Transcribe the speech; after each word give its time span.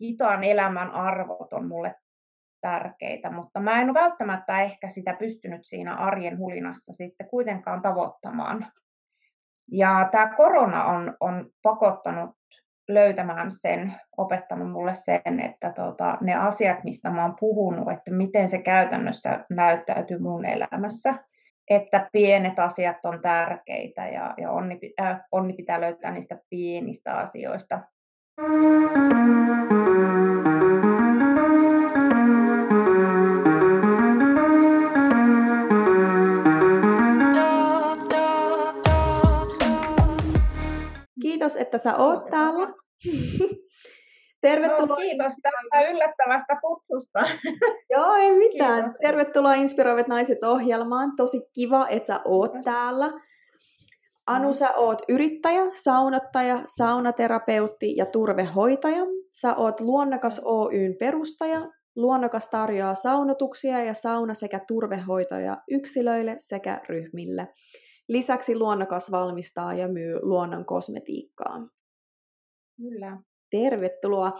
hitaan 0.00 0.44
elämän 0.44 0.90
arvot 0.90 1.52
on 1.52 1.68
mulle 1.68 1.94
tärkeitä, 2.60 3.30
mutta 3.30 3.60
mä 3.60 3.82
en 3.82 3.90
ole 3.90 4.00
välttämättä 4.00 4.62
ehkä 4.62 4.88
sitä 4.88 5.12
pystynyt 5.18 5.60
siinä 5.64 5.94
arjen 5.94 6.38
hulinassa 6.38 6.92
sitten 6.92 7.28
kuitenkaan 7.28 7.82
tavoittamaan. 7.82 8.66
Ja 9.72 10.08
tämä 10.12 10.34
korona 10.36 10.84
on, 10.84 11.16
on 11.20 11.50
pakottanut 11.62 12.30
löytämään 12.88 13.52
sen, 13.52 13.94
opettanut 14.16 14.70
mulle 14.70 14.94
sen, 14.94 15.40
että 15.40 15.72
tota, 15.72 16.18
ne 16.20 16.34
asiat, 16.34 16.84
mistä 16.84 17.10
mä 17.10 17.22
oon 17.22 17.36
puhunut, 17.40 17.92
että 17.92 18.12
miten 18.12 18.48
se 18.48 18.58
käytännössä 18.58 19.44
näyttäytyy 19.50 20.18
mun 20.18 20.44
elämässä, 20.44 21.14
että 21.70 22.08
pienet 22.12 22.58
asiat 22.58 22.96
on 23.04 23.22
tärkeitä 23.22 24.08
ja, 24.08 24.34
ja 24.36 24.50
onni, 24.50 24.78
äh, 25.00 25.20
onni 25.32 25.52
pitää 25.52 25.80
löytää 25.80 26.10
niistä 26.10 26.38
pienistä 26.50 27.14
asioista. 27.14 27.80
Kiitos, 41.48 41.66
että 41.66 41.78
sä 41.78 41.96
oot 41.96 42.30
täällä. 42.30 42.68
Tervetuloa. 44.40 44.86
No, 44.86 44.96
kiitos 44.96 45.32
tästä 45.42 45.92
yllättävästä 45.92 46.56
kutsusta. 46.60 47.20
Joo, 47.94 48.14
ei 48.14 48.32
mitään. 48.36 48.80
Kiitos. 48.80 48.98
Tervetuloa 49.02 49.54
Inspiroivat 49.54 50.08
naiset 50.08 50.42
ohjelmaan. 50.42 51.12
Tosi 51.16 51.40
kiva, 51.54 51.86
että 51.88 52.06
sä 52.06 52.20
oot 52.24 52.52
kiitos. 52.52 52.64
täällä. 52.64 53.12
Anu, 54.26 54.54
sä 54.54 54.72
oot 54.76 55.02
yrittäjä, 55.08 55.62
saunottaja, 55.72 56.62
saunaterapeutti 56.66 57.96
ja 57.96 58.06
turvehoitaja. 58.06 59.02
Sä 59.40 59.54
oot 59.54 59.80
Luonnokas 59.80 60.40
Oyn 60.44 60.96
perustaja. 61.00 61.60
Luonnokas 61.96 62.48
tarjoaa 62.48 62.94
saunotuksia 62.94 63.84
ja 63.84 63.94
sauna- 63.94 64.34
sekä 64.34 64.60
turvehoitoja 64.68 65.56
yksilöille 65.70 66.34
sekä 66.38 66.80
ryhmille. 66.88 67.48
Lisäksi 68.08 68.58
luonnokas 68.58 69.10
valmistaa 69.10 69.74
ja 69.74 69.88
myy 69.88 70.18
luonnon 70.22 70.64
kosmetiikkaa. 70.64 71.68
Kyllä. 72.76 73.18
Tervetuloa. 73.50 74.32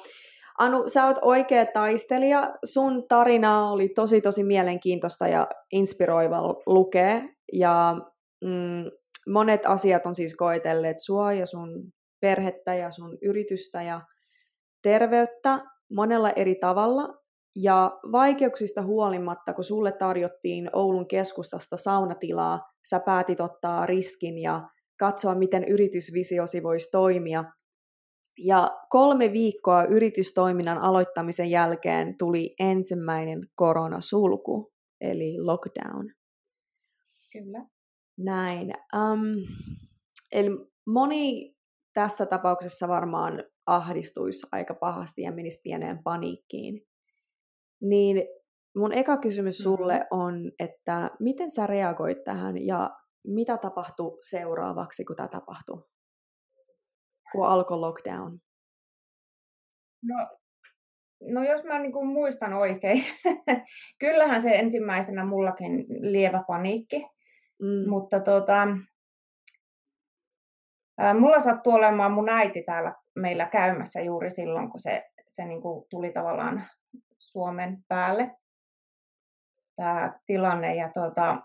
Anu, 0.58 0.88
sä 0.88 1.06
oot 1.06 1.18
oikea 1.22 1.66
taistelija. 1.66 2.54
Sun 2.64 3.08
tarina 3.08 3.70
oli 3.70 3.88
tosi 3.88 4.20
tosi 4.20 4.44
mielenkiintoista 4.44 5.28
ja 5.28 5.46
inspiroiva 5.72 6.40
lukea. 6.66 7.22
Ja 7.52 7.96
mm, 8.44 8.90
monet 9.32 9.66
asiat 9.66 10.06
on 10.06 10.14
siis 10.14 10.36
koetelleet 10.36 10.96
sua 11.00 11.32
ja 11.32 11.46
sun 11.46 11.92
perhettä 12.20 12.74
ja 12.74 12.90
sun 12.90 13.18
yritystä 13.22 13.82
ja 13.82 14.00
terveyttä 14.82 15.58
monella 15.92 16.30
eri 16.30 16.54
tavalla. 16.54 17.08
Ja 17.62 17.98
vaikeuksista 18.12 18.82
huolimatta, 18.82 19.54
kun 19.54 19.64
sulle 19.64 19.92
tarjottiin 19.92 20.70
Oulun 20.72 21.08
keskustasta 21.08 21.76
saunatilaa, 21.76 22.60
sä 22.88 23.00
päätit 23.00 23.40
ottaa 23.40 23.86
riskin 23.86 24.38
ja 24.38 24.68
katsoa, 24.98 25.34
miten 25.34 25.64
yritysvisiosi 25.64 26.62
voisi 26.62 26.88
toimia. 26.92 27.44
Ja 28.38 28.68
kolme 28.88 29.32
viikkoa 29.32 29.84
yritystoiminnan 29.84 30.78
aloittamisen 30.78 31.50
jälkeen 31.50 32.14
tuli 32.18 32.54
ensimmäinen 32.58 33.38
koronasulku, 33.54 34.72
eli 35.00 35.34
lockdown. 35.38 36.12
Kyllä. 37.32 37.66
Näin. 38.18 38.72
Um, 38.96 39.20
eli 40.32 40.50
moni 40.86 41.54
tässä 41.94 42.26
tapauksessa 42.26 42.88
varmaan 42.88 43.44
ahdistuisi 43.66 44.46
aika 44.52 44.74
pahasti 44.74 45.22
ja 45.22 45.32
menisi 45.32 45.60
pieneen 45.62 46.02
paniikkiin. 46.02 46.87
Niin 47.82 48.22
mun 48.76 48.92
eka 48.92 49.16
kysymys 49.16 49.64
mm-hmm. 49.64 49.76
sulle 49.76 50.06
on, 50.10 50.52
että 50.58 51.10
miten 51.20 51.50
sä 51.50 51.66
reagoit 51.66 52.24
tähän 52.24 52.66
ja 52.66 52.90
mitä 53.26 53.56
tapahtui 53.56 54.18
seuraavaksi, 54.22 55.04
kun 55.04 55.16
tämä 55.16 55.28
tapahtui? 55.28 55.84
Kun 57.32 57.46
alkoi 57.46 57.78
lockdown? 57.78 58.38
No, 60.02 60.38
no 61.20 61.42
jos 61.42 61.64
mä 61.64 61.78
niin 61.78 61.92
kuin 61.92 62.06
muistan 62.06 62.52
oikein, 62.52 63.04
kyllähän 64.00 64.42
se 64.42 64.50
ensimmäisenä 64.50 65.24
mullakin 65.24 65.86
lievä 65.88 66.44
paniikki, 66.46 67.06
mm. 67.62 67.90
mutta 67.90 68.20
tota, 68.20 68.68
mulla 71.20 71.40
sattui 71.40 71.72
olemaan 71.72 72.12
mun 72.12 72.28
äiti 72.28 72.62
täällä 72.62 72.94
meillä 73.16 73.46
käymässä 73.46 74.00
juuri 74.00 74.30
silloin, 74.30 74.70
kun 74.70 74.80
se, 74.80 75.04
se 75.28 75.44
niin 75.44 75.62
kuin 75.62 75.86
tuli 75.90 76.12
tavallaan 76.12 76.68
Suomen 77.32 77.78
päälle 77.88 78.36
tämä 79.76 80.18
tilanne. 80.26 80.74
Ja 80.74 80.90
tuota, 80.94 81.36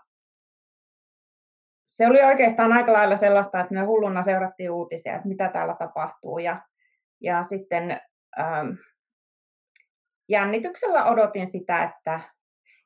se 1.86 2.06
oli 2.06 2.22
oikeastaan 2.22 2.72
aika 2.72 2.92
lailla 2.92 3.16
sellaista, 3.16 3.60
että 3.60 3.74
me 3.74 3.84
hulluna 3.84 4.22
seurattiin 4.22 4.70
uutisia, 4.70 5.16
että 5.16 5.28
mitä 5.28 5.48
täällä 5.48 5.76
tapahtuu. 5.78 6.38
Ja, 6.38 6.62
ja 7.20 7.42
sitten 7.42 8.00
ähm, 8.38 8.68
jännityksellä 10.28 11.04
odotin 11.04 11.46
sitä, 11.46 11.84
että 11.84 12.20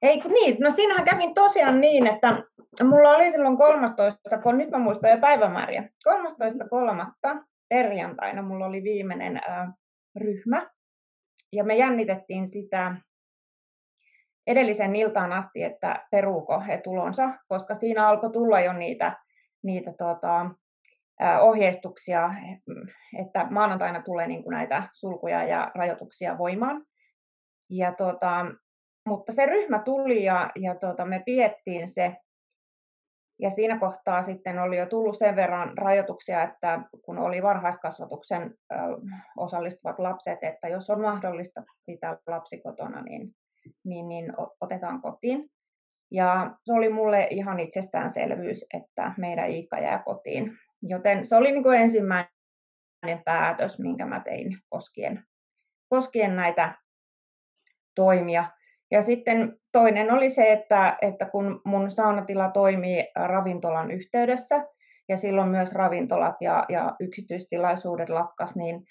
ei 0.03 0.21
niin, 0.21 0.57
no 0.61 0.71
siinähän 0.71 1.05
kävin 1.05 1.35
tosiaan 1.35 1.81
niin, 1.81 2.07
että 2.07 2.43
mulla 2.83 3.11
oli 3.11 3.31
silloin 3.31 3.57
13, 3.57 4.39
kun 4.43 4.59
nyt 4.59 4.71
mä 4.71 4.79
muistan 4.79 5.11
jo 5.11 5.19
päivämääriä, 5.19 5.89
13.3. 6.09 7.45
perjantaina 7.69 8.43
mulla 8.43 8.67
oli 8.67 8.83
viimeinen 8.83 9.41
ryhmä, 10.17 10.71
ja 11.53 11.65
me 11.65 11.77
jännitettiin 11.77 12.49
sitä 12.49 12.97
edellisen 14.47 14.97
iltaan 14.97 15.33
asti, 15.33 15.63
että 15.63 16.07
peruuko 16.11 16.61
he 16.61 16.81
tulonsa, 16.85 17.31
koska 17.49 17.75
siinä 17.75 18.09
alkoi 18.09 18.31
tulla 18.31 18.61
jo 18.61 18.73
niitä, 18.73 19.17
niitä 19.63 19.93
tota, 19.99 20.51
ohjeistuksia, 21.41 22.31
että 23.23 23.47
maanantaina 23.51 24.03
tulee 24.03 24.27
niin 24.27 24.43
kuin 24.43 24.53
näitä 24.53 24.89
sulkuja 24.93 25.45
ja 25.45 25.73
rajoituksia 25.75 26.39
voimaan. 26.39 26.85
Ja 27.71 27.93
tota, 27.93 28.47
mutta 29.07 29.33
se 29.33 29.47
ryhmä 29.47 29.79
tuli 29.79 30.25
ja, 30.25 30.51
ja 30.57 30.75
tota, 30.75 31.05
me 31.05 31.23
piettiin 31.27 31.89
se. 31.89 32.17
Ja 33.41 33.51
siinä 33.51 33.79
kohtaa 33.79 34.23
sitten 34.23 34.59
oli 34.59 34.79
jo 34.79 34.87
tullut 34.87 35.19
sen 35.19 35.37
verran 35.37 35.79
rajoituksia, 35.79 36.43
että 36.43 36.81
kun 37.05 37.19
oli 37.19 37.43
varhaiskasvatuksen 37.43 38.55
osallistuvat 39.37 39.99
lapset, 39.99 40.39
että 40.43 40.69
jos 40.69 40.91
on 40.91 41.01
mahdollista 41.01 41.63
pitää 41.87 42.17
lapsi 42.27 42.61
kotona, 42.61 43.03
niin 43.03 43.33
niin, 43.85 44.09
niin 44.09 44.33
otetaan 44.61 45.03
kotiin. 45.03 45.51
Ja 46.11 46.57
se 46.65 46.73
oli 46.73 46.89
mulle 46.89 47.27
ihan 47.31 47.61
itsestäänselvyys, 47.61 48.67
että 48.75 49.13
meidän 49.19 49.51
Iikka 49.51 49.79
jää 49.79 50.03
kotiin. 50.03 50.59
Joten 50.83 51.27
se 51.27 51.37
oli 51.37 51.53
niin 51.53 51.63
kuin 51.63 51.81
ensimmäinen 51.81 53.23
päätös, 53.25 53.79
minkä 53.79 54.07
mä 54.07 54.21
tein 54.21 54.59
koskien, 54.69 55.25
koskien 55.89 56.37
näitä 56.37 56.75
toimia. 57.95 58.45
Ja 58.91 59.03
sitten 59.03 59.57
toinen 59.73 60.13
oli 60.13 60.31
se, 60.31 60.53
että, 60.53 60.99
että 61.03 61.25
kun 61.25 61.61
mun 61.65 61.91
saunatila 61.91 62.51
toimii 62.51 63.07
ravintolan 63.15 63.91
yhteydessä, 63.91 64.65
ja 65.09 65.17
silloin 65.17 65.49
myös 65.49 65.73
ravintolat 65.73 66.37
ja, 66.41 66.65
ja 66.69 66.97
yksityistilaisuudet 67.01 68.09
lakkas, 68.09 68.57
niin 68.57 68.83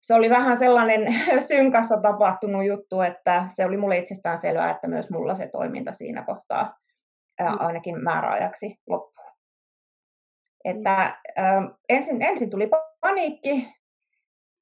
se 0.00 0.14
oli 0.14 0.30
vähän 0.30 0.56
sellainen 0.56 1.14
synkassa 1.48 2.00
tapahtunut 2.00 2.66
juttu, 2.66 3.00
että 3.00 3.44
se 3.54 3.64
oli 3.64 3.76
mulle 3.76 3.98
itsestään 3.98 4.38
selvää, 4.38 4.70
että 4.70 4.88
myös 4.88 5.10
mulla 5.10 5.34
se 5.34 5.48
toiminta 5.48 5.92
siinä 5.92 6.24
kohtaa 6.24 6.74
ää, 7.38 7.50
mm. 7.50 7.56
ainakin 7.60 8.04
määräajaksi 8.04 8.76
loppuu. 8.88 9.24
Että 10.64 11.20
ää, 11.36 11.62
ensin, 11.88 12.22
ensin 12.22 12.50
tuli 12.50 12.70
paniikki 13.00 13.74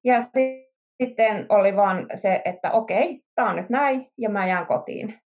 ja 0.03 0.21
sitten 0.21 0.66
oli 1.49 1.75
vaan 1.75 2.07
se, 2.15 2.41
että 2.45 2.71
okei, 2.71 3.23
tämä 3.35 3.49
on 3.49 3.55
nyt 3.55 3.69
näin 3.69 4.07
ja 4.17 4.29
mä 4.29 4.47
jään 4.47 4.67
kotiin. 4.67 5.19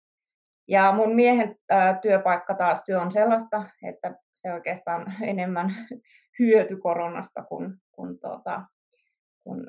Ja 0.67 0.91
mun 0.91 1.15
miehen 1.15 1.55
työpaikka 2.01 2.53
taas 2.53 2.83
työ 2.83 3.01
on 3.01 3.11
sellaista, 3.11 3.63
että 3.83 4.15
se 4.35 4.53
oikeastaan 4.53 5.15
enemmän 5.31 5.75
hyöty 6.39 6.77
koronasta 6.77 7.43
kuin, 7.43 7.73
kuin 7.91 8.19
tuota, 8.19 8.61
kun, 9.43 9.67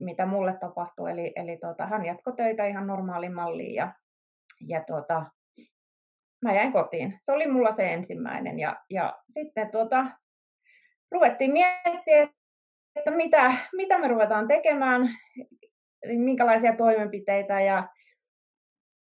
mitä 0.00 0.26
mulle 0.26 0.56
tapahtui. 0.60 1.10
Eli, 1.10 1.32
eli 1.36 1.56
tuota, 1.56 1.86
hän 1.86 2.04
jatkoi 2.04 2.36
töitä 2.36 2.66
ihan 2.66 2.86
normaaliin 2.86 3.34
malliin 3.34 3.74
ja, 3.74 3.94
ja 4.68 4.84
tuota, 4.84 5.26
mä 6.44 6.52
jäin 6.54 6.72
kotiin. 6.72 7.18
Se 7.20 7.32
oli 7.32 7.46
mulla 7.46 7.72
se 7.72 7.92
ensimmäinen. 7.92 8.58
Ja, 8.58 8.76
ja 8.90 9.18
sitten 9.28 9.70
tuota, 9.70 10.06
ruvettiin 11.12 11.52
miettiä, 11.52 12.28
että 13.00 13.10
mitä, 13.10 13.52
mitä 13.72 13.98
me 13.98 14.08
ruvetaan 14.08 14.48
tekemään, 14.48 15.08
minkälaisia 16.06 16.76
toimenpiteitä. 16.76 17.60
Ja 17.60 17.88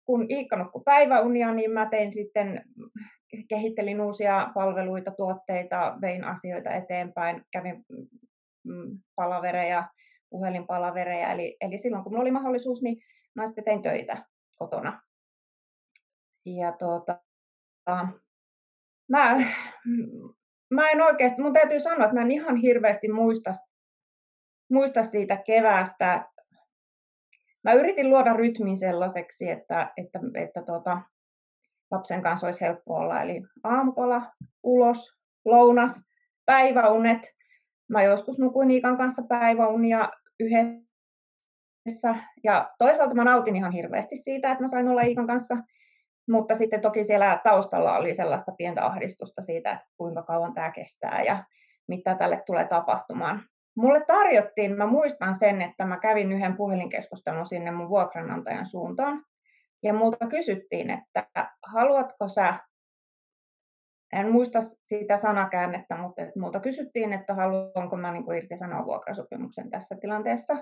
kun 0.04 0.26
Iikka 0.30 0.56
nukkui 0.56 0.82
päiväunia, 0.84 1.54
niin 1.54 1.70
mä 1.70 1.88
tein 1.90 2.12
sitten, 2.12 2.64
kehittelin 3.48 4.00
uusia 4.00 4.50
palveluita, 4.54 5.10
tuotteita, 5.10 5.98
vein 6.00 6.24
asioita 6.24 6.70
eteenpäin, 6.70 7.42
kävin 7.52 7.84
Mm, 8.64 8.98
palavereja 9.16 9.88
puhelinpalavereja. 10.30 11.32
Eli, 11.32 11.56
eli 11.60 11.78
silloin 11.78 12.02
kun 12.02 12.12
mulla 12.12 12.22
oli 12.22 12.30
mahdollisuus, 12.30 12.82
niin 12.82 13.02
mä 13.34 13.46
sitten 13.46 13.64
tein 13.64 13.82
töitä 13.82 14.24
kotona. 14.58 15.02
Ja 16.46 16.72
tuota, 16.72 17.18
mä, 19.08 19.44
mä 20.70 20.90
en 20.90 21.02
oikeasti, 21.02 21.42
mun 21.42 21.52
täytyy 21.52 21.80
sanoa, 21.80 22.04
että 22.04 22.14
mä 22.14 22.22
en 22.22 22.30
ihan 22.30 22.56
hirveästi 22.56 23.08
muista, 23.08 23.54
muista 24.70 25.04
siitä 25.04 25.36
keväästä. 25.36 26.28
Mä 27.64 27.72
yritin 27.72 28.10
luoda 28.10 28.32
rytmin 28.32 28.76
sellaiseksi, 28.76 29.50
että, 29.50 29.92
että, 29.96 30.20
että 30.34 30.62
tuota, 30.62 31.00
lapsen 31.90 32.22
kanssa 32.22 32.46
olisi 32.46 32.60
helppo 32.60 32.94
olla. 32.94 33.22
Eli 33.22 33.42
aamupala, 33.64 34.32
ulos, 34.62 35.14
lounas, 35.44 36.00
päiväunet. 36.46 37.20
Mä 37.88 38.02
joskus 38.02 38.38
nukuin 38.38 38.70
Iikan 38.70 38.96
kanssa 38.96 39.22
päiväunia 39.28 40.08
yhdessä. 40.40 42.14
Ja 42.44 42.74
toisaalta 42.78 43.14
mä 43.14 43.24
nautin 43.24 43.56
ihan 43.56 43.72
hirveästi 43.72 44.16
siitä, 44.16 44.50
että 44.50 44.64
mä 44.64 44.68
sain 44.68 44.88
olla 44.88 45.02
Iikan 45.02 45.26
kanssa. 45.26 45.56
Mutta 46.28 46.54
sitten 46.54 46.80
toki 46.80 47.04
siellä 47.04 47.40
taustalla 47.44 47.96
oli 47.96 48.14
sellaista 48.14 48.52
pientä 48.58 48.86
ahdistusta 48.86 49.42
siitä, 49.42 49.72
että 49.72 49.86
kuinka 49.96 50.22
kauan 50.22 50.54
tämä 50.54 50.70
kestää 50.70 51.22
ja 51.22 51.44
mitä 51.88 52.14
tälle 52.14 52.42
tulee 52.46 52.68
tapahtumaan. 52.68 53.42
Mulle 53.76 54.04
tarjottiin, 54.06 54.76
mä 54.76 54.86
muistan 54.86 55.34
sen, 55.34 55.62
että 55.62 55.84
mä 55.84 56.00
kävin 56.00 56.32
yhden 56.32 56.56
puhelinkeskustelun 56.56 57.46
sinne 57.46 57.70
mun 57.70 57.88
vuokranantajan 57.88 58.66
suuntaan. 58.66 59.24
Ja 59.82 59.92
multa 59.92 60.26
kysyttiin, 60.26 60.90
että 60.90 61.26
haluatko 61.66 62.28
sä, 62.28 62.58
en 64.12 64.32
muista 64.32 64.58
sitä 64.84 65.16
sanakäännettä, 65.16 65.96
mutta 65.96 66.22
multa 66.36 66.60
kysyttiin, 66.60 67.12
että 67.12 67.34
haluanko 67.34 67.96
mä 67.96 68.12
niin 68.12 68.34
irtisanoa 68.36 68.86
vuokrasopimuksen 68.86 69.70
tässä 69.70 69.96
tilanteessa. 70.00 70.54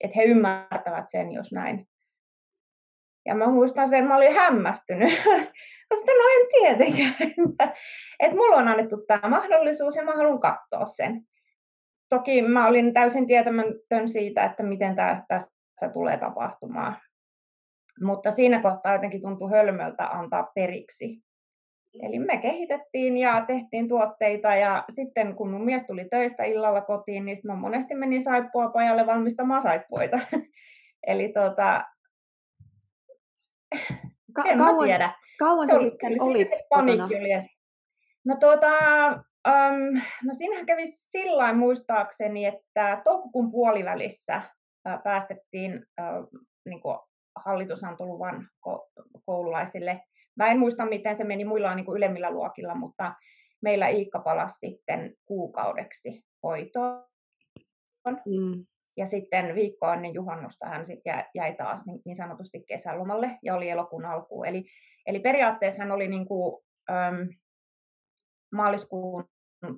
Että 0.00 0.16
he 0.16 0.24
ymmärtävät 0.24 1.04
sen, 1.08 1.32
jos 1.32 1.52
näin. 1.52 1.88
Ja 3.26 3.34
mä 3.34 3.46
muistan 3.46 3.88
sen, 3.88 3.98
että 3.98 4.08
mä 4.08 4.16
olin 4.16 4.34
hämmästynyt. 4.34 5.12
mä 5.90 5.96
sanoin, 5.96 6.18
no 6.18 6.24
en 6.40 6.46
tietenkään. 6.52 7.14
että 8.20 8.36
mulla 8.36 8.56
on 8.56 8.68
annettu 8.68 9.04
tämä 9.06 9.28
mahdollisuus 9.28 9.96
ja 9.96 10.04
mä 10.04 10.16
haluan 10.16 10.40
katsoa 10.40 10.86
sen. 10.86 11.26
Toki 12.14 12.42
mä 12.42 12.66
olin 12.66 12.94
täysin 12.94 13.26
tietämätön 13.26 14.08
siitä, 14.08 14.44
että 14.44 14.62
miten 14.62 14.96
tämä 14.96 15.24
tässä 15.28 15.88
tulee 15.92 16.16
tapahtumaan. 16.16 16.96
Mutta 18.02 18.30
siinä 18.30 18.62
kohtaa 18.62 18.92
jotenkin 18.92 19.22
tuntui 19.22 19.50
hölmöltä 19.50 20.06
antaa 20.06 20.50
periksi. 20.54 21.22
Eli 22.02 22.18
me 22.18 22.36
kehitettiin 22.36 23.16
ja 23.16 23.44
tehtiin 23.46 23.88
tuotteita 23.88 24.54
ja 24.54 24.84
sitten 24.90 25.36
kun 25.36 25.50
mun 25.50 25.64
mies 25.64 25.82
tuli 25.86 26.04
töistä 26.10 26.44
illalla 26.44 26.80
kotiin, 26.80 27.24
niin 27.24 27.36
mä 27.44 27.54
monesti 27.54 27.94
menin 27.94 28.24
saippua 28.24 28.70
pajalle 28.70 29.06
valmistamaan 29.06 29.62
saippuita. 29.62 30.18
Eli 31.06 31.28
tota, 31.28 31.84
Ka- 34.32 34.42
en 34.44 34.58
kauan, 34.58 34.84
tiedä. 34.84 35.10
Kauan 35.38 35.68
sä 35.68 35.78
sitten 35.78 36.22
olit 36.22 36.48
kotona? 36.68 37.08
No 38.24 38.36
tuota, 38.40 38.70
um, 39.48 40.02
no 40.24 40.34
siinähän 40.34 40.66
kävi 40.66 40.86
sillä 40.86 41.52
muistaakseni, 41.52 42.46
että 42.46 43.00
toukokuun 43.04 43.50
puolivälissä 43.50 44.42
uh, 44.88 45.02
päästettiin 45.02 45.74
uh, 45.74 46.40
niin 46.64 46.80
kuin 46.80 46.98
hallitusantoluvan 47.44 48.48
koululaisille. 49.26 50.00
Mä 50.36 50.46
en 50.46 50.58
muista, 50.58 50.86
miten 50.86 51.16
se 51.16 51.24
meni 51.24 51.44
muilla 51.44 51.74
niin 51.74 51.86
kuin 51.86 51.96
ylemmillä 51.96 52.30
luokilla, 52.30 52.74
mutta 52.74 53.14
meillä 53.62 53.88
Iikka 53.88 54.18
palasi 54.18 54.58
sitten 54.58 55.14
kuukaudeksi 55.24 56.24
hoitoon. 56.42 57.04
Mm. 58.26 58.66
Ja 58.96 59.06
sitten 59.06 59.54
viikko 59.54 59.92
ennen 59.92 60.14
juhannusta 60.14 60.66
hän 60.66 60.86
sitten 60.86 61.24
jäi 61.34 61.54
taas 61.54 61.86
niin, 61.86 62.00
niin 62.04 62.16
sanotusti 62.16 62.64
kesälomalle 62.68 63.38
ja 63.42 63.54
oli 63.54 63.70
elokuun 63.70 64.04
alkuun. 64.04 64.46
Eli, 64.46 64.64
eli 65.06 65.20
periaatteessa 65.20 65.82
hän 65.82 65.92
oli 65.92 66.08
niin 66.08 66.26
kuin, 66.26 66.64
äm, 66.90 67.28
maaliskuun 68.52 69.24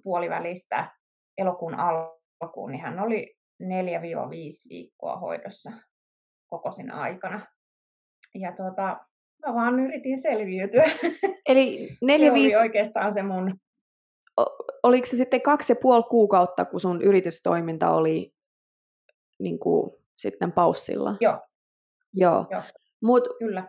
puolivälistä 0.03 0.91
elokuun 1.39 1.75
alkuun, 1.75 2.73
niin 2.73 2.83
hän 2.83 3.01
oli 3.01 3.37
4-5 3.63 3.67
viikkoa 4.69 5.17
hoidossa 5.17 5.73
koko 6.47 6.73
sinä 6.73 6.95
aikana. 6.95 7.47
Ja 8.35 8.53
tuota, 8.57 8.83
mä 9.47 9.55
vaan 9.55 9.81
yritin 9.81 10.23
selviytyä. 10.23 10.85
Eli 11.49 11.89
4 12.07 12.33
5 12.33 12.57
oli 12.57 12.63
oikeastaan 12.63 13.15
se 13.15 13.23
mun... 13.23 13.55
oliko 14.83 15.07
se 15.07 15.17
sitten 15.17 15.43
kaksi 15.43 15.73
ja 15.73 15.77
puoli 15.83 16.03
kuukautta, 16.11 16.65
kun 16.65 16.81
sun 16.81 17.03
yritystoiminta 17.03 17.91
oli 17.91 18.35
niin 19.39 19.59
kuin, 19.59 19.91
sitten 20.17 20.53
paussilla? 20.53 21.17
Joo. 21.21 21.41
Joo. 22.15 22.47
Joo. 22.51 22.63
Mut, 23.03 23.25
Kyllä. 23.39 23.69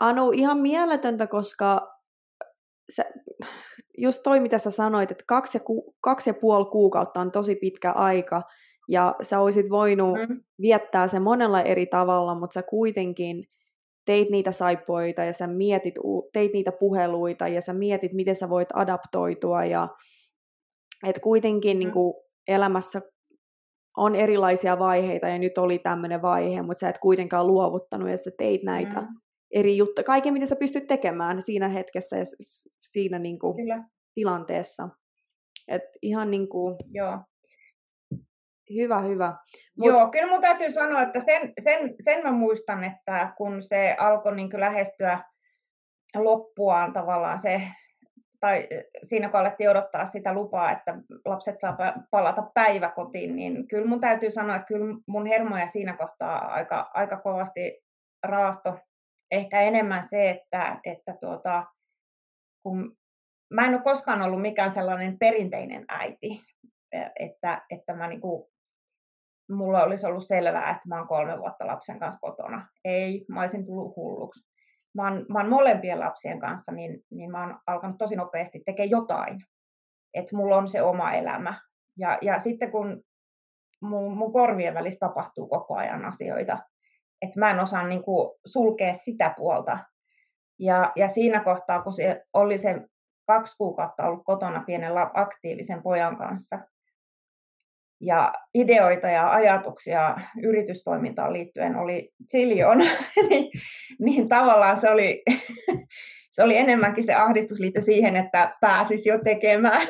Anu, 0.00 0.30
ihan 0.30 0.58
mieletöntä, 0.58 1.26
koska 1.26 1.92
sä, 2.90 3.04
just 3.98 4.20
toi, 4.22 4.40
mitä 4.40 4.58
sä 4.58 4.70
sanoit, 4.70 5.10
että 5.10 5.24
kaksi 5.26 5.58
ja, 5.58 5.60
ku, 5.64 5.94
kaksi 6.00 6.30
ja 6.30 6.34
puoli 6.34 6.64
kuukautta 6.64 7.20
on 7.20 7.32
tosi 7.32 7.54
pitkä 7.54 7.92
aika, 7.92 8.42
ja 8.88 9.14
sä 9.22 9.40
olisit 9.40 9.70
voinut 9.70 10.18
mm. 10.28 10.40
viettää 10.60 11.08
sen 11.08 11.22
monella 11.22 11.62
eri 11.62 11.86
tavalla, 11.86 12.34
mutta 12.34 12.54
sä 12.54 12.62
kuitenkin 12.62 13.44
teit 14.06 14.30
niitä 14.30 14.52
saippoita 14.52 15.24
ja 15.24 15.32
sä 15.32 15.46
mietit, 15.46 15.94
teit 16.32 16.52
niitä 16.52 16.72
puheluita 16.72 17.48
ja 17.48 17.60
sä 17.60 17.72
mietit, 17.72 18.12
miten 18.12 18.36
sä 18.36 18.48
voit 18.48 18.68
adaptoitua 18.74 19.64
ja 19.64 19.88
että 21.06 21.20
kuitenkin 21.20 21.76
mm. 21.76 21.78
niin 21.78 21.92
kuin, 21.92 22.14
elämässä 22.48 23.00
on 23.96 24.14
erilaisia 24.14 24.78
vaiheita 24.78 25.28
ja 25.28 25.38
nyt 25.38 25.58
oli 25.58 25.78
tämmöinen 25.78 26.22
vaihe, 26.22 26.62
mutta 26.62 26.80
sä 26.80 26.88
et 26.88 26.98
kuitenkaan 26.98 27.46
luovuttanut 27.46 28.10
ja 28.10 28.16
sä 28.16 28.30
teit 28.38 28.62
näitä 28.62 29.00
mm. 29.00 29.06
Eri 29.52 29.76
juttuja, 29.76 30.04
kaiken 30.04 30.32
mitä 30.32 30.46
sä 30.46 30.56
pystyt 30.56 30.86
tekemään 30.86 31.42
siinä 31.42 31.68
hetkessä 31.68 32.16
ja 32.16 32.24
siinä 32.80 33.18
niin 33.18 33.38
kuin, 33.38 33.56
tilanteessa. 34.14 34.88
Et 35.68 35.82
ihan 36.02 36.30
niin 36.30 36.48
kuin, 36.48 36.76
Joo. 36.90 37.18
Hyvä, 38.74 38.98
hyvä. 39.00 39.32
Mut... 39.78 39.88
Joo, 39.88 40.10
kyllä 40.10 40.30
mun 40.30 40.40
täytyy 40.40 40.70
sanoa, 40.70 41.02
että 41.02 41.20
sen, 41.24 41.52
sen, 41.62 41.94
sen 42.04 42.22
mä 42.22 42.32
muistan, 42.32 42.84
että 42.84 43.32
kun 43.36 43.62
se 43.62 43.96
alkoi 43.98 44.36
niin 44.36 44.60
lähestyä 44.60 45.18
loppuaan 46.14 46.92
tavallaan 46.92 47.38
se, 47.38 47.62
tai 48.40 48.68
siinä 49.02 49.28
kun 49.28 49.40
alettiin 49.40 49.70
odottaa 49.70 50.06
sitä 50.06 50.34
lupaa, 50.34 50.72
että 50.72 50.98
lapset 51.24 51.58
saa 51.58 51.76
palata 52.10 52.50
päiväkotiin, 52.54 53.36
niin 53.36 53.68
kyllä 53.68 53.86
mun 53.86 54.00
täytyy 54.00 54.30
sanoa, 54.30 54.56
että 54.56 54.66
kyllä 54.66 54.96
mun 55.06 55.26
hermoja 55.26 55.66
siinä 55.66 55.96
kohtaa 55.96 56.52
aika, 56.52 56.90
aika 56.94 57.16
kovasti 57.16 57.80
raasto. 58.22 58.78
Ehkä 59.32 59.60
enemmän 59.60 60.04
se, 60.04 60.30
että, 60.30 60.80
että 60.84 61.16
tuota, 61.20 61.66
kun 62.62 62.96
mä 63.50 63.66
en 63.66 63.74
ole 63.74 63.82
koskaan 63.82 64.22
ollut 64.22 64.42
mikään 64.42 64.70
sellainen 64.70 65.18
perinteinen 65.18 65.84
äiti, 65.88 66.42
että, 67.20 67.62
että 67.70 67.94
mä 67.94 68.08
niinku 68.08 68.52
mulla 69.50 69.82
olisi 69.82 70.06
ollut 70.06 70.26
selvää, 70.26 70.70
että 70.70 70.88
mä 70.88 70.98
oon 70.98 71.08
kolme 71.08 71.38
vuotta 71.38 71.66
lapsen 71.66 71.98
kanssa 71.98 72.20
kotona. 72.20 72.68
Ei, 72.84 73.24
mä 73.28 73.40
olisin 73.40 73.66
tullut 73.66 73.96
hulluksi. 73.96 74.40
Mä 74.94 75.02
oon, 75.04 75.26
mä 75.28 75.38
oon 75.40 75.50
molempien 75.50 76.00
lapsien 76.00 76.40
kanssa, 76.40 76.72
niin, 76.72 77.00
niin 77.10 77.30
mä 77.30 77.40
oon 77.46 77.58
alkanut 77.66 77.98
tosi 77.98 78.16
nopeasti 78.16 78.62
tekemään 78.66 78.90
jotain. 78.90 79.38
Että 80.14 80.36
mulla 80.36 80.56
on 80.56 80.68
se 80.68 80.82
oma 80.82 81.12
elämä. 81.12 81.60
Ja, 81.98 82.18
ja 82.22 82.38
sitten 82.38 82.70
kun 82.70 83.02
mun, 83.82 84.16
mun 84.16 84.32
korvien 84.32 84.74
välissä 84.74 84.98
tapahtuu 85.00 85.48
koko 85.48 85.76
ajan 85.76 86.04
asioita, 86.04 86.58
että 87.22 87.40
mä 87.40 87.50
en 87.50 87.60
osaa 87.60 87.86
niin 87.86 88.02
kuin 88.02 88.30
sulkea 88.46 88.94
sitä 88.94 89.34
puolta. 89.36 89.78
Ja, 90.58 90.92
ja 90.96 91.08
siinä 91.08 91.44
kohtaa, 91.44 91.82
kun 91.82 91.92
se 91.92 92.24
oli 92.32 92.58
se 92.58 92.80
kaksi 93.26 93.56
kuukautta 93.56 94.06
ollut 94.06 94.24
kotona 94.24 94.62
pienen 94.66 94.92
aktiivisen 95.14 95.82
pojan 95.82 96.16
kanssa, 96.16 96.58
ja 98.02 98.32
ideoita 98.54 99.08
ja 99.08 99.30
ajatuksia 99.30 100.16
yritystoimintaan 100.42 101.32
liittyen 101.32 101.76
oli 101.76 102.10
ziljon, 102.30 102.78
niin, 103.28 103.50
niin 103.98 104.28
tavallaan 104.28 104.80
se 104.80 104.90
oli, 104.90 105.22
se 106.34 106.42
oli 106.42 106.56
enemmänkin 106.56 107.04
se 107.04 107.14
ahdistus 107.14 107.60
liittyi 107.60 107.82
siihen, 107.82 108.16
että 108.16 108.56
pääsisi 108.60 109.08
jo 109.08 109.18
tekemään 109.24 109.88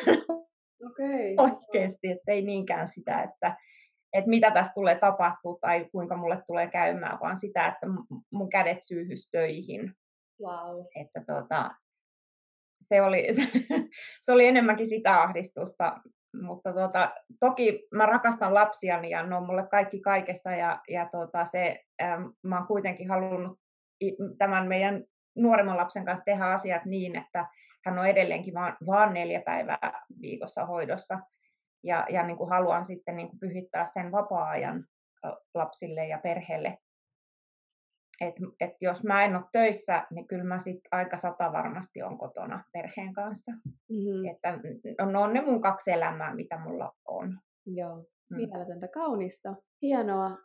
okay. 0.91 1.35
oikeasti, 1.39 2.09
että 2.09 2.33
ei 2.33 2.43
niinkään 2.43 2.89
sitä, 2.89 3.23
että, 3.23 3.57
että 4.13 4.31
mitä 4.31 4.51
tässä 4.51 4.73
tulee 4.73 4.95
tapahtuu 4.95 5.59
tai 5.61 5.89
kuinka 5.93 6.17
mulle 6.17 6.43
tulee 6.47 6.67
käymään, 6.67 7.19
vaan 7.21 7.37
sitä, 7.37 7.67
että 7.67 7.87
mun 8.31 8.51
kädet 8.51 8.83
syyhys 8.83 9.29
töihin. 9.31 9.95
Wow. 10.43 10.85
Että 10.95 11.25
tuota, 11.27 11.71
se, 12.81 13.03
oli, 13.03 13.27
se 14.25 14.33
oli 14.33 14.47
enemmänkin 14.47 14.87
sitä 14.87 15.23
ahdistusta, 15.23 16.01
mutta 16.43 16.73
tota, 16.73 17.13
toki 17.41 17.87
mä 17.95 18.07
rakastan 18.07 18.55
lapsiani 18.55 19.11
ja 19.11 19.23
ne 19.23 19.37
on 19.37 19.47
mulle 19.47 19.67
kaikki 19.67 20.01
kaikessa 20.01 20.51
ja, 20.51 20.81
ja 20.89 21.09
tota, 21.13 21.45
se, 21.45 21.85
ähm, 22.03 22.23
mä 22.43 22.59
oon 22.59 22.67
kuitenkin 22.67 23.09
halunnut 23.09 23.59
tämän 24.39 24.69
meidän 24.69 25.05
nuoremman 25.37 25.77
lapsen 25.77 26.05
kanssa 26.05 26.25
tehdä 26.25 26.45
asiat 26.45 26.85
niin, 26.85 27.17
että 27.17 27.47
hän 27.85 27.99
on 27.99 28.07
edelleenkin 28.07 28.55
vaan, 28.55 28.77
vaan 28.87 29.15
neljä 29.15 29.41
päivää 29.41 30.03
viikossa 30.21 30.67
hoidossa 30.67 31.19
ja, 31.85 32.07
ja 32.11 32.27
niin 32.27 32.37
kuin 32.37 32.51
haluan 32.51 32.87
sitten 32.87 33.17
niin 33.17 33.29
kuin 33.29 33.41
pyhittää 33.41 33.87
sen 33.87 34.13
vapaa-ajan 34.13 34.85
lapsille 35.55 36.07
ja 36.07 36.19
perheelle. 36.19 36.79
Et, 38.21 38.35
et 38.61 38.73
jos 38.81 39.05
mä 39.05 39.25
en 39.25 39.37
ole 39.37 39.45
töissä, 39.53 40.07
niin 40.11 40.29
kyllä 40.29 40.45
mä 40.45 40.59
sit 40.59 40.81
aika 40.91 41.17
sata 41.17 41.53
varmasti 41.53 42.03
on 42.03 42.19
kotona 42.19 42.65
perheen 42.73 43.13
kanssa. 43.13 43.53
Mm-hmm. 43.53 44.29
Että 44.31 44.59
on, 45.03 45.17
on 45.17 45.33
ne 45.33 45.41
mun 45.41 45.61
kaksi 45.61 45.91
elämää, 45.91 46.35
mitä 46.35 46.59
mulla 46.59 46.93
on. 47.09 47.39
Joo, 47.67 47.97
mm. 47.97 48.37
mieletöntä 48.37 48.89
kaunista. 48.89 49.55
Hienoa. 49.83 50.39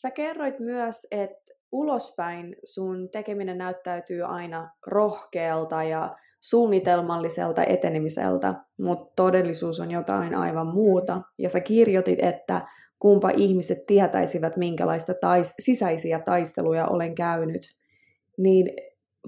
Sä 0.00 0.10
kerroit 0.10 0.58
myös, 0.58 1.06
että 1.10 1.54
ulospäin 1.72 2.56
sun 2.64 3.08
tekeminen 3.12 3.58
näyttäytyy 3.58 4.22
aina 4.22 4.70
rohkealta 4.86 5.82
ja 5.82 6.16
suunnitelmalliselta 6.40 7.62
etenemiseltä, 7.64 8.54
mutta 8.78 9.12
todellisuus 9.16 9.80
on 9.80 9.90
jotain 9.90 10.34
aivan 10.34 10.66
muuta. 10.66 11.20
Ja 11.38 11.50
sä 11.50 11.60
kirjoitit, 11.60 12.18
että 12.22 12.60
kumpa 12.98 13.30
ihmiset 13.36 13.78
tietäisivät, 13.86 14.56
minkälaista 14.56 15.12
tais- 15.12 15.54
sisäisiä 15.58 16.20
taisteluja 16.20 16.86
olen 16.86 17.14
käynyt. 17.14 17.62
Niin 18.38 18.76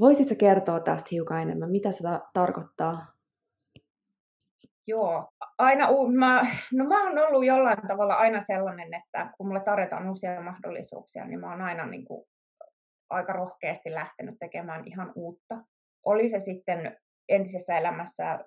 voisitko 0.01 0.35
kertoa 0.39 0.81
tästä 0.81 1.09
hiukan 1.13 1.43
enemmän, 1.43 1.71
mitä 1.71 1.93
se 1.93 2.03
ta- 2.03 2.21
tarkoittaa? 2.35 3.07
Joo, 4.87 5.29
aina 5.59 5.91
u- 5.91 6.13
mä, 6.13 6.47
no 6.73 6.85
mä 6.85 7.05
oon 7.05 7.19
ollut 7.19 7.45
jollain 7.45 7.89
tavalla 7.89 8.15
aina 8.15 8.41
sellainen, 8.41 8.95
että 8.95 9.31
kun 9.37 9.47
mulle 9.47 9.61
tarjotaan 9.65 10.09
uusia 10.09 10.41
mahdollisuuksia, 10.41 11.25
niin 11.25 11.41
mä 11.41 11.51
oon 11.51 11.63
aina 11.63 11.87
niin 11.87 12.05
kuin 12.05 12.27
aika 13.11 13.33
rohkeasti 13.33 13.95
lähtenyt 13.95 14.35
tekemään 14.41 14.83
ihan 14.87 15.13
uutta. 15.15 15.55
Oli 16.05 16.29
se 16.29 16.39
sitten 16.39 16.97
entisessä 17.29 17.79
elämässä, 17.79 18.39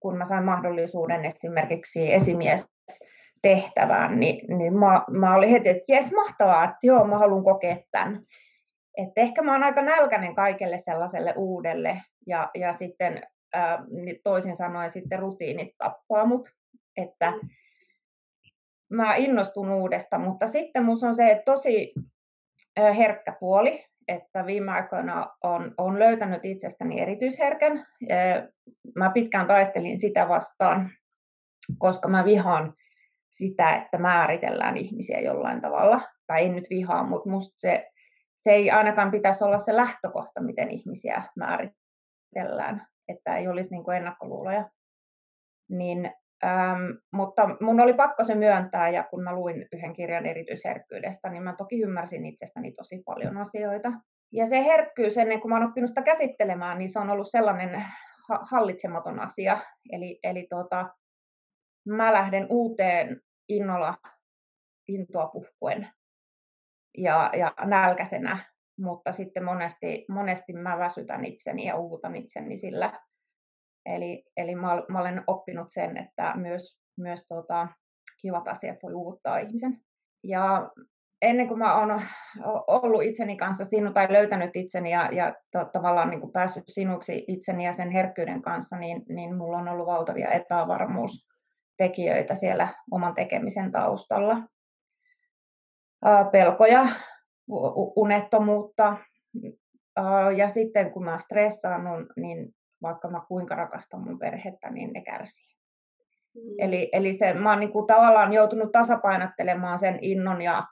kun 0.00 0.16
mä 0.16 0.24
sain 0.24 0.44
mahdollisuuden 0.44 1.24
esimerkiksi 1.24 2.12
esimies 2.12 2.68
tehtävään, 3.42 4.20
niin, 4.20 4.58
niin 4.58 4.78
mä, 4.78 5.04
mä 5.10 5.34
olin 5.34 5.50
heti, 5.50 5.68
että 5.68 5.84
jes, 5.88 6.12
mahtavaa, 6.12 6.64
että 6.64 6.78
joo, 6.82 7.04
mä 7.04 7.18
haluan 7.18 7.44
kokea 7.44 7.76
tämän. 7.90 8.22
Että 8.96 9.20
ehkä 9.20 9.42
mä 9.42 9.52
oon 9.52 9.62
aika 9.62 9.82
nälkäinen 9.82 10.34
kaikelle 10.34 10.78
sellaiselle 10.78 11.34
uudelle, 11.36 12.02
ja, 12.26 12.50
ja 12.54 12.72
sitten 12.72 13.22
ää, 13.52 13.78
toisin 14.24 14.56
sanoen 14.56 14.90
sitten 14.90 15.18
rutiinit 15.18 15.74
tappaa 15.78 16.24
mut, 16.24 16.48
että 16.96 17.30
mm. 17.30 17.48
mä 18.90 19.14
innostun 19.14 19.70
uudesta, 19.70 20.18
mutta 20.18 20.48
sitten 20.48 20.84
musta 20.84 21.06
on 21.06 21.14
se, 21.14 21.30
että 21.30 21.52
tosi 21.52 21.94
herkkä 22.96 23.36
puoli, 23.40 23.84
että 24.08 24.46
viime 24.46 24.72
aikoina 24.72 25.26
on, 25.42 25.74
on 25.78 25.98
löytänyt 25.98 26.44
itsestäni 26.44 27.00
erityisherkän. 27.00 27.86
Mä 28.96 29.10
pitkään 29.10 29.46
taistelin 29.46 29.98
sitä 29.98 30.28
vastaan, 30.28 30.90
koska 31.78 32.08
mä 32.08 32.24
vihaan 32.24 32.74
sitä, 33.30 33.76
että 33.76 33.98
määritellään 33.98 34.76
ihmisiä 34.76 35.20
jollain 35.20 35.60
tavalla. 35.60 36.00
Tai 36.26 36.44
en 36.44 36.56
nyt 36.56 36.70
vihaa, 36.70 37.02
mutta 37.06 37.30
musta 37.30 37.54
se, 37.56 37.90
se 38.36 38.50
ei 38.50 38.70
ainakaan 38.70 39.10
pitäisi 39.10 39.44
olla 39.44 39.58
se 39.58 39.76
lähtökohta, 39.76 40.40
miten 40.40 40.70
ihmisiä 40.70 41.22
määritellään, 41.36 42.86
että 43.08 43.36
ei 43.36 43.48
olisi 43.48 43.70
niin 43.70 43.84
kuin 43.84 43.96
ennakkoluuloja. 43.96 44.70
Niin 45.70 46.12
Ähm, 46.44 46.90
mutta 47.12 47.48
mun 47.60 47.80
oli 47.80 47.94
pakko 47.94 48.24
se 48.24 48.34
myöntää, 48.34 48.88
ja 48.88 49.04
kun 49.04 49.22
mä 49.22 49.34
luin 49.34 49.66
yhden 49.72 49.92
kirjan 49.92 50.26
erityisherkkyydestä, 50.26 51.30
niin 51.30 51.42
mä 51.42 51.54
toki 51.58 51.80
ymmärsin 51.80 52.26
itsestäni 52.26 52.72
tosi 52.72 53.02
paljon 53.06 53.36
asioita. 53.36 53.92
Ja 54.32 54.46
se 54.46 54.64
herkkyys, 54.64 55.18
ennen 55.18 55.40
kuin 55.40 55.50
mä 55.50 55.58
oon 55.58 55.68
oppinut 55.68 55.90
sitä 55.90 56.02
käsittelemään, 56.02 56.78
niin 56.78 56.90
se 56.90 56.98
on 56.98 57.10
ollut 57.10 57.30
sellainen 57.30 57.84
hallitsematon 58.50 59.20
asia. 59.20 59.58
Eli, 59.92 60.18
eli 60.22 60.46
tuota, 60.50 60.88
mä 61.88 62.12
lähden 62.12 62.46
uuteen 62.50 63.20
innolla 63.48 63.94
intoa 64.88 65.26
puhkuen 65.26 65.88
ja, 66.98 67.30
ja 67.38 67.54
nälkäisenä, 67.64 68.44
mutta 68.78 69.12
sitten 69.12 69.44
monesti, 69.44 70.04
monesti 70.08 70.52
mä 70.52 70.78
väsytän 70.78 71.24
itseni 71.24 71.66
ja 71.66 71.76
uuvutan 71.76 72.16
itseni 72.16 72.56
sillä 72.56 73.00
Eli, 73.86 74.24
eli 74.36 74.54
mä, 74.54 74.82
mä 74.88 75.00
olen 75.00 75.24
oppinut 75.26 75.70
sen, 75.70 75.96
että 75.96 76.32
myös, 76.36 76.80
myös 76.96 77.26
tota, 77.28 77.68
kivat 78.22 78.48
asiat 78.48 78.76
voi 78.82 78.94
uuvuttaa 78.94 79.38
ihmisen. 79.38 79.80
Ja 80.24 80.70
ennen 81.22 81.48
kuin 81.48 81.58
mä 81.58 81.78
oon 81.78 82.02
ollut 82.66 83.02
itseni 83.02 83.36
kanssa 83.36 83.64
sinu 83.64 83.92
tai 83.92 84.12
löytänyt 84.12 84.56
itseni 84.56 84.90
ja, 84.90 85.08
ja 85.12 85.34
to, 85.52 85.64
tavallaan 85.64 86.10
niin 86.10 86.20
kuin 86.20 86.32
päässyt 86.32 86.64
sinuksi 86.68 87.24
itseni 87.28 87.64
ja 87.64 87.72
sen 87.72 87.90
herkkyyden 87.90 88.42
kanssa, 88.42 88.76
niin, 88.76 89.02
niin 89.08 89.36
mulla 89.36 89.58
on 89.58 89.68
ollut 89.68 89.86
valtavia 89.86 90.28
epävarmuustekijöitä 90.28 92.34
siellä 92.34 92.68
oman 92.90 93.14
tekemisen 93.14 93.72
taustalla. 93.72 94.42
Pelkoja, 96.32 96.86
unettomuutta. 97.96 98.96
Ja 100.36 100.48
sitten 100.48 100.92
kun 100.92 101.04
mä 101.04 101.18
stressaan, 101.18 101.82
niin 102.16 102.54
vaikka 102.82 103.08
mä 103.08 103.22
kuinka 103.28 103.54
rakastan 103.54 104.00
mun 104.00 104.18
perhettä, 104.18 104.70
niin 104.70 104.92
ne 104.92 105.02
kärsii. 105.02 105.56
Mm. 106.34 106.42
Eli, 106.58 106.88
eli 106.92 107.14
se, 107.14 107.32
mä 107.32 107.50
oon 107.50 107.60
niin 107.60 107.72
kuin 107.72 107.86
tavallaan 107.86 108.32
joutunut 108.32 108.72
tasapainottelemaan 108.72 109.78
sen 109.78 109.98
innon 110.02 110.42
ja 110.42 110.66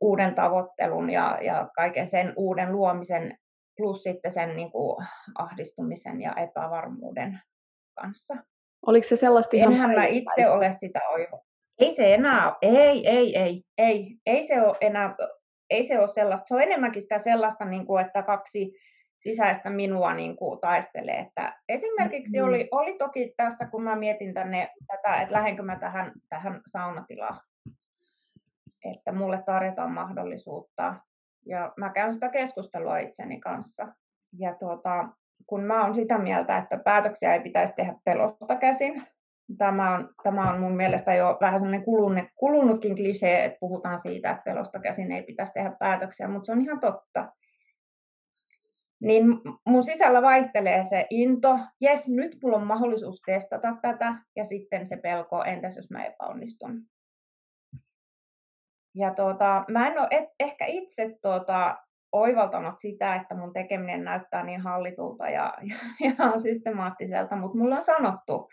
uuden 0.00 0.34
tavoittelun 0.34 1.10
ja, 1.10 1.38
ja 1.42 1.68
kaiken 1.76 2.06
sen 2.06 2.32
uuden 2.36 2.72
luomisen 2.72 3.38
plus 3.76 4.02
sitten 4.02 4.30
sen 4.30 4.56
niin 4.56 4.70
kuin 4.70 5.06
ahdistumisen 5.38 6.20
ja 6.20 6.34
epävarmuuden 6.34 7.40
kanssa. 7.94 8.36
Oliko 8.86 9.06
se 9.06 9.16
sellaista 9.16 9.56
ihan 9.56 9.72
Enhän 9.72 9.94
mä 9.94 10.06
itse 10.06 10.50
ole 10.50 10.72
sitä 10.72 11.00
oivo. 11.08 11.44
Ei 11.78 11.94
se 11.94 12.14
enää, 12.14 12.56
ei, 12.62 13.08
ei, 13.08 13.38
ei, 13.38 13.62
ei, 13.78 14.16
ei 14.26 14.46
se 14.46 14.62
ole 14.62 14.76
enää, 14.80 15.16
ei 15.70 15.86
se 15.86 15.98
ole 15.98 16.08
sellaista, 16.08 16.48
se 16.48 16.54
on 16.54 16.62
enemmänkin 16.62 17.02
sitä 17.02 17.18
sellaista, 17.18 17.64
niin 17.64 17.86
kuin, 17.86 18.06
että 18.06 18.22
kaksi 18.22 18.72
sisäistä 19.22 19.70
minua 19.70 20.14
niin 20.14 20.36
kuin 20.36 20.60
taistelee. 20.60 21.18
Että 21.18 21.56
esimerkiksi 21.68 22.38
mm-hmm. 22.38 22.48
oli, 22.48 22.68
oli 22.70 22.98
toki 22.98 23.34
tässä, 23.36 23.66
kun 23.66 23.82
mä 23.82 23.96
mietin 23.96 24.34
tänne 24.34 24.70
tätä, 24.86 25.22
että 25.22 25.34
lähdenkö 25.34 25.62
mä 25.62 25.78
tähän, 25.78 26.12
tähän 26.28 26.60
saunatilaan, 26.66 27.40
että 28.84 29.12
mulle 29.12 29.42
tarjotaan 29.46 29.92
mahdollisuutta. 29.92 30.94
Ja 31.46 31.72
mä 31.76 31.90
käyn 31.90 32.14
sitä 32.14 32.28
keskustelua 32.28 32.98
itseni 32.98 33.40
kanssa. 33.40 33.88
Ja 34.38 34.54
tuota, 34.54 35.08
kun 35.46 35.60
mä 35.64 35.84
oon 35.84 35.94
sitä 35.94 36.18
mieltä, 36.18 36.58
että 36.58 36.76
päätöksiä 36.76 37.34
ei 37.34 37.40
pitäisi 37.40 37.74
tehdä 37.74 37.94
pelosta 38.04 38.56
käsin, 38.56 39.02
tämä 39.58 39.94
on, 39.94 40.08
tämä 40.22 40.52
on 40.52 40.60
mun 40.60 40.76
mielestä 40.76 41.14
jo 41.14 41.38
vähän 41.40 41.60
sellainen 41.60 41.84
kulunut, 41.84 42.24
kulunutkin 42.36 42.96
klisee, 42.96 43.44
että 43.44 43.58
puhutaan 43.60 43.98
siitä, 43.98 44.30
että 44.30 44.42
pelosta 44.44 44.78
käsin 44.78 45.12
ei 45.12 45.22
pitäisi 45.22 45.52
tehdä 45.52 45.72
päätöksiä, 45.78 46.28
mutta 46.28 46.46
se 46.46 46.52
on 46.52 46.62
ihan 46.62 46.80
totta 46.80 47.32
niin 49.02 49.24
mun 49.66 49.82
sisällä 49.82 50.22
vaihtelee 50.22 50.84
se 50.84 51.06
into, 51.10 51.58
jes, 51.80 52.08
nyt 52.08 52.36
mulla 52.42 52.56
on 52.56 52.66
mahdollisuus 52.66 53.22
testata 53.26 53.76
tätä, 53.82 54.14
ja 54.36 54.44
sitten 54.44 54.86
se 54.86 54.96
pelko, 54.96 55.44
entäs 55.44 55.76
jos 55.76 55.90
mä 55.90 56.04
epäonnistun. 56.04 56.82
Ja 58.94 59.14
tuota, 59.14 59.64
mä 59.68 59.88
en 59.88 59.98
ole 59.98 60.08
et, 60.10 60.28
ehkä 60.40 60.66
itse 60.66 61.18
tuota, 61.22 61.76
oivaltanut 62.12 62.74
sitä, 62.78 63.14
että 63.14 63.34
mun 63.34 63.52
tekeminen 63.52 64.04
näyttää 64.04 64.44
niin 64.44 64.60
hallitulta 64.60 65.28
ja, 65.28 65.54
ja, 65.62 65.76
ja 66.08 66.38
systemaattiselta, 66.38 67.36
mutta 67.36 67.58
mulla 67.58 67.76
on 67.76 67.82
sanottu, 67.82 68.48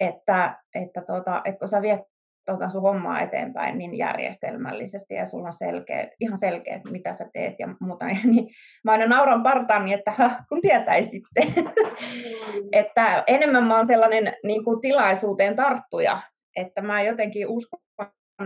että, 0.00 0.58
että, 0.74 1.02
tuota, 1.06 1.42
että 1.44 1.58
kun 1.58 1.68
sä 1.68 1.82
viet 1.82 2.00
tota 2.46 2.68
sun 2.68 2.82
hommaa 2.82 3.20
eteenpäin 3.20 3.78
niin 3.78 3.98
järjestelmällisesti 3.98 5.14
ja 5.14 5.26
sulla 5.26 5.46
on 5.46 5.52
selkeä, 5.52 6.08
ihan 6.20 6.38
selkeä, 6.38 6.80
mitä 6.90 7.14
sä 7.14 7.30
teet 7.32 7.54
ja 7.58 7.68
muuta, 7.80 8.06
niin 8.24 8.48
mä 8.84 8.92
aina 8.92 9.06
nauran 9.06 9.42
partaani, 9.42 9.92
että 9.92 10.12
kun 10.48 10.60
tietäisitte, 10.60 11.40
mm. 11.56 12.68
että 12.72 13.24
enemmän 13.26 13.64
mä 13.64 13.76
oon 13.76 13.86
sellainen 13.86 14.32
niin 14.44 14.64
kuin 14.64 14.80
tilaisuuteen 14.80 15.56
tarttuja, 15.56 16.22
että 16.56 16.82
mä 16.82 17.02
jotenkin 17.02 17.48
uskon, 17.48 17.80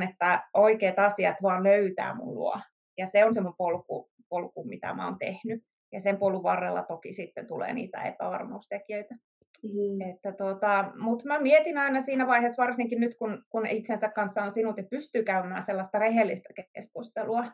että 0.08 0.42
oikeat 0.54 0.98
asiat 0.98 1.36
vaan 1.42 1.64
löytää 1.64 2.14
mun 2.14 2.34
luo. 2.34 2.60
Ja 2.98 3.06
se 3.06 3.24
on 3.24 3.34
se 3.34 3.40
mun 3.40 3.54
polku, 3.58 4.10
polku 4.28 4.64
mitä 4.64 4.94
mä 4.94 5.04
oon 5.04 5.18
tehnyt. 5.18 5.62
Ja 5.92 6.00
sen 6.00 6.16
polun 6.16 6.42
varrella 6.42 6.82
toki 6.82 7.12
sitten 7.12 7.46
tulee 7.46 7.72
niitä 7.72 8.02
epävarmuustekijöitä. 8.02 9.14
Mm. 9.64 10.10
Että 10.10 10.32
tota, 10.32 10.92
Mutta 10.98 11.28
mä 11.28 11.40
mietin 11.40 11.78
aina 11.78 12.00
siinä 12.00 12.26
vaiheessa, 12.26 12.62
varsinkin 12.62 13.00
nyt 13.00 13.14
kun, 13.14 13.44
kun 13.48 13.66
itsensä 13.66 14.08
kanssa 14.08 14.42
on 14.42 14.52
sinut 14.52 14.76
ja 14.76 14.84
pystyy 14.90 15.22
käymään 15.22 15.62
sellaista 15.62 15.98
rehellistä 15.98 16.48
keskustelua, 16.74 17.44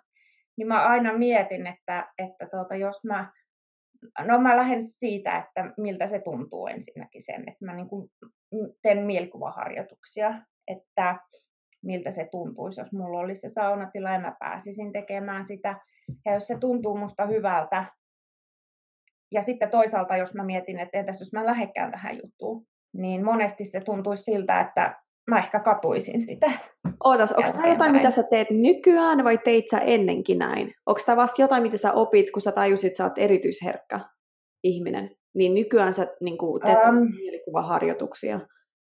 niin 0.57 0.69
mä 0.69 0.87
aina 0.87 1.19
mietin, 1.19 1.67
että, 1.67 2.13
että 2.19 2.47
tota, 2.47 2.77
jos 2.77 3.05
mä, 3.05 3.33
no 4.25 4.41
mä 4.41 4.57
lähden 4.57 4.85
siitä, 4.85 5.39
että 5.39 5.73
miltä 5.77 6.07
se 6.07 6.21
tuntuu 6.21 6.67
ensinnäkin 6.67 7.23
sen, 7.23 7.49
että 7.49 7.65
mä 7.65 7.75
niin 7.75 7.89
kuin 7.89 8.11
teen 8.83 9.07
mielikuvaharjoituksia, 9.07 10.35
että 10.69 11.17
miltä 11.85 12.11
se 12.11 12.29
tuntuisi, 12.31 12.81
jos 12.81 12.93
mulla 12.93 13.19
olisi 13.21 13.41
se 13.41 13.49
saunatila 13.49 14.11
ja 14.11 14.21
mä 14.21 14.37
pääsisin 14.39 14.93
tekemään 14.93 15.45
sitä. 15.45 15.81
Ja 16.25 16.35
jos 16.35 16.47
se 16.47 16.59
tuntuu 16.59 16.97
musta 16.97 17.27
hyvältä, 17.27 17.85
ja 19.33 19.43
sitten 19.43 19.71
toisaalta, 19.71 20.17
jos 20.17 20.35
mä 20.35 20.45
mietin, 20.45 20.79
että 20.79 20.99
entäs 20.99 21.21
jos 21.21 21.33
mä 21.33 21.47
lähekkään 21.47 21.93
tähän 21.93 22.19
juttuun, 22.23 22.67
niin 22.97 23.25
monesti 23.25 23.65
se 23.65 23.81
tuntuisi 23.81 24.23
siltä, 24.23 24.61
että 24.61 24.95
mä 25.31 25.39
ehkä 25.39 25.61
katuisin 25.61 26.21
sitä. 26.21 26.51
Ootas, 27.05 27.33
onko 27.33 27.51
tämä 27.53 27.69
jotain, 27.69 27.93
mitä 27.93 28.11
sä 28.11 28.23
teet 28.23 28.51
nykyään 28.51 29.25
vai 29.25 29.39
teit 29.39 29.65
sä 29.71 29.79
ennenkin 29.79 30.39
näin? 30.39 30.75
Onko 30.87 31.01
tämä 31.07 31.17
vasta 31.17 31.43
jotain, 31.43 31.63
mitä 31.63 31.77
sä 31.77 31.93
opit, 31.93 32.31
kun 32.31 32.43
sä 32.43 32.53
tajusit, 32.53 32.87
että 32.87 32.97
sä 32.97 33.05
oot 33.05 33.19
erityisherkkä 33.19 34.01
ihminen? 34.65 35.11
Niin 35.35 35.55
nykyään 35.55 35.95
sä 35.95 36.07
niin 36.21 36.39
kuin, 36.39 36.63
teet 36.63 36.79
um, 36.79 37.15
mielikuvaharjoituksia? 37.15 38.41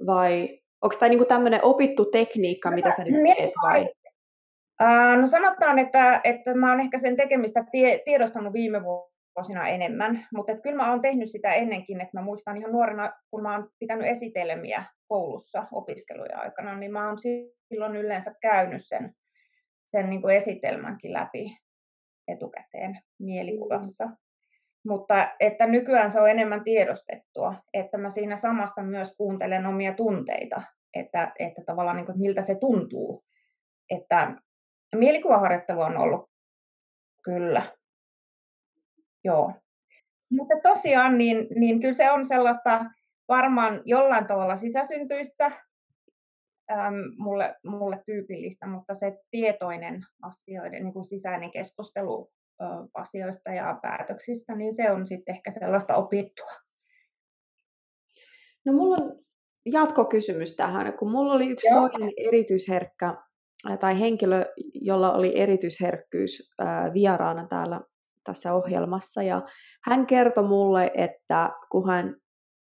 Vai 0.06 0.60
onko 0.82 0.96
tämä 0.98 1.08
niin 1.08 1.26
tämmöinen 1.26 1.64
opittu 1.64 2.04
tekniikka, 2.04 2.70
mitä 2.70 2.90
sä 2.92 3.04
nyt 3.04 3.36
teet? 3.36 3.50
Vai? 3.62 3.88
No 5.20 5.26
sanotaan, 5.26 5.78
että, 5.78 6.20
että 6.24 6.54
mä 6.54 6.70
oon 6.70 6.80
ehkä 6.80 6.98
sen 6.98 7.16
tekemistä 7.16 7.64
tie, 7.72 8.02
tiedostanut 8.04 8.52
viime 8.52 8.82
vuosina 9.36 9.68
enemmän, 9.68 10.26
mutta 10.34 10.56
kyllä 10.56 10.76
mä 10.76 10.90
oon 10.90 11.02
tehnyt 11.02 11.30
sitä 11.30 11.54
ennenkin, 11.54 12.00
että 12.00 12.18
mä 12.18 12.24
muistan 12.24 12.56
ihan 12.56 12.72
nuorena, 12.72 13.12
kun 13.30 13.42
mä 13.42 13.56
oon 13.56 13.68
pitänyt 13.78 14.06
esitelmiä 14.06 14.84
koulussa 15.08 15.66
opiskeluja 15.72 16.38
aikana, 16.38 16.76
niin 16.76 16.92
mä 16.92 17.08
oon 17.08 17.18
silloin 17.68 17.96
yleensä 17.96 18.34
käynyt 18.42 18.86
sen, 18.86 19.14
sen 19.86 20.10
niin 20.10 20.22
kuin 20.22 20.36
esitelmänkin 20.36 21.12
läpi 21.12 21.58
etukäteen 22.28 22.98
mielikuvassa. 23.18 24.06
Mm. 24.06 24.16
Mutta 24.88 25.30
että 25.40 25.66
nykyään 25.66 26.10
se 26.10 26.20
on 26.20 26.30
enemmän 26.30 26.64
tiedostettua, 26.64 27.54
että 27.74 27.98
mä 27.98 28.10
siinä 28.10 28.36
samassa 28.36 28.82
myös 28.82 29.16
kuuntelen 29.16 29.66
omia 29.66 29.94
tunteita, 29.94 30.62
että, 30.94 31.32
että 31.38 31.62
tavallaan 31.66 31.96
niin 31.96 32.06
kuin, 32.06 32.14
että 32.14 32.22
miltä 32.22 32.42
se 32.42 32.54
tuntuu. 32.54 33.24
Että 33.90 34.36
mielikuvaharjoittelu 34.94 35.80
on 35.80 35.96
ollut 35.96 36.30
kyllä 37.24 37.76
Joo. 39.24 39.52
Mutta 40.30 40.54
tosiaan, 40.62 41.18
niin, 41.18 41.46
niin 41.54 41.80
kyllä 41.80 41.94
se 41.94 42.10
on 42.10 42.26
sellaista 42.26 42.84
varmaan 43.28 43.82
jollain 43.84 44.26
tavalla 44.26 44.56
sisäsyntyistä, 44.56 45.46
äm, 46.72 46.94
mulle, 47.18 47.54
mulle 47.64 48.02
tyypillistä, 48.06 48.66
mutta 48.66 48.94
se 48.94 49.18
tietoinen 49.30 50.00
asioiden 50.22 50.84
niin 50.84 50.92
kuin 50.92 51.04
sisäinen 51.04 51.50
keskustelu 51.50 52.30
ö, 52.60 52.64
asioista 52.94 53.50
ja 53.50 53.78
päätöksistä, 53.82 54.54
niin 54.56 54.74
se 54.74 54.90
on 54.90 55.06
sitten 55.06 55.34
ehkä 55.34 55.50
sellaista 55.50 55.96
opittua. 55.96 56.50
No 58.66 58.72
mulla 58.72 58.96
on 58.96 59.18
jatkokysymys 59.72 60.56
tähän, 60.56 60.92
kun 60.92 61.10
mulla 61.10 61.34
oli 61.34 61.50
yksi 61.50 61.68
Joo. 61.68 61.88
toinen 61.88 62.12
erityisherkkä 62.16 63.14
tai 63.80 64.00
henkilö, 64.00 64.44
jolla 64.74 65.12
oli 65.12 65.40
erityisherkkyys 65.40 66.50
ää, 66.58 66.92
vieraana 66.92 67.46
täällä 67.46 67.80
tässä 68.30 68.54
ohjelmassa. 68.54 69.22
Ja 69.22 69.42
hän 69.84 70.06
kertoi 70.06 70.44
mulle, 70.44 70.90
että 70.94 71.50
kun 71.70 71.88
hän 71.88 72.16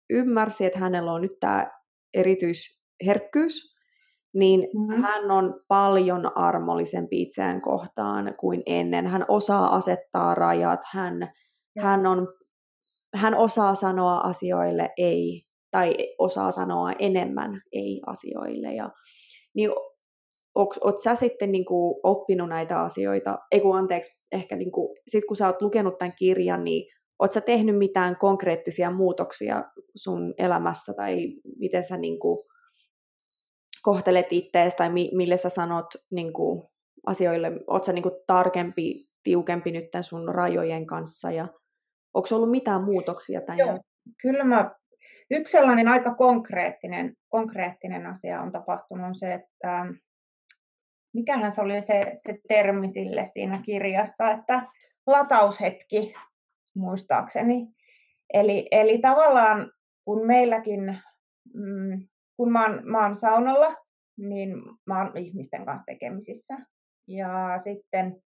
ymmärsi, 0.09 0.65
että 0.65 0.79
hänellä 0.79 1.13
on 1.13 1.21
nyt 1.21 1.39
tämä 1.39 1.67
erityisherkkyys, 2.13 3.75
niin 4.33 4.59
mm-hmm. 4.59 5.03
hän 5.03 5.31
on 5.31 5.61
paljon 5.67 6.37
armollisempi 6.37 7.21
itseään 7.21 7.61
kohtaan 7.61 8.35
kuin 8.39 8.63
ennen. 8.65 9.07
Hän 9.07 9.25
osaa 9.27 9.75
asettaa 9.75 10.35
rajat, 10.35 10.79
hän, 10.91 11.31
hän, 11.79 12.05
on, 12.05 12.27
hän 13.15 13.35
osaa 13.35 13.75
sanoa 13.75 14.17
asioille 14.17 14.89
ei, 14.97 15.43
tai 15.71 15.93
osaa 16.17 16.51
sanoa 16.51 16.91
enemmän 16.99 17.61
ei 17.71 18.01
asioille. 18.07 18.73
Ja, 18.73 18.89
niin 19.55 19.69
oot 20.55 20.99
sä 20.99 21.15
sitten 21.15 21.51
niin 21.51 21.65
kuin 21.65 21.95
oppinut 22.03 22.49
näitä 22.49 22.79
asioita, 22.79 23.39
ei 23.51 23.59
kun 23.59 23.77
anteeksi, 23.77 24.23
ehkä 24.31 24.55
niin 24.55 24.71
kuin, 24.71 24.97
sit 25.07 25.25
kun 25.25 25.37
sä 25.37 25.47
oot 25.47 25.61
lukenut 25.61 25.97
tämän 25.97 26.13
kirjan, 26.15 26.63
niin 26.63 26.93
oot 27.19 27.31
sä 27.31 27.41
tehnyt 27.41 27.77
mitään 27.77 28.17
konkreettisia 28.17 28.91
muutoksia 28.91 29.63
sun 29.95 30.33
elämässä, 30.37 30.93
tai 30.93 31.15
miten 31.59 31.83
sä 31.83 31.97
niin 31.97 32.19
kuin 32.19 32.39
kohtelet 33.81 34.27
ittees, 34.29 34.75
tai 34.75 34.89
mi- 34.89 35.11
mille 35.13 35.37
sä 35.37 35.49
sanot 35.49 35.87
niin 36.11 36.33
kuin 36.33 36.63
asioille, 37.07 37.51
oot 37.67 37.83
sä 37.83 37.93
niin 37.93 38.03
kuin 38.03 38.15
tarkempi, 38.27 39.05
tiukempi 39.23 39.71
nyt 39.71 39.91
tämän 39.91 40.03
sun 40.03 40.35
rajojen 40.35 40.85
kanssa, 40.85 41.31
ja 41.31 41.47
onko 42.13 42.27
ollut 42.31 42.51
mitään 42.51 42.83
muutoksia 42.83 43.41
tämän 43.41 43.57
Joo, 43.57 43.79
kyllä 44.21 44.43
mä 44.43 44.71
Yksi 45.31 45.51
sellainen 45.51 45.87
aika 45.87 46.15
konkreettinen, 46.15 47.13
konkreettinen 47.29 48.05
asia 48.05 48.41
on 48.41 48.51
tapahtunut 48.51 49.07
on 49.07 49.15
se, 49.15 49.33
että 49.33 49.85
mikähän 51.13 51.51
se 51.51 51.61
oli 51.61 51.81
se, 51.81 52.11
se 52.13 52.39
termi 52.47 52.89
sille 52.89 53.25
siinä 53.25 53.61
kirjassa, 53.65 54.31
että 54.31 54.67
lataushetki 55.07 56.13
muistaakseni. 56.75 57.67
Eli, 58.33 58.67
eli 58.71 58.97
tavallaan 58.97 59.71
kun 60.05 60.27
meilläkin, 60.27 60.99
mm, 61.53 62.07
kun 62.37 62.51
mä 62.51 62.67
oon, 62.67 62.81
mä 62.83 63.05
oon 63.05 63.17
saunalla, 63.17 63.75
niin 64.17 64.49
mä 64.85 65.03
oon 65.03 65.17
ihmisten 65.17 65.65
kanssa 65.65 65.85
tekemisissä. 65.85 66.57
Ja 67.07 67.57
sitten 67.57 68.23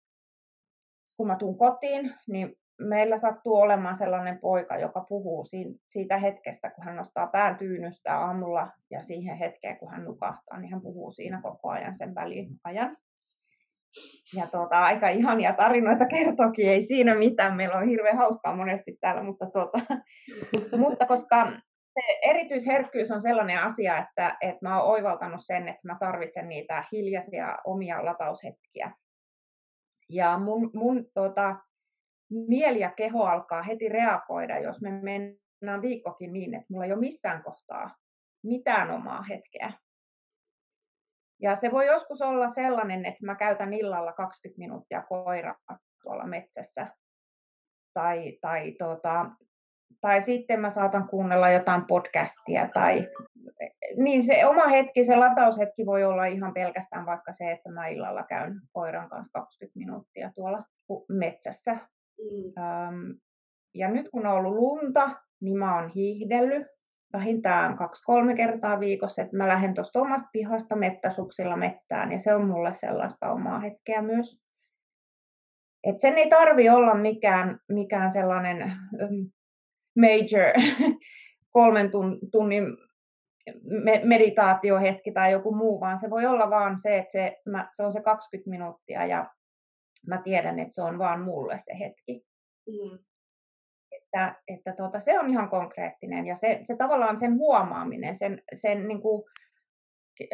kun 1.17 1.27
mä 1.27 1.35
tuun 1.35 1.57
kotiin, 1.57 2.13
niin 2.27 2.55
meillä 2.89 3.17
sattuu 3.17 3.55
olemaan 3.55 3.95
sellainen 3.95 4.39
poika, 4.39 4.77
joka 4.77 5.05
puhuu 5.09 5.45
siitä 5.87 6.17
hetkestä, 6.17 6.69
kun 6.69 6.85
hän 6.85 6.95
nostaa 6.95 7.27
pään 7.27 7.57
tyynystä 7.57 8.17
aamulla 8.17 8.67
ja 8.89 9.03
siihen 9.03 9.37
hetkeen, 9.37 9.77
kun 9.77 9.91
hän 9.91 10.05
nukahtaa, 10.05 10.59
niin 10.59 10.71
hän 10.71 10.81
puhuu 10.81 11.11
siinä 11.11 11.41
koko 11.41 11.69
ajan 11.69 11.97
sen 11.97 12.15
väliajan. 12.15 12.97
Ja 14.35 14.47
tuota, 14.47 14.79
aika 14.79 15.09
ihania 15.09 15.53
tarinoita 15.53 16.05
kertokin, 16.05 16.69
ei 16.69 16.83
siinä 16.83 17.15
mitään, 17.15 17.55
meillä 17.55 17.75
on 17.75 17.87
hirveän 17.87 18.17
hauskaa 18.17 18.55
monesti 18.55 18.97
täällä, 19.01 19.23
mutta, 19.23 19.45
tuota, 19.45 19.79
mutta 20.83 21.05
koska 21.05 21.51
se 21.93 22.29
erityisherkkyys 22.29 23.11
on 23.11 23.21
sellainen 23.21 23.59
asia, 23.59 23.97
että, 23.97 24.37
että 24.41 24.59
mä 24.61 24.81
oon 24.81 24.91
oivaltanut 24.91 25.41
sen, 25.45 25.67
että 25.67 25.87
mä 25.87 25.97
tarvitsen 25.99 26.49
niitä 26.49 26.83
hiljaisia 26.91 27.57
omia 27.65 28.05
lataushetkiä. 28.05 28.91
Ja 30.09 30.39
mun, 30.39 30.71
mun 30.73 31.05
tuota, 31.13 31.55
mieli 32.31 32.79
ja 32.79 32.91
keho 32.91 33.23
alkaa 33.23 33.63
heti 33.63 33.89
reagoida, 33.89 34.59
jos 34.59 34.81
me 34.81 34.91
mennään 34.91 35.81
viikkokin 35.81 36.33
niin, 36.33 36.53
että 36.53 36.65
mulla 36.69 36.85
ei 36.85 36.91
ole 36.91 36.99
missään 36.99 37.43
kohtaa 37.43 37.95
mitään 38.43 38.91
omaa 38.91 39.21
hetkeä. 39.21 39.73
Ja 41.41 41.55
se 41.55 41.71
voi 41.71 41.85
joskus 41.85 42.21
olla 42.21 42.49
sellainen, 42.49 43.05
että 43.05 43.25
mä 43.25 43.35
käytän 43.35 43.73
illalla 43.73 44.13
20 44.13 44.59
minuuttia 44.59 45.01
koiraa 45.01 45.55
tuolla 46.03 46.27
metsässä. 46.27 46.87
Tai, 47.93 48.37
tai, 48.41 48.71
tota, 48.71 49.25
tai 50.01 50.21
sitten 50.21 50.59
mä 50.59 50.69
saatan 50.69 51.07
kuunnella 51.07 51.49
jotain 51.49 51.85
podcastia. 51.85 52.69
Tai, 52.73 53.07
niin 53.97 54.23
se 54.23 54.45
oma 54.45 54.67
hetki, 54.67 55.05
se 55.05 55.15
lataushetki 55.15 55.85
voi 55.85 56.03
olla 56.03 56.25
ihan 56.25 56.53
pelkästään 56.53 57.05
vaikka 57.05 57.31
se, 57.31 57.51
että 57.51 57.71
mä 57.71 57.87
illalla 57.87 58.23
käyn 58.23 58.53
koiran 58.71 59.09
kanssa 59.09 59.39
20 59.39 59.79
minuuttia 59.79 60.31
tuolla 60.35 60.63
metsässä 61.09 61.77
Mm. 62.21 62.63
Ähm, 62.63 63.12
ja 63.73 63.89
nyt 63.89 64.10
kun 64.10 64.25
on 64.25 64.34
ollut 64.34 64.53
lunta, 64.53 65.10
niin 65.41 65.57
mä 65.57 65.75
oon 65.75 65.89
hiihdellyt 65.89 66.67
vähintään 67.13 67.77
kaksi-kolme 67.77 68.36
kertaa 68.36 68.79
viikossa, 68.79 69.21
että 69.21 69.38
mä 69.38 69.47
lähden 69.47 69.73
tuosta 69.73 69.99
omasta 69.99 70.29
pihasta 70.31 70.75
mettäsuksilla 70.75 71.57
mettään, 71.57 72.12
ja 72.12 72.19
se 72.19 72.36
on 72.36 72.47
mulle 72.47 72.73
sellaista 72.73 73.31
omaa 73.31 73.60
hetkeä 73.60 74.01
myös. 74.01 74.41
Et 75.84 75.97
sen 75.97 76.17
ei 76.17 76.29
tarvi 76.29 76.69
olla 76.69 76.93
mikään, 76.93 77.60
mikään 77.69 78.12
sellainen 78.12 78.71
um, 79.01 79.31
major 79.99 80.53
kolmen 81.57 81.91
tunnin 82.31 82.63
meditaatiohetki 84.03 85.12
tai 85.12 85.31
joku 85.31 85.55
muu, 85.55 85.79
vaan 85.79 85.97
se 85.97 86.10
voi 86.10 86.25
olla 86.25 86.49
vaan 86.49 86.79
se, 86.79 86.97
että 86.97 87.12
se, 87.12 87.38
mä, 87.45 87.67
se 87.71 87.84
on 87.84 87.93
se 87.93 88.01
20 88.01 88.49
minuuttia 88.49 89.05
ja 89.05 89.29
mä 90.07 90.21
tiedän, 90.23 90.59
että 90.59 90.73
se 90.73 90.81
on 90.81 90.99
vaan 90.99 91.21
mulle 91.21 91.57
se 91.57 91.79
hetki. 91.79 92.23
Mm. 92.67 92.99
Että, 93.91 94.35
että 94.47 94.73
tuota, 94.77 94.99
se 94.99 95.19
on 95.19 95.29
ihan 95.29 95.49
konkreettinen 95.49 96.25
ja 96.27 96.35
se, 96.35 96.59
se 96.63 96.75
tavallaan 96.75 97.19
sen 97.19 97.33
huomaaminen, 97.33 98.15
sen, 98.15 98.41
sen 98.53 98.87
niin 98.87 99.01
kuin, 99.01 99.23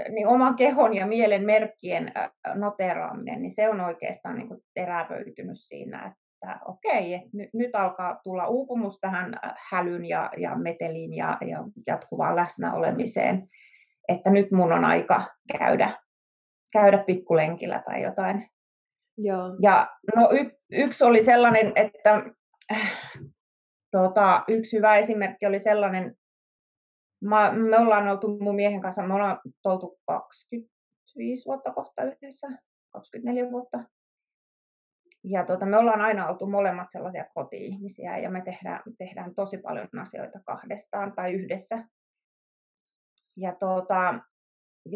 niin 0.10 0.28
oman 0.28 0.56
kehon 0.56 0.94
ja 0.94 1.06
mielen 1.06 1.46
merkkien 1.46 2.12
noteraaminen, 2.56 3.42
niin 3.42 3.52
se 3.52 3.70
on 3.70 3.82
oikeastaan 3.82 4.36
niin 4.36 4.48
kuin 4.48 4.60
terävöitynyt 4.74 5.60
siinä, 5.60 6.06
että 6.06 6.60
okei, 6.66 7.14
että 7.14 7.30
nyt, 7.34 7.50
nyt 7.54 7.76
alkaa 7.76 8.20
tulla 8.24 8.48
uupumus 8.48 9.00
tähän 9.00 9.40
hälyn 9.72 10.06
ja, 10.06 10.32
ja 10.38 10.56
meteliin 10.56 11.14
ja, 11.14 11.38
ja 11.42 11.64
jatkuvaan 11.88 12.36
läsnäolemiseen, 12.36 13.48
että 14.08 14.30
nyt 14.30 14.52
mun 14.52 14.74
on 14.74 14.86
aika 14.86 15.28
käydä, 15.58 15.98
käydä 16.74 16.98
pikkulenkillä 16.98 17.84
tai 17.86 18.02
jotain 18.02 18.50
Joo. 19.18 19.58
Ja 19.62 19.98
no 20.16 20.30
y, 20.32 20.52
yksi 20.72 21.04
oli 21.04 21.26
sellainen, 21.26 21.72
että 21.76 22.24
tota, 23.92 24.44
yksi 24.48 24.78
hyvä 24.78 24.98
esimerkki 24.98 25.46
oli 25.46 25.60
sellainen, 25.60 26.16
mä, 27.24 27.52
me 27.52 27.80
ollaan 27.80 28.08
oltu 28.08 28.38
mun 28.40 28.56
miehen 28.56 28.82
kanssa, 28.82 29.08
me 29.08 29.14
ollaan 29.14 29.40
oltu 29.66 30.00
25 30.08 31.46
vuotta 31.46 31.74
kohta 31.74 32.04
yhdessä, 32.04 32.48
24 32.94 33.52
vuotta. 33.52 33.84
Ja 35.24 35.46
tota, 35.46 35.66
me 35.66 35.78
ollaan 35.78 36.02
aina 36.02 36.30
oltu 36.30 36.46
molemmat 36.46 36.88
sellaisia 36.92 37.26
koti-ihmisiä 37.34 38.18
ja 38.18 38.30
me 38.30 38.42
tehdään, 38.42 38.82
tehdään 38.98 39.36
tosi 39.36 39.58
paljon 39.58 39.88
asioita 40.02 40.40
kahdestaan 40.46 41.14
tai 41.16 41.34
yhdessä. 41.34 41.84
Ja 43.38 43.56
tota, 43.60 44.20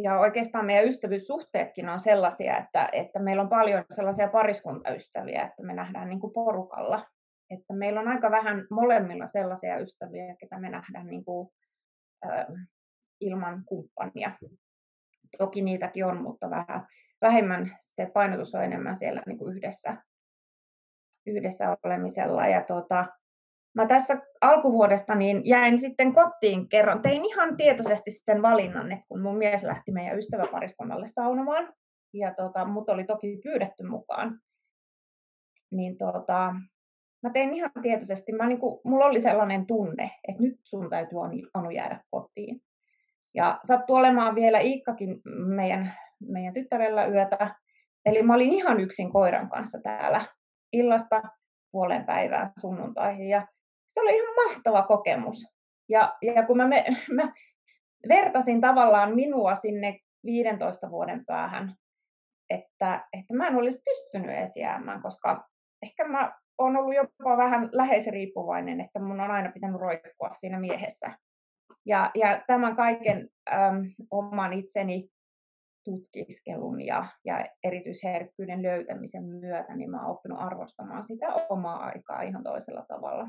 ja 0.03 0.19
oikeastaan 0.19 0.65
meidän 0.65 0.87
ystävyyssuhteetkin 0.87 1.89
on 1.89 1.99
sellaisia, 1.99 2.57
että, 2.57 2.89
että 2.91 3.19
meillä 3.19 3.43
on 3.43 3.49
paljon 3.49 3.85
sellaisia 3.91 4.27
pariskuntaystäviä, 4.27 5.41
että 5.41 5.63
me 5.63 5.73
nähdään 5.73 6.09
niin 6.09 6.19
kuin 6.19 6.33
porukalla. 6.33 7.05
Että 7.49 7.73
meillä 7.73 7.99
on 7.99 8.07
aika 8.07 8.31
vähän 8.31 8.67
molemmilla 8.71 9.27
sellaisia 9.27 9.79
ystäviä, 9.79 10.35
ketä 10.39 10.59
me 10.59 10.69
nähdään 10.69 11.07
niin 11.07 11.25
kuin, 11.25 11.49
äh, 12.25 12.45
ilman 13.21 13.63
kumppania. 13.65 14.31
Toki 15.37 15.61
niitäkin 15.61 16.05
on, 16.05 16.21
mutta 16.21 16.49
vähän 16.49 16.87
vähemmän 17.21 17.75
se 17.79 18.11
painotus 18.13 18.55
on 18.55 18.63
enemmän 18.63 18.97
siellä 18.97 19.23
niin 19.25 19.37
kuin 19.37 19.57
yhdessä, 19.57 19.97
yhdessä 21.25 21.77
olemisella. 21.83 22.47
Ja 22.47 22.63
tota, 22.63 23.05
mä 23.73 23.87
tässä 23.87 24.17
alkuvuodesta 24.41 25.15
niin 25.15 25.41
jäin 25.45 25.79
sitten 25.79 26.13
kotiin 26.13 26.69
kerran. 26.69 27.01
Tein 27.01 27.25
ihan 27.25 27.57
tietoisesti 27.57 28.11
sen 28.11 28.41
valinnan, 28.41 28.91
että 28.91 29.05
kun 29.07 29.21
mun 29.21 29.37
mies 29.37 29.63
lähti 29.63 29.91
meidän 29.91 30.17
ystäväpariskunnalle 30.17 31.07
saunomaan, 31.07 31.73
ja 32.13 32.33
tota, 32.33 32.65
mut 32.65 32.89
oli 32.89 33.03
toki 33.03 33.39
pyydetty 33.43 33.83
mukaan, 33.83 34.39
niin 35.71 35.97
tota, 35.97 36.53
mä 37.23 37.29
tein 37.33 37.53
ihan 37.53 37.71
tietoisesti, 37.81 38.31
mä 38.31 38.47
niinku, 38.47 38.81
mulla 38.85 39.05
oli 39.05 39.21
sellainen 39.21 39.67
tunne, 39.67 40.11
että 40.27 40.43
nyt 40.43 40.55
sun 40.63 40.89
täytyy 40.89 41.19
Anu 41.53 41.69
jäädä 41.69 42.03
kotiin. 42.11 42.61
Ja 43.33 43.59
sattui 43.63 43.99
olemaan 43.99 44.35
vielä 44.35 44.59
Iikkakin 44.59 45.21
meidän, 45.55 45.93
meidän 46.29 46.53
tyttärellä 46.53 47.05
yötä. 47.05 47.55
Eli 48.05 48.23
mä 48.23 48.35
olin 48.35 48.53
ihan 48.53 48.79
yksin 48.79 49.11
koiran 49.11 49.49
kanssa 49.49 49.79
täällä 49.83 50.25
illasta 50.73 51.21
puolen 51.71 52.05
päivään 52.05 52.51
sunnuntaihin. 52.59 53.29
Ja 53.29 53.47
se 53.93 54.01
oli 54.01 54.15
ihan 54.15 54.35
mahtava 54.45 54.83
kokemus. 54.83 55.45
Ja, 55.89 56.17
ja 56.21 56.45
kun 56.45 56.57
mä, 56.57 56.67
me, 56.67 56.85
mä 57.21 57.33
vertasin 58.07 58.61
tavallaan 58.61 59.15
minua 59.15 59.55
sinne 59.55 59.99
15 60.25 60.91
vuoden 60.91 61.25
päähän, 61.25 61.75
että, 62.49 63.07
että 63.13 63.33
mä 63.33 63.47
en 63.47 63.55
olisi 63.55 63.81
pystynyt 63.85 64.37
esiäämään, 64.37 65.01
koska 65.01 65.47
ehkä 65.83 66.07
mä 66.07 66.39
oon 66.57 66.77
ollut 66.77 66.95
jopa 66.95 67.37
vähän 67.37 67.69
läheisriippuvainen, 67.71 68.81
että 68.81 68.99
mun 68.99 69.21
on 69.21 69.31
aina 69.31 69.51
pitänyt 69.51 69.81
roikkua 69.81 70.29
siinä 70.33 70.59
miehessä. 70.59 71.17
Ja, 71.85 72.11
ja 72.15 72.43
tämän 72.47 72.75
kaiken 72.75 73.29
äm, 73.53 73.83
oman 74.11 74.53
itseni 74.53 75.09
tutkiskelun 75.85 76.81
ja, 76.81 77.05
ja 77.25 77.45
erityisherkkyyden 77.63 78.63
löytämisen 78.63 79.23
myötä, 79.23 79.75
niin 79.75 79.91
mä 79.91 80.01
oon 80.01 80.11
oppinut 80.11 80.41
arvostamaan 80.41 81.07
sitä 81.07 81.27
omaa 81.49 81.85
aikaa 81.85 82.21
ihan 82.21 82.43
toisella 82.43 82.85
tavalla. 82.87 83.27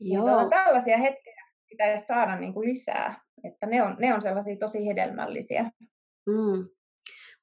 Joo. 0.00 0.40
Niin 0.40 0.50
tällaisia 0.50 0.98
hetkiä 0.98 1.44
pitäisi 1.70 2.06
saada 2.06 2.38
niin 2.38 2.54
kuin 2.54 2.68
lisää, 2.68 3.20
että 3.44 3.66
ne 3.66 3.82
on, 3.82 3.96
ne 3.98 4.14
on 4.14 4.22
sellaisia 4.22 4.56
tosi 4.60 4.86
hedelmällisiä. 4.86 5.70
Mm. 6.26 6.68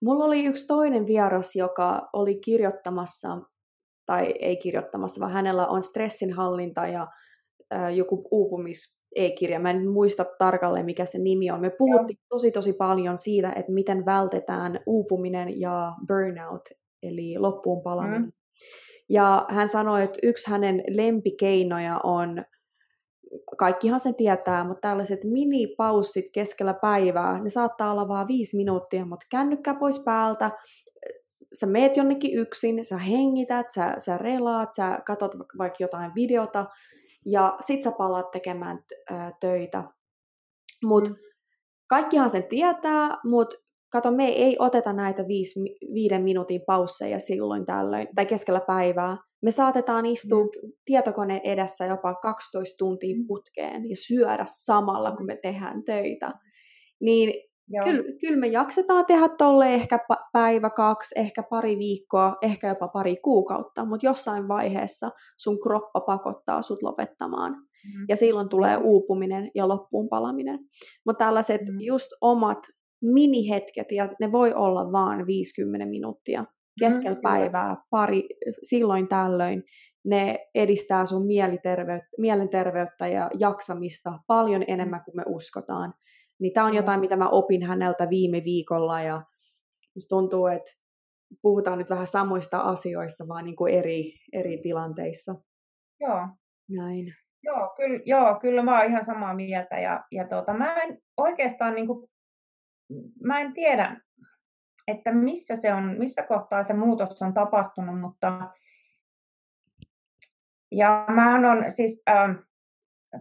Mulla 0.02 0.26
oli 0.26 0.46
yksi 0.46 0.68
toinen 0.68 1.08
vieras, 1.08 1.56
joka 1.56 2.10
oli 2.14 2.40
kirjoittamassa, 2.40 3.38
tai 4.06 4.34
ei 4.40 4.58
kirjoittamassa, 4.58 5.22
vaan 5.22 5.32
hänellä 5.32 5.68
on 5.68 5.84
stressinhallinta 5.84 6.88
ja 6.88 7.08
äh, 7.74 7.96
joku 7.96 8.28
uupumis 8.32 9.02
e-kirja. 9.16 9.60
Mä 9.60 9.70
en 9.70 9.92
muista 9.92 10.26
tarkalleen, 10.40 10.86
mikä 10.86 11.06
se 11.06 11.18
nimi 11.20 11.52
on. 11.52 11.62
Me 11.62 11.72
puhuttiin 11.78 12.18
Joo. 12.18 12.26
tosi 12.30 12.52
tosi 12.52 12.74
paljon 12.74 13.18
siitä, 13.18 13.50
että 13.56 13.72
miten 13.72 14.06
vältetään 14.06 14.80
uupuminen 14.86 15.60
ja 15.60 15.92
burnout, 16.08 16.70
eli 17.04 17.36
loppuun 17.38 17.84
palaminen. 17.84 18.22
Mm. 18.22 18.32
Ja 19.12 19.46
hän 19.50 19.68
sanoi, 19.68 20.04
että 20.04 20.20
yksi 20.24 20.50
hänen 20.52 20.84
lempikeinoja 20.96 22.00
on, 22.04 22.44
kaikkihan 23.58 24.00
sen 24.00 24.16
tietää, 24.16 24.64
mutta 24.64 24.90
tällaiset 24.90 25.20
minipaussit 25.24 26.26
keskellä 26.34 26.74
päivää, 26.74 27.44
ne 27.44 27.50
saattaa 27.50 27.92
olla 27.92 28.08
vain 28.08 28.28
viisi 28.28 28.58
minuuttia, 28.58 29.06
mutta 29.06 29.26
kännykkä 29.30 29.74
pois 29.74 30.04
päältä, 30.06 30.52
sä 31.54 31.66
meet 31.66 31.98
jonnekin 31.98 32.40
yksin, 32.40 32.86
sä 32.86 32.98
hengität, 32.98 33.72
sä, 33.72 33.96
sä 33.98 34.18
relaat, 34.18 34.74
sä 34.74 35.00
katot 35.06 35.36
vaikka 35.58 35.78
jotain 35.80 36.12
videota, 36.16 36.66
ja 37.26 37.58
sit 37.62 37.82
sä 37.82 37.92
palaat 37.92 38.32
tekemään 38.32 38.80
töitä. 39.40 39.84
Mut 40.84 41.10
mm. 41.10 41.16
kaikkihan 41.88 42.30
sen 42.30 42.44
tietää, 42.44 43.18
mutta 43.26 43.56
kato, 43.92 44.12
me 44.12 44.28
ei 44.28 44.56
oteta 44.60 44.94
näitä 44.94 45.28
viisi, 45.28 45.60
viiden 45.94 46.24
minuutin 46.24 46.62
pausseja 46.68 47.20
silloin 47.20 47.66
tällöin, 47.66 48.08
tai 48.16 48.26
keskellä 48.26 48.62
päivää. 48.68 49.18
Me 49.42 49.52
saatetaan 49.52 50.06
istua 50.06 50.44
mm. 50.44 50.72
tietokoneen 50.86 51.42
edessä 51.44 51.86
jopa 51.86 52.14
12 52.14 52.76
tuntia 52.78 53.16
mm. 53.16 53.28
putkeen 53.28 53.90
ja 53.90 53.96
syödä 53.96 54.44
samalla, 54.48 55.12
kun 55.12 55.26
me 55.26 55.36
tehdään 55.42 55.84
töitä. 55.84 56.32
Niin 57.02 57.34
Kyllä, 57.84 58.04
kyllä 58.22 58.40
me 58.40 58.48
jaksetaan 58.48 59.06
tehdä 59.06 59.30
tolle 59.38 59.74
ehkä 59.74 60.00
päivä, 60.34 60.70
kaksi, 60.70 61.20
ehkä 61.20 61.44
pari 61.44 61.78
viikkoa, 61.78 62.36
ehkä 62.42 62.68
jopa 62.68 62.88
pari 62.88 63.16
kuukautta, 63.16 63.86
mutta 63.86 64.06
jossain 64.06 64.48
vaiheessa 64.48 65.10
sun 65.38 65.60
kroppa 65.60 66.02
pakottaa 66.02 66.62
sut 66.62 66.84
lopettamaan. 66.84 67.52
Mm. 67.54 68.06
Ja 68.10 68.16
silloin 68.16 68.50
tulee 68.50 68.78
uupuminen 68.78 69.52
ja 69.56 69.68
loppuun 69.68 70.10
palaminen. 70.10 70.60
Mutta 71.06 71.26
tällaiset 71.26 71.62
mm. 71.62 71.78
just 71.80 72.08
omat 72.22 72.60
minihetket, 73.02 73.92
ja 73.92 74.10
ne 74.20 74.32
voi 74.32 74.54
olla 74.54 74.92
vaan 74.92 75.28
50 75.28 75.86
minuuttia 75.86 76.46
keskellä 76.80 77.16
mm, 77.16 77.22
päivää, 77.22 77.76
pari, 77.90 78.28
silloin 78.64 79.08
tällöin, 79.08 79.64
ne 80.06 80.40
edistää 80.56 81.06
sun 81.06 81.26
mielenterveyttä, 81.26 82.08
mielenterveyttä 82.18 83.08
ja 83.08 83.30
jaksamista 83.40 84.12
paljon 84.28 84.64
enemmän 84.68 85.04
kuin 85.06 85.16
me 85.16 85.24
uskotaan. 85.28 85.94
Niin 86.40 86.54
tämä 86.54 86.68
on 86.68 86.74
jotain, 86.74 87.00
mitä 87.00 87.18
mä 87.18 87.30
opin 87.30 87.64
häneltä 87.64 88.10
viime 88.10 88.42
viikolla 88.46 89.02
ja 89.02 89.22
musta 89.96 90.16
tuntuu, 90.16 90.48
että 90.48 90.72
puhutaan 91.42 91.78
nyt 91.78 91.90
vähän 91.90 92.08
samoista 92.08 92.60
asioista, 92.60 93.28
vaan 93.28 93.46
niin 93.46 93.56
kuin 93.56 93.74
eri, 93.74 94.14
eri 94.34 94.58
tilanteissa. 94.58 95.36
Joo. 96.00 96.28
Näin. 96.70 97.14
Joo, 97.44 97.74
kyllä, 97.78 98.00
joo, 98.06 98.40
kyllä 98.40 98.64
mä 98.64 98.80
oon 98.80 98.90
ihan 98.90 99.06
samaa 99.06 99.36
mieltä. 99.36 99.80
Ja, 99.80 100.04
ja 100.12 100.28
tuota, 100.28 100.54
mä 100.54 100.76
en 100.76 100.98
oikeastaan, 101.18 101.76
niin 101.76 101.88
kuin, 101.88 102.08
mä 103.24 103.40
en 103.40 103.54
tiedä, 103.54 104.02
että 104.88 105.12
missä 105.12 105.56
se 105.56 105.74
on, 105.74 105.96
missä 105.98 106.24
kohtaa 106.24 106.64
se 106.64 106.74
muutos 106.74 107.22
on 107.22 107.34
tapahtunut, 107.34 108.00
mutta 108.00 108.52
ja 110.72 111.06
mä 111.08 111.36
on 111.36 111.72
siis, 111.72 112.02
äh, 112.10 112.36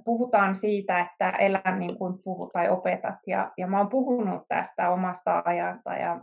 puhutaan 0.04 0.56
siitä, 0.56 1.00
että 1.00 1.30
elä 1.30 1.62
niin 1.78 1.98
kuin 1.98 2.22
puhut 2.24 2.52
tai 2.52 2.68
opetat. 2.68 3.18
Ja, 3.26 3.52
ja 3.56 3.66
mä 3.66 3.78
oon 3.78 3.88
puhunut 3.88 4.42
tästä 4.48 4.90
omasta 4.90 5.42
ajasta 5.44 5.94
ja 5.94 6.20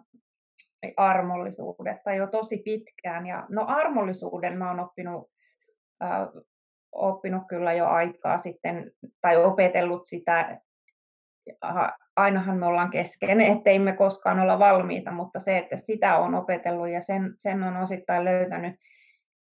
armollisuudesta 0.97 2.13
jo 2.13 2.27
tosi 2.27 2.57
pitkään. 2.57 3.27
Ja 3.27 3.45
no 3.49 3.65
armollisuuden 3.67 4.57
mä 4.57 4.67
oon 4.67 4.79
oppinut, 4.79 5.29
äh, 6.03 6.27
oppinut 6.91 7.43
kyllä 7.47 7.73
jo 7.73 7.87
aikaa 7.87 8.37
sitten, 8.37 8.91
tai 9.21 9.43
opetellut 9.43 10.05
sitä. 10.05 10.61
Ainahan 12.15 12.57
me 12.57 12.65
ollaan 12.65 12.89
kesken, 12.89 13.41
ettei 13.41 13.79
me 13.79 13.93
koskaan 13.93 14.39
olla 14.39 14.59
valmiita, 14.59 15.11
mutta 15.11 15.39
se, 15.39 15.57
että 15.57 15.77
sitä 15.77 16.17
on 16.17 16.35
opetellut 16.35 16.89
ja 16.89 17.01
sen, 17.01 17.33
sen 17.37 17.63
on 17.63 17.77
osittain 17.77 18.25
löytänyt. 18.25 18.75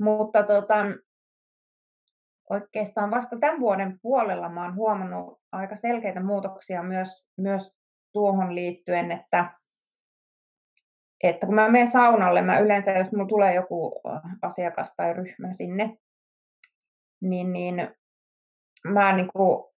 Mutta 0.01 0.43
tota, 0.43 0.85
oikeastaan 2.51 3.11
vasta 3.11 3.39
tämän 3.39 3.61
vuoden 3.61 3.99
puolella 4.03 4.49
mä 4.49 4.65
oon 4.65 4.75
huomannut 4.75 5.41
aika 5.53 5.77
selkeitä 5.77 6.21
muutoksia 6.21 6.83
myös, 6.83 7.27
myös 7.37 7.77
tuohon 8.13 8.55
liittyen, 8.55 9.13
että, 9.13 9.53
että 11.23 11.47
kun 11.47 11.55
mä 11.55 11.69
menen 11.69 11.91
saunalle, 11.91 12.43
mä 12.43 12.59
yleensä, 12.59 12.91
jos 12.91 13.13
mulla 13.13 13.29
tulee 13.29 13.55
joku 13.55 14.01
asiakas 14.43 14.95
tai 14.97 15.13
ryhmä 15.13 15.53
sinne, 15.53 15.99
niin, 17.21 17.53
niin 17.53 17.89
mä 18.85 19.17
niin 19.17 19.29
kuin 19.33 19.74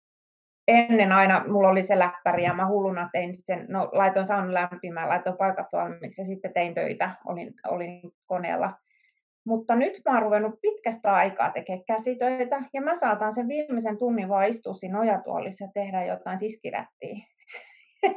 ennen 0.68 1.12
aina, 1.12 1.44
mulla 1.48 1.68
oli 1.68 1.82
se 1.82 1.98
läppäri 1.98 2.44
ja 2.44 2.54
mä 2.54 2.68
hulluna 2.68 3.08
tein 3.12 3.34
sen, 3.34 3.66
no 3.68 3.88
laitoin 3.92 4.26
saunan 4.26 4.54
lämpimään, 4.54 5.08
laitoin 5.08 5.36
paikat 5.36 5.66
valmiiksi 5.72 6.20
ja 6.20 6.26
sitten 6.26 6.52
tein 6.52 6.74
töitä, 6.74 7.10
olin, 7.26 7.54
olin 7.68 8.00
koneella 8.26 8.72
mutta 9.46 9.76
nyt 9.76 10.02
mä 10.04 10.14
oon 10.14 10.22
ruvennut 10.22 10.60
pitkästä 10.60 11.14
aikaa 11.14 11.50
tekemään 11.50 11.84
käsitöitä 11.84 12.62
ja 12.72 12.82
mä 12.82 12.94
saatan 12.94 13.32
sen 13.32 13.48
viimeisen 13.48 13.98
tunnin 13.98 14.28
vaan 14.28 14.48
istua 14.48 14.74
siinä 14.74 15.00
ojatuolissa 15.00 15.64
ja 15.64 15.70
tehdä 15.74 16.04
jotain 16.04 16.38
tiskirättiä. 16.38 17.16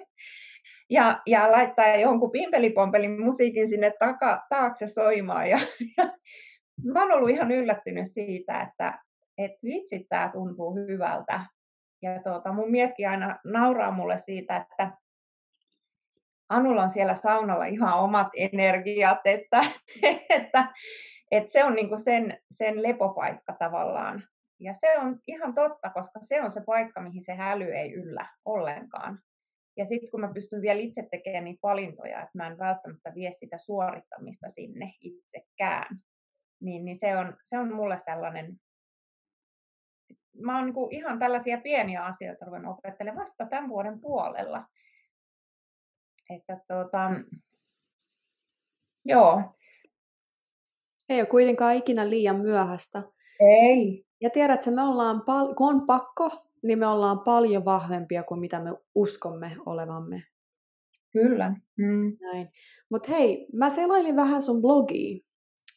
ja, 0.89 1.21
ja 1.25 1.51
laittaa 1.51 1.95
jonkun 1.95 2.31
pimpelipompelin 2.31 3.21
musiikin 3.21 3.69
sinne 3.69 3.93
taka, 3.99 4.45
taakse 4.49 4.88
soimaan. 4.88 5.49
Ja, 5.49 5.59
ja 5.97 6.12
mä 6.93 7.01
oon 7.01 7.12
ollut 7.12 7.29
ihan 7.29 7.51
yllättynyt 7.51 8.12
siitä, 8.12 8.62
että 8.62 8.99
et 9.38 9.51
vitsi, 9.63 10.05
tämä 10.09 10.29
tuntuu 10.33 10.75
hyvältä. 10.75 11.45
Ja 12.01 12.23
tuota, 12.23 12.53
mun 12.53 12.71
mieskin 12.71 13.09
aina 13.09 13.39
nauraa 13.43 13.91
mulle 13.91 14.17
siitä, 14.17 14.57
että 14.57 14.91
Anulla 16.49 16.83
on 16.83 16.89
siellä 16.89 17.13
saunalla 17.13 17.65
ihan 17.65 17.99
omat 17.99 18.27
energiat, 18.35 19.19
että, 19.25 19.62
että 20.29 20.73
et 21.31 21.51
se 21.51 21.63
on 21.63 21.75
niinku 21.75 21.97
sen, 21.97 22.38
sen 22.51 22.83
lepopaikka 22.83 23.55
tavallaan. 23.59 24.23
Ja 24.59 24.73
se 24.73 24.97
on 24.97 25.19
ihan 25.27 25.55
totta, 25.55 25.89
koska 25.89 26.19
se 26.21 26.41
on 26.41 26.51
se 26.51 26.62
paikka, 26.65 27.01
mihin 27.01 27.23
se 27.23 27.33
häly 27.33 27.63
ei 27.63 27.93
yllä 27.93 28.27
ollenkaan. 28.45 29.19
ja 29.77 29.85
sitten 29.85 30.12
kun 30.12 30.21
mä 30.21 30.33
pystyn 30.33 30.62
vielä 30.62 30.79
itse 30.79 31.07
tekemään 31.12 31.43
niitä 31.43 31.59
valintoja, 31.63 32.21
että 32.21 32.38
mä 32.38 32.47
en 32.47 32.59
välttämättä 32.59 33.12
vie 33.15 33.31
sitä 33.31 33.57
suorittamista 33.57 34.49
sinne 34.49 34.93
itsekään, 35.01 35.99
niin, 36.62 36.85
niin 36.85 36.97
se, 36.97 37.17
on, 37.17 37.38
se 37.45 37.57
on 37.57 37.73
mulle 37.73 37.99
sellainen, 37.99 38.55
mä 40.41 40.58
oon 40.58 40.65
niin 40.65 40.91
ihan 40.91 41.19
tällaisia 41.19 41.58
pieniä 41.58 42.06
asioita 42.06 42.45
ruvennut 42.45 42.78
opettelemaan 42.78 43.21
vasta 43.21 43.45
tämän 43.45 43.69
vuoden 43.69 43.99
puolella. 43.99 44.65
Että 46.30 46.60
tuota, 46.67 47.12
joo. 49.06 49.41
Ei 51.10 51.19
ole 51.19 51.28
kuitenkaan 51.28 51.75
ikinä 51.75 52.10
liian 52.10 52.39
myöhäistä. 52.41 53.04
Ei. 53.39 54.06
Ja 54.21 54.30
tiedätkö, 54.30 54.71
me 54.71 54.82
ollaan, 54.82 55.21
pal- 55.21 55.54
kun 55.56 55.75
on 55.75 55.86
pakko, 55.88 56.30
niin 56.63 56.80
me 56.80 56.88
ollaan 56.88 57.19
paljon 57.19 57.65
vahvempia 57.65 58.23
kuin 58.23 58.39
mitä 58.39 58.60
me 58.60 58.69
uskomme 58.95 59.52
olevamme. 59.65 60.23
Kyllä. 61.13 61.49
Mm. 61.78 62.17
Näin. 62.21 62.49
Mutta 62.89 63.12
hei, 63.12 63.47
mä 63.54 63.69
selailin 63.69 64.15
vähän 64.15 64.41
sun 64.41 64.62
blogia 64.62 65.25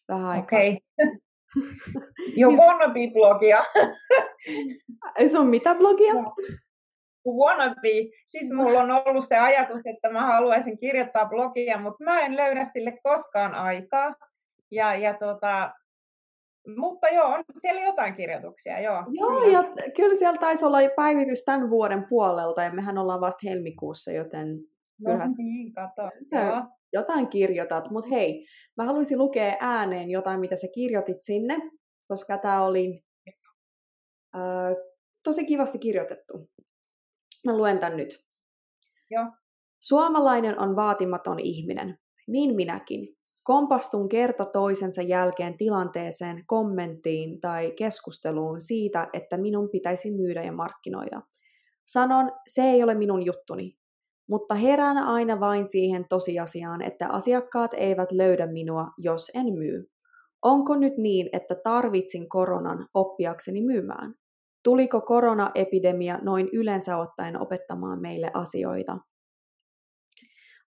vähän 0.09 0.27
aikaa. 0.27 0.59
Okay. 0.59 0.77
Jo 2.37 2.49
wannabe-blogia. 2.49 3.65
sun 5.33 5.49
mitä 5.49 5.75
blogia? 5.75 6.13
Wannabe. 7.29 8.11
Siis 8.27 8.51
mulla 8.53 8.81
on 8.81 8.91
ollut 8.91 9.29
se 9.29 9.39
ajatus, 9.39 9.83
että 9.87 10.11
mä 10.11 10.27
haluaisin 10.27 10.79
kirjoittaa 10.79 11.29
blogia, 11.29 11.81
mutta 11.81 12.05
mä 12.05 12.21
en 12.21 12.37
löydä 12.37 12.65
sille 12.65 12.99
koskaan 13.03 13.55
aikaa. 13.55 14.15
Ja, 14.71 14.95
ja 14.95 15.15
tota, 15.15 15.73
mutta 16.77 17.09
joo, 17.09 17.27
on 17.27 17.45
siellä 17.61 17.81
jotain 17.81 18.15
kirjoituksia, 18.15 18.81
joo. 18.81 19.05
Joo, 19.11 19.45
ja 19.53 19.65
kyllä 19.97 20.15
siellä 20.15 20.39
taisi 20.39 20.65
olla 20.65 20.79
päivitys 20.97 21.45
tämän 21.45 21.71
vuoden 21.71 22.05
puolelta, 22.09 22.63
ja 22.63 22.73
mehän 22.73 22.99
ollaan 22.99 23.21
vasta 23.21 23.49
helmikuussa, 23.49 24.13
joten 24.13 24.59
no, 25.03 25.35
niin, 25.37 25.73
kato. 25.73 26.11
Se, 26.23 26.37
joo. 26.37 26.63
jotain 26.93 27.29
kirjoitat. 27.29 27.91
Mutta 27.91 28.11
hei, 28.11 28.47
mä 28.77 28.85
haluaisin 28.85 29.19
lukea 29.19 29.57
ääneen 29.61 30.11
jotain, 30.11 30.41
mitä 30.41 30.57
sä 30.57 30.67
kirjoitit 30.75 31.23
sinne, 31.23 31.57
koska 32.09 32.39
tämä 32.39 32.65
oli 32.65 33.05
äh, 34.37 34.77
tosi 35.25 35.45
kivasti 35.45 35.79
kirjoitettu. 35.79 36.51
Mä 37.47 37.57
luen 37.57 37.79
tämän 37.79 37.97
nyt. 37.97 38.25
Joo. 39.11 39.25
Suomalainen 39.81 40.61
on 40.61 40.77
vaatimaton 40.77 41.39
ihminen. 41.41 41.99
Niin 42.29 42.57
minäkin. 42.57 43.09
Kompastun 43.45 44.09
kerta 44.09 44.45
toisensa 44.45 45.03
jälkeen 45.03 45.57
tilanteeseen, 45.57 46.47
kommenttiin 46.47 47.41
tai 47.41 47.73
keskusteluun 47.79 48.61
siitä, 48.61 49.09
että 49.13 49.37
minun 49.37 49.69
pitäisi 49.71 50.11
myydä 50.11 50.43
ja 50.43 50.53
markkinoida. 50.53 51.23
Sanon, 51.85 52.33
se 52.47 52.63
ei 52.63 52.83
ole 52.83 52.95
minun 52.95 53.27
juttuni, 53.27 53.79
mutta 54.29 54.55
herään 54.55 54.99
aina 54.99 55.41
vain 55.41 55.67
siihen 55.67 56.05
tosiasiaan, 56.09 56.83
että 56.83 57.09
asiakkaat 57.09 57.75
eivät 57.75 58.13
löydä 58.13 58.47
minua, 58.47 58.87
jos 58.99 59.31
en 59.35 59.47
myy. 59.59 59.85
Onko 60.43 60.77
nyt 60.77 60.97
niin, 60.97 61.29
että 61.33 61.55
tarvitsin 61.65 62.29
koronan 62.29 62.87
oppiakseni 62.95 63.63
myymään? 63.63 64.15
Tuliko 64.65 65.01
koronaepidemia 65.01 66.19
noin 66.23 66.49
yleensä 66.53 66.97
ottaen 66.97 67.41
opettamaan 67.41 68.01
meille 68.01 68.31
asioita? 68.35 68.99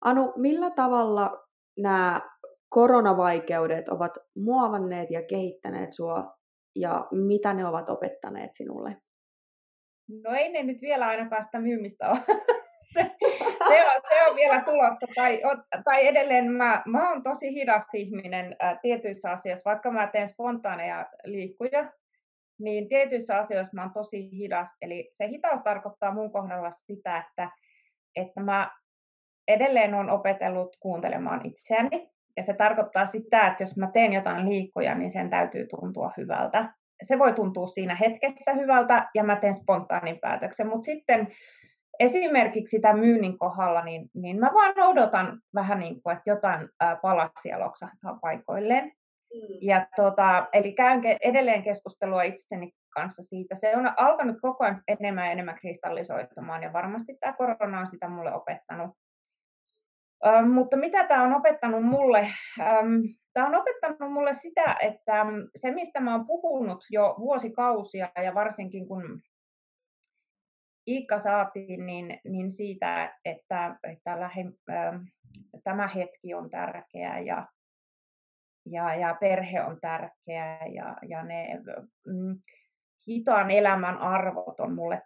Anu, 0.01 0.33
millä 0.35 0.69
tavalla 0.69 1.43
nämä 1.79 2.21
koronavaikeudet 2.69 3.89
ovat 3.89 4.11
muovanneet 4.37 5.11
ja 5.11 5.23
kehittäneet 5.23 5.91
sinua 5.91 6.35
ja 6.75 7.07
mitä 7.11 7.53
ne 7.53 7.67
ovat 7.67 7.89
opettaneet 7.89 8.49
sinulle? 8.53 8.97
No 10.23 10.35
ei 10.35 10.49
ne 10.49 10.63
nyt 10.63 10.81
vielä 10.81 11.07
ainakaan 11.07 11.45
sitä 11.45 11.59
myymistä 11.59 12.09
ole. 12.09 12.21
Se, 12.93 13.11
se, 13.67 13.85
on, 13.87 14.01
se 14.09 14.27
on 14.29 14.35
vielä 14.35 14.61
tulossa. 14.61 15.07
Tai, 15.15 15.41
tai 15.83 16.07
edelleen 16.07 16.51
mä, 16.51 16.81
mä 16.85 17.09
oon 17.09 17.23
tosi 17.23 17.53
hidas 17.53 17.85
ihminen 17.93 18.55
ää, 18.59 18.79
tietyissä 18.81 19.31
asioissa, 19.31 19.69
vaikka 19.69 19.91
mä 19.91 20.07
teen 20.07 20.29
spontaaneja 20.29 21.05
liikkuja, 21.23 21.91
niin 22.59 22.89
tietyissä 22.89 23.37
asioissa 23.37 23.75
mä 23.75 23.81
oon 23.81 23.93
tosi 23.93 24.29
hidas. 24.31 24.69
Eli 24.81 25.09
se 25.11 25.27
hitaus 25.27 25.61
tarkoittaa 25.61 26.13
mun 26.13 26.31
kohdalla 26.31 26.71
sitä, 26.71 27.17
että, 27.17 27.49
että 28.15 28.41
mä 28.41 28.71
edelleen 29.47 29.93
on 29.93 30.09
opetellut 30.09 30.77
kuuntelemaan 30.79 31.45
itseäni. 31.45 32.09
Ja 32.37 32.43
se 32.43 32.53
tarkoittaa 32.53 33.05
sitä, 33.05 33.47
että 33.47 33.63
jos 33.63 33.77
mä 33.77 33.91
teen 33.91 34.13
jotain 34.13 34.49
liikkoja, 34.49 34.95
niin 34.95 35.11
sen 35.11 35.29
täytyy 35.29 35.67
tuntua 35.67 36.11
hyvältä. 36.17 36.73
Se 37.03 37.19
voi 37.19 37.33
tuntua 37.33 37.67
siinä 37.67 37.95
hetkessä 37.95 38.53
hyvältä 38.53 39.09
ja 39.15 39.23
mä 39.23 39.35
teen 39.35 39.55
spontaanin 39.55 40.19
päätöksen, 40.19 40.67
mutta 40.67 40.85
sitten 40.85 41.27
esimerkiksi 41.99 42.77
sitä 42.77 42.93
myynnin 42.93 43.37
kohdalla, 43.37 43.83
niin, 43.83 44.09
niin 44.13 44.39
mä 44.39 44.51
vaan 44.53 44.79
odotan 44.81 45.39
vähän 45.55 45.79
niin 45.79 46.01
kuin, 46.01 46.17
että 46.17 46.29
jotain 46.29 46.69
palaksia 47.01 47.59
loksahtaa 47.59 48.19
paikoilleen. 48.21 48.83
Mm. 48.85 49.57
Ja 49.61 49.87
tota, 49.95 50.47
eli 50.53 50.73
käyn 50.73 51.01
edelleen 51.21 51.63
keskustelua 51.63 52.23
itseni 52.23 52.71
kanssa 52.93 53.23
siitä. 53.23 53.55
Se 53.55 53.77
on 53.77 53.91
alkanut 53.97 54.37
koko 54.41 54.63
ajan 54.63 54.81
enemmän 54.87 55.25
ja 55.25 55.31
enemmän 55.31 55.59
kristallisoitumaan 55.59 56.63
ja 56.63 56.73
varmasti 56.73 57.17
tämä 57.19 57.33
korona 57.33 57.79
on 57.79 57.87
sitä 57.87 58.09
mulle 58.09 58.33
opettanut. 58.33 58.91
Ähm, 60.25 60.49
mutta 60.49 60.77
mitä 60.77 61.03
tämä 61.03 61.23
on 61.23 61.33
opettanut 61.33 61.83
mulle? 61.83 62.27
Ähm, 62.59 63.01
tämä 63.33 63.47
on 63.47 63.55
opettanut 63.55 64.13
mulle 64.13 64.33
sitä, 64.33 64.75
että 64.81 65.25
se 65.55 65.71
mistä 65.71 65.99
mä 65.99 66.15
oon 66.15 66.27
puhunut 66.27 66.83
jo 66.89 67.15
vuosikausia 67.19 68.09
ja 68.23 68.33
varsinkin 68.33 68.87
kun 68.87 69.21
Iikka 70.87 71.19
saatiin, 71.19 71.85
niin, 71.85 72.19
niin 72.23 72.51
siitä, 72.51 73.17
että, 73.25 73.75
että 73.83 74.19
lähe, 74.19 74.45
ähm, 74.69 75.03
tämä 75.63 75.87
hetki 75.87 76.33
on 76.33 76.49
tärkeä 76.49 77.19
ja, 77.19 77.47
ja, 78.65 78.95
ja 78.95 79.17
perhe 79.19 79.61
on 79.61 79.77
tärkeä 79.81 80.59
ja, 80.73 80.97
ja 81.09 81.23
ne 81.23 81.61
mm, 82.07 82.39
hitaan 83.07 83.51
elämän 83.51 83.97
arvot 83.97 84.59
on 84.59 84.75
mulle 84.75 85.01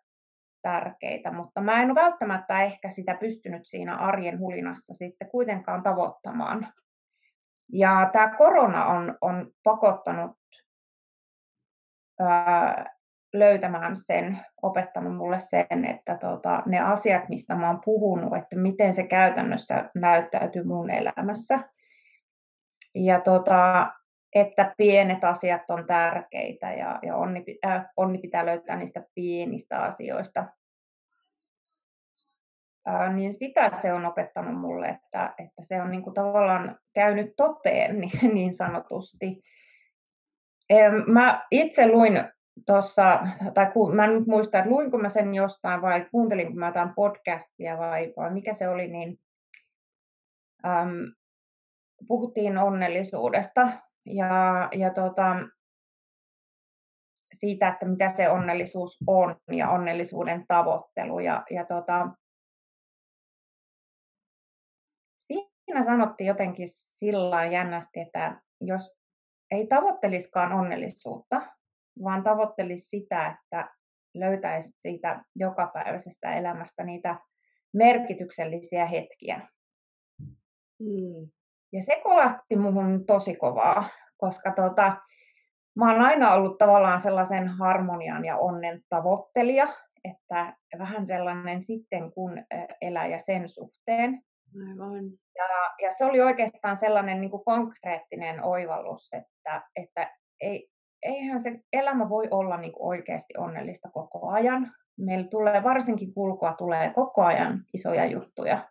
tärkeitä, 0.62 1.32
mutta 1.32 1.62
mä 1.62 1.84
en 1.84 1.92
ole 1.92 2.02
välttämättä 2.02 2.63
ehkä 2.63 2.89
sitä 2.89 3.18
pystynyt 3.20 3.62
siinä 3.65 3.96
arjen 3.96 4.39
hulinassa 4.39 4.94
sitten 4.94 5.30
kuitenkaan 5.30 5.84
tavoittamaan. 5.84 6.68
Ja 7.72 8.10
tämä 8.13 8.36
korona 8.38 8.86
on, 8.86 9.18
on 9.22 9.52
pakottanut 9.63 10.32
ää, 12.20 12.98
löytämään 13.34 13.98
sen, 13.98 14.39
opettanut 14.62 15.18
mulle 15.18 15.39
sen, 15.39 15.86
että 15.86 16.18
tota, 16.18 16.63
ne 16.65 16.80
asiat, 16.80 17.30
mistä 17.30 17.56
mä 17.56 17.68
oon 17.68 17.82
puhunut, 17.86 18.38
että 18.38 18.56
miten 18.56 18.94
se 18.94 19.04
käytännössä 19.04 19.89
näyttäytyy 19.96 20.63
mun 20.63 20.89
elämässä. 20.89 21.60
Ja 22.96 23.22
tota, 23.22 23.92
että 24.36 24.74
pienet 24.78 25.24
asiat 25.24 25.62
on 25.70 25.88
tärkeitä 25.88 26.74
ja, 26.74 27.00
ja 27.02 27.15
onni, 27.15 27.44
äh, 27.65 27.86
onni 27.98 28.18
pitää 28.18 28.46
löytää 28.46 28.78
niistä 28.78 29.04
pienistä 29.15 29.80
asioista. 29.82 30.46
Äh, 32.89 33.13
niin 33.13 33.34
sitä 33.34 33.72
se 33.82 33.94
on 33.94 34.06
opettanut 34.06 34.62
mulle, 34.62 34.88
että, 34.88 35.34
että 35.38 35.62
se 35.62 35.82
on 35.82 35.92
niin 35.92 36.04
kuin 36.04 36.13
tavallaan 36.13 36.80
käynyt 36.94 37.34
toteen 37.38 38.00
niin, 38.02 38.34
niin 38.36 38.54
sanotusti. 38.54 39.42
Mä 41.08 41.48
itse 41.52 41.88
luin 41.88 42.24
tuossa, 42.65 43.19
tai 43.54 43.72
ku, 43.72 43.91
mä 43.91 44.06
en 44.06 44.13
nyt 44.13 44.28
muista, 44.28 44.58
että 44.58 44.69
luinko 44.69 44.98
mä 44.98 45.10
sen 45.10 45.36
jostain 45.36 45.82
vai 45.82 46.06
kuuntelinko 46.12 46.54
mä 46.54 46.67
jotain 46.67 46.93
podcastia 46.95 47.78
vai, 47.78 48.13
vai 48.17 48.34
mikä 48.34 48.54
se 48.54 48.69
oli, 48.69 48.88
niin 48.88 49.19
äm, 50.65 51.13
puhuttiin 52.08 52.58
onnellisuudesta 52.58 53.69
ja, 54.06 54.69
ja 54.76 54.93
tota, 54.93 55.36
siitä, 57.34 57.67
että 57.67 57.86
mitä 57.86 58.10
se 58.10 58.30
onnellisuus 58.30 58.98
on 59.08 59.36
ja 59.52 59.69
onnellisuuden 59.69 60.45
tavoittelu. 60.48 61.19
Ja, 61.19 61.43
ja 61.50 61.65
tota, 61.65 62.10
siinä 65.17 65.84
sanottiin 65.84 66.28
jotenkin 66.28 66.67
sillä 66.72 67.45
jännästi, 67.45 68.00
että 68.00 68.41
jos 68.62 69.00
ei 69.52 69.67
tavoitteliskaan 69.67 70.54
onnellisuutta, 70.54 71.41
vaan 72.03 72.23
tavoittelisi 72.23 72.89
sitä, 72.89 73.27
että 73.27 73.69
löytäisi 74.13 74.73
siitä 74.79 75.23
jokapäiväisestä 75.35 76.35
elämästä 76.35 76.83
niitä 76.83 77.15
merkityksellisiä 77.73 78.85
hetkiä. 78.85 79.47
Mm. 80.79 81.29
Ja 81.73 81.81
se 81.81 82.01
kolahti 82.03 82.55
muhun 82.55 83.05
tosi 83.05 83.35
kovaa, 83.35 83.89
koska 84.17 84.51
tota, 84.51 84.97
mä 85.75 85.91
oon 85.91 86.01
aina 86.01 86.33
ollut 86.33 86.57
tavallaan 86.57 86.99
sellaisen 86.99 87.47
harmonian 87.47 88.25
ja 88.25 88.38
onnen 88.38 88.81
tavoittelija, 88.89 89.75
että 90.03 90.53
vähän 90.79 91.07
sellainen 91.07 91.63
sitten 91.63 92.12
kun 92.12 92.31
elää 92.81 93.07
ja 93.07 93.19
sen 93.19 93.49
suhteen. 93.49 94.21
Aivan. 94.69 95.05
Ja, 95.35 95.45
ja 95.81 95.93
se 95.93 96.05
oli 96.05 96.21
oikeastaan 96.21 96.77
sellainen 96.77 97.21
niin 97.21 97.31
kuin 97.31 97.45
konkreettinen 97.45 98.43
oivallus, 98.43 99.09
että, 99.13 99.69
että 99.75 100.15
ei, 100.41 100.69
eihän 101.03 101.41
se 101.41 101.59
elämä 101.73 102.09
voi 102.09 102.27
olla 102.31 102.57
niin 102.57 102.73
kuin 102.73 102.88
oikeasti 102.88 103.33
onnellista 103.38 103.89
koko 103.89 104.27
ajan, 104.27 104.71
meillä 104.97 105.27
tulee, 105.27 105.63
varsinkin 105.63 106.13
kulkua 106.13 106.53
tulee 106.53 106.93
koko 106.93 107.21
ajan 107.21 107.65
isoja 107.73 108.05
juttuja. 108.05 108.69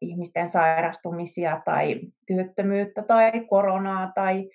Ihmisten 0.00 0.48
sairastumisia 0.48 1.62
tai 1.64 2.00
työttömyyttä 2.26 3.02
tai 3.02 3.32
koronaa 3.48 4.12
tai 4.14 4.50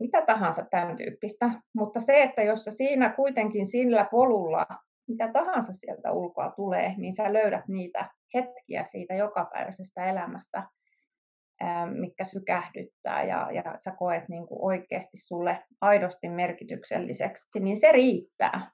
mitä 0.00 0.22
tahansa 0.22 0.64
tämän 0.70 0.96
tyyppistä. 0.96 1.50
Mutta 1.74 2.00
se, 2.00 2.22
että 2.22 2.42
jos 2.42 2.64
sä 2.64 2.70
siinä 2.70 3.08
kuitenkin 3.08 3.66
sillä 3.66 4.08
polulla, 4.10 4.66
mitä 5.08 5.32
tahansa 5.32 5.72
sieltä 5.72 6.12
ulkoa 6.12 6.52
tulee, 6.56 6.94
niin 6.96 7.12
sä 7.14 7.32
löydät 7.32 7.68
niitä 7.68 8.10
hetkiä 8.34 8.84
siitä 8.84 9.14
jokapäiväisestä 9.14 10.06
elämästä, 10.06 10.62
mikä 11.98 12.24
sykähdyttää 12.24 13.24
ja, 13.24 13.50
ja 13.52 13.62
sä 13.76 13.92
koet 13.98 14.28
niin 14.28 14.46
kuin 14.46 14.58
oikeasti 14.62 15.16
sulle 15.16 15.64
aidosti 15.80 16.28
merkitykselliseksi, 16.28 17.60
niin 17.60 17.80
se 17.80 17.92
riittää. 17.92 18.70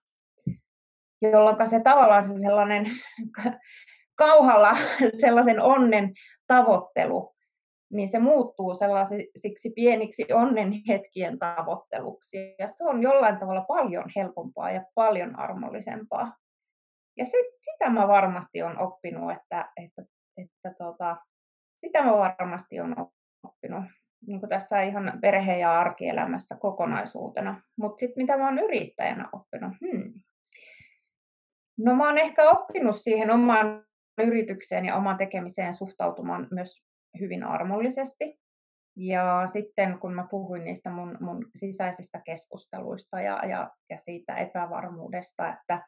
Jolloin 1.22 1.68
se 1.68 1.80
tavallaan 1.80 2.22
se 2.22 2.38
sellainen 2.38 2.86
kauhalla 4.18 4.76
sellaisen 5.20 5.60
onnen 5.60 6.12
tavoittelu, 6.46 7.34
niin 7.92 8.08
se 8.08 8.18
muuttuu 8.18 8.74
sellaisiksi 8.74 9.70
pieniksi 9.74 10.24
onnenhetkien 10.32 11.38
tavoitteluksi. 11.38 12.54
Ja 12.58 12.66
se 12.66 12.84
on 12.84 13.02
jollain 13.02 13.38
tavalla 13.38 13.64
paljon 13.68 14.04
helpompaa 14.16 14.70
ja 14.70 14.84
paljon 14.94 15.38
armollisempaa. 15.38 16.36
Ja 17.16 17.24
sit, 17.24 17.46
sitä 17.60 17.90
mä 17.90 18.08
varmasti 18.08 18.62
on 18.62 18.78
oppinut, 18.78 19.32
että, 19.32 19.72
että, 19.84 20.02
että 20.36 20.74
tota, 20.78 21.16
sitä 21.86 22.02
mä 22.02 22.12
varmasti 22.12 22.80
on 22.80 22.96
oppinut 23.42 23.84
niin 24.26 24.40
kuin 24.40 24.50
tässä 24.50 24.82
ihan 24.82 25.18
perhe- 25.20 25.58
ja 25.58 25.80
arkielämässä 25.80 26.56
kokonaisuutena. 26.60 27.62
Mutta 27.76 27.98
sitten 27.98 28.22
mitä 28.22 28.36
mä 28.36 28.44
oon 28.44 28.58
yrittäjänä 28.58 29.28
oppinut? 29.32 29.72
Hmm. 29.80 30.12
No 31.78 31.94
mä 31.94 32.06
oon 32.06 32.18
ehkä 32.18 32.50
oppinut 32.50 32.96
siihen 32.96 33.30
omaan 33.30 33.84
yritykseen 34.18 34.84
ja 34.84 34.96
omaan 34.96 35.16
tekemiseen 35.16 35.74
suhtautumaan 35.74 36.48
myös 36.50 36.82
hyvin 37.20 37.44
armollisesti. 37.44 38.38
Ja 38.96 39.42
sitten 39.46 39.98
kun 39.98 40.14
mä 40.14 40.26
puhuin 40.30 40.64
niistä 40.64 40.90
mun, 40.90 41.16
mun 41.20 41.46
sisäisistä 41.56 42.20
keskusteluista 42.24 43.20
ja, 43.20 43.46
ja, 43.46 43.70
ja 43.90 43.98
siitä 43.98 44.36
epävarmuudesta, 44.36 45.52
että 45.52 45.82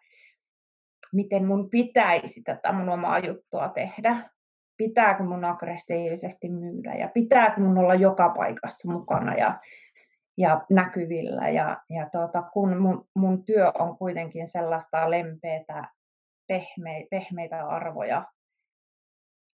miten 1.12 1.46
mun 1.46 1.70
pitäisi 1.70 2.42
tätä 2.42 2.72
mun 2.72 2.88
omaa 2.88 3.18
juttua 3.18 3.68
tehdä, 3.68 4.30
pitääkö 4.76 5.22
mun 5.22 5.44
aggressiivisesti 5.44 6.48
myydä 6.48 6.94
ja 6.94 7.08
pitääkö 7.08 7.60
mun 7.60 7.78
olla 7.78 7.94
joka 7.94 8.28
paikassa 8.28 8.92
mukana 8.92 9.34
ja, 9.34 9.60
ja 10.38 10.64
näkyvillä. 10.70 11.48
Ja, 11.48 11.82
ja 11.90 12.08
tuota, 12.12 12.42
kun 12.42 12.76
mun, 12.76 13.08
mun 13.14 13.44
työ 13.44 13.72
on 13.78 13.98
kuitenkin 13.98 14.48
sellaista 14.48 15.10
lempeätä, 15.10 15.88
pehme, 16.48 17.06
pehmeitä 17.10 17.68
arvoja 17.68 18.24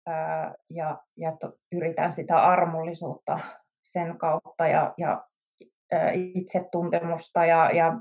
ää, 0.06 0.54
ja, 0.70 0.98
ja 1.16 1.36
to, 1.40 1.52
yritän 1.72 2.12
sitä 2.12 2.38
armollisuutta 2.38 3.38
sen 3.84 4.18
kautta 4.18 4.68
ja, 4.68 4.94
ja 4.98 5.24
ää, 5.92 6.10
itsetuntemusta 6.14 7.44
ja, 7.44 7.70
ja, 7.70 7.92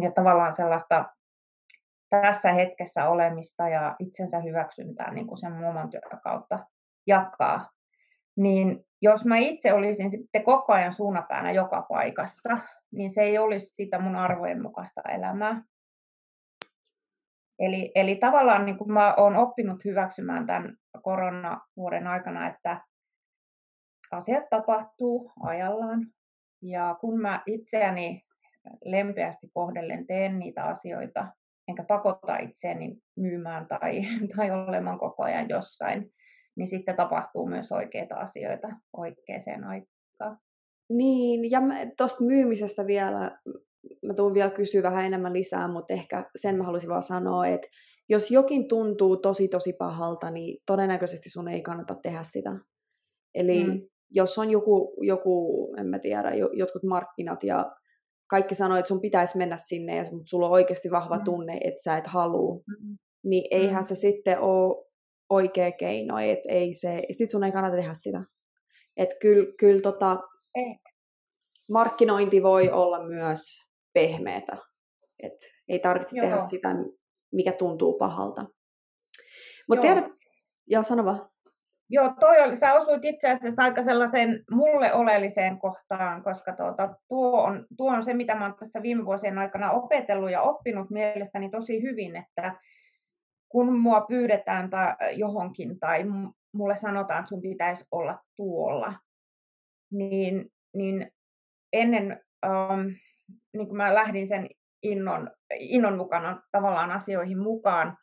ja 0.00 0.10
tavallaan 0.10 0.52
sellaista 0.52 1.04
tässä 2.10 2.52
hetkessä 2.52 3.08
olemista 3.08 3.68
ja 3.68 3.96
itsensä 3.98 4.40
hyväksyntää 4.40 5.14
niin 5.14 5.26
kuin 5.26 5.38
sen 5.38 5.64
oman 5.64 5.90
työn 5.90 6.20
kautta 6.22 6.58
jakaa, 7.06 7.70
niin 8.36 8.84
jos 9.02 9.24
mä 9.24 9.36
itse 9.36 9.72
olisin 9.72 10.10
sitten 10.10 10.44
koko 10.44 10.72
ajan 10.72 10.92
suunapäänä 10.92 11.52
joka 11.52 11.82
paikassa, 11.88 12.58
niin 12.92 13.10
se 13.10 13.22
ei 13.22 13.38
olisi 13.38 13.66
sitä 13.66 13.98
mun 13.98 14.16
arvojen 14.16 14.62
mukaista 14.62 15.00
elämää. 15.08 15.62
Eli, 17.58 17.92
eli 17.94 18.16
tavallaan 18.16 18.64
niin 18.66 18.78
kuin 18.78 18.92
mä 18.92 19.14
oon 19.14 19.36
oppinut 19.36 19.84
hyväksymään 19.84 20.46
tämän 20.46 20.76
koronavuoden 21.02 22.06
aikana, 22.06 22.48
että 22.48 22.80
asiat 24.12 24.44
tapahtuu 24.50 25.32
ajallaan. 25.42 26.06
Ja 26.62 26.96
kun 27.00 27.20
mä 27.20 27.42
itseäni 27.46 28.22
lempeästi 28.84 29.48
kohdellen 29.54 30.06
teen 30.06 30.38
niitä 30.38 30.64
asioita, 30.64 31.26
enkä 31.68 31.84
pakota 31.84 32.38
itseäni 32.38 32.96
myymään 33.16 33.66
tai, 33.68 34.00
tai 34.36 34.50
olemaan 34.50 34.98
koko 34.98 35.22
ajan 35.22 35.48
jossain, 35.48 36.12
niin 36.56 36.68
sitten 36.68 36.96
tapahtuu 36.96 37.46
myös 37.46 37.72
oikeita 37.72 38.14
asioita 38.14 38.68
oikeaan 38.96 39.64
aikaan. 39.64 40.38
Niin, 40.90 41.50
ja 41.50 41.60
tuosta 41.96 42.24
myymisestä 42.24 42.86
vielä, 42.86 43.38
mä 44.06 44.14
tuun 44.14 44.34
vielä 44.34 44.50
kysyä 44.50 44.82
vähän 44.82 45.04
enemmän 45.04 45.32
lisää, 45.32 45.68
mutta 45.68 45.94
ehkä 45.94 46.30
sen 46.36 46.56
mä 46.56 46.64
halusin 46.64 46.90
vaan 46.90 47.02
sanoa, 47.02 47.46
että 47.46 47.68
jos 48.08 48.30
jokin 48.30 48.68
tuntuu 48.68 49.16
tosi 49.16 49.48
tosi 49.48 49.72
pahalta, 49.72 50.30
niin 50.30 50.62
todennäköisesti 50.66 51.30
sun 51.30 51.48
ei 51.48 51.62
kannata 51.62 51.94
tehdä 51.94 52.22
sitä. 52.22 52.56
Eli 53.34 53.64
mm. 53.64 53.80
jos 54.10 54.38
on 54.38 54.50
joku, 54.50 54.96
joku, 55.00 55.68
en 55.78 55.86
mä 55.86 55.98
tiedä, 55.98 56.32
jotkut 56.52 56.82
markkinat 56.82 57.44
ja 57.44 57.76
kaikki 58.26 58.54
sanoo, 58.54 58.78
että 58.78 58.88
sun 58.88 59.00
pitäisi 59.00 59.38
mennä 59.38 59.56
sinne 59.56 59.96
ja 59.96 60.04
sulla 60.24 60.46
on 60.46 60.52
oikeasti 60.52 60.90
vahva 60.90 61.16
mm. 61.16 61.24
tunne, 61.24 61.60
että 61.64 61.82
sä 61.82 61.96
et 61.96 62.06
halua, 62.06 62.60
niin 63.24 63.44
eihän 63.50 63.84
se 63.84 63.94
sitten 63.94 64.40
ole 64.40 64.86
oikea 65.30 65.72
keino, 65.72 66.18
että 66.18 66.48
ei 66.48 66.74
se, 66.74 67.02
sit 67.10 67.30
sun 67.30 67.44
ei 67.44 67.52
kannata 67.52 67.76
tehdä 67.76 67.94
sitä. 67.94 68.24
Että 68.96 69.16
kyllä, 69.20 69.52
kyl, 69.58 69.80
tota, 69.80 70.16
ei. 70.54 70.76
markkinointi 71.70 72.42
voi 72.42 72.70
olla 72.70 73.06
myös 73.06 73.40
pehmeätä. 73.94 74.56
Et 75.22 75.32
ei 75.68 75.78
tarvitse 75.78 76.16
Joo. 76.16 76.26
tehdä 76.26 76.38
sitä, 76.50 76.68
mikä 77.32 77.52
tuntuu 77.52 77.98
pahalta. 77.98 78.44
Mutta 79.68 79.82
tiedät, 79.82 80.04
joo, 80.66 80.82
sano 80.82 81.04
vaan. 81.04 81.28
Joo, 81.90 82.14
toi 82.20 82.42
oli, 82.42 82.56
sä 82.56 82.74
osuit 82.74 83.04
itse 83.04 83.30
asiassa 83.30 83.62
aika 83.62 83.82
sellaiseen 83.82 84.44
mulle 84.50 84.92
oleelliseen 84.92 85.58
kohtaan, 85.58 86.22
koska 86.22 86.52
tuota, 86.52 86.94
tuo, 87.08 87.42
on, 87.42 87.66
tuo 87.76 87.92
on 87.92 88.04
se, 88.04 88.14
mitä 88.14 88.34
mä 88.34 88.44
oon 88.44 88.54
tässä 88.54 88.82
viime 88.82 89.04
vuosien 89.04 89.38
aikana 89.38 89.70
opetellut 89.70 90.30
ja 90.30 90.42
oppinut 90.42 90.90
mielestäni 90.90 91.50
tosi 91.50 91.82
hyvin, 91.82 92.16
että 92.16 92.54
kun 93.48 93.78
mua 93.78 94.00
pyydetään 94.00 94.70
tai 94.70 94.94
johonkin 95.12 95.80
tai 95.80 96.04
mulle 96.52 96.76
sanotaan, 96.76 97.20
että 97.20 97.28
sun 97.28 97.42
pitäisi 97.42 97.84
olla 97.90 98.18
tuolla, 98.36 98.94
niin, 99.90 100.52
niin 100.74 101.10
ennen, 101.72 102.20
ähm, 102.46 102.86
niin 103.52 103.66
kuin 103.66 103.76
mä 103.76 103.94
lähdin 103.94 104.28
sen 104.28 104.48
innon, 104.82 105.30
innon 105.58 105.96
mukana 105.96 106.42
tavallaan 106.52 106.90
asioihin 106.90 107.38
mukaan, 107.38 107.98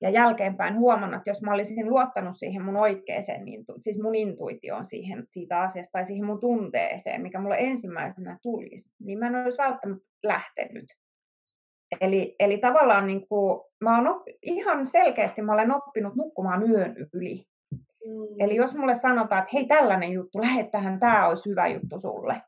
ja 0.00 0.10
jälkeenpäin 0.10 0.78
huomannut, 0.78 1.18
että 1.18 1.30
jos 1.30 1.42
mä 1.42 1.54
olisin 1.54 1.90
luottanut 1.90 2.36
siihen 2.36 2.62
mun 2.62 2.76
oikeeseen, 2.76 3.44
niin, 3.44 3.64
siis 3.80 4.02
mun 4.02 4.14
intuitioon 4.14 4.84
siihen, 4.84 5.26
siitä 5.30 5.60
asiasta 5.60 5.92
tai 5.92 6.04
siihen 6.04 6.26
mun 6.26 6.40
tunteeseen, 6.40 7.22
mikä 7.22 7.40
mulle 7.40 7.56
ensimmäisenä 7.58 8.38
tulisi, 8.42 8.90
niin 9.00 9.18
mä 9.18 9.26
en 9.26 9.34
olisi 9.34 9.58
välttämättä 9.58 10.04
lähtenyt. 10.22 10.84
Eli, 12.00 12.36
eli 12.38 12.58
tavallaan 12.58 13.06
niin 13.06 13.28
kuin, 13.28 13.60
mä 13.80 13.96
oon 13.96 14.06
oppi, 14.06 14.38
ihan 14.42 14.86
selkeästi 14.86 15.42
mä 15.42 15.52
olen 15.52 15.72
oppinut 15.72 16.14
nukkumaan 16.14 16.70
yön 16.70 16.96
yli. 17.14 17.44
Mm. 17.72 18.40
Eli 18.40 18.56
jos 18.56 18.74
mulle 18.74 18.94
sanotaan, 18.94 19.38
että 19.38 19.50
hei 19.54 19.66
tällainen 19.66 20.12
juttu, 20.12 20.40
lähet 20.40 20.70
tähän, 20.70 21.00
tämä 21.00 21.28
olisi 21.28 21.50
hyvä 21.50 21.68
juttu 21.68 21.98
sulle. 21.98 22.42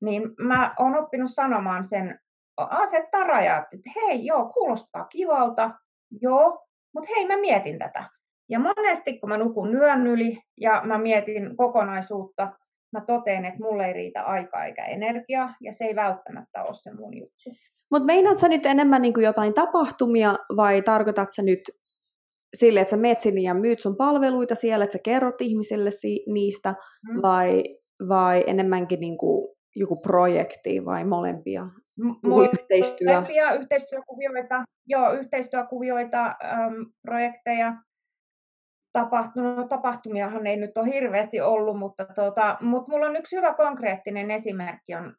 Niin 0.00 0.22
mä 0.38 0.74
oon 0.78 0.98
oppinut 0.98 1.30
sanomaan 1.34 1.84
sen, 1.84 2.20
asettaa 2.56 3.24
rajat, 3.24 3.64
että 3.72 3.90
hei 3.96 4.26
joo, 4.26 4.52
kuulostaa 4.52 5.04
kivalta, 5.04 5.70
joo, 6.20 6.66
mutta 6.94 7.10
hei 7.16 7.26
mä 7.26 7.36
mietin 7.36 7.78
tätä. 7.78 8.04
Ja 8.50 8.58
monesti 8.58 9.18
kun 9.18 9.28
mä 9.28 9.38
nukun 9.38 9.74
yön 9.74 10.06
yli 10.06 10.38
ja 10.60 10.82
mä 10.84 10.98
mietin 10.98 11.56
kokonaisuutta, 11.56 12.52
mä 12.92 13.04
toteen, 13.06 13.44
että 13.44 13.62
mulle 13.62 13.86
ei 13.86 13.92
riitä 13.92 14.22
aikaa 14.22 14.64
eikä 14.64 14.84
energiaa, 14.84 15.54
ja 15.60 15.72
se 15.72 15.84
ei 15.84 15.96
välttämättä 15.96 16.62
ole 16.62 16.74
se 16.74 16.94
mun 16.94 17.16
juttu. 17.16 17.50
Mutta 17.90 18.06
meinaat 18.06 18.38
sä 18.38 18.48
nyt 18.48 18.66
enemmän 18.66 19.02
niin 19.02 19.14
kuin 19.14 19.24
jotain 19.24 19.54
tapahtumia, 19.54 20.34
vai 20.56 20.82
tarkoitat 20.82 21.28
sä 21.30 21.42
nyt 21.42 21.60
sille, 22.54 22.80
että 22.80 22.90
sä 22.90 22.96
meet 22.96 23.20
sinne 23.20 23.40
ja 23.40 23.54
myyt 23.54 23.80
sun 23.80 23.96
palveluita 23.96 24.54
siellä, 24.54 24.84
että 24.84 24.92
sä 24.92 24.98
kerrot 25.04 25.40
ihmisille 25.40 25.90
si- 25.90 26.24
niistä, 26.32 26.74
mm. 27.08 27.22
vai, 27.22 27.62
vai 28.08 28.44
enemmänkin 28.46 29.00
niin 29.00 29.18
kuin 29.18 29.56
joku 29.76 29.96
projekti 29.96 30.84
vai 30.84 31.04
molempia? 31.04 31.66
Yhteistyö. 32.52 33.10
Yhteistyökuvioita, 33.60 34.64
joo, 34.86 35.12
yhteistyökuvioita, 35.12 36.26
äm, 36.26 36.86
projekteja. 37.02 37.72
Tapahtunut. 38.92 39.68
Tapahtumiahan 39.68 40.46
ei 40.46 40.56
nyt 40.56 40.78
ole 40.78 40.86
hirveästi 40.86 41.40
ollut, 41.40 41.78
mutta, 41.78 42.06
tota, 42.14 42.56
mutta 42.60 42.92
mulla 42.92 43.06
on 43.06 43.16
yksi 43.16 43.36
hyvä 43.36 43.54
konkreettinen 43.54 44.30
esimerkki 44.30 44.94
on, 44.94 45.14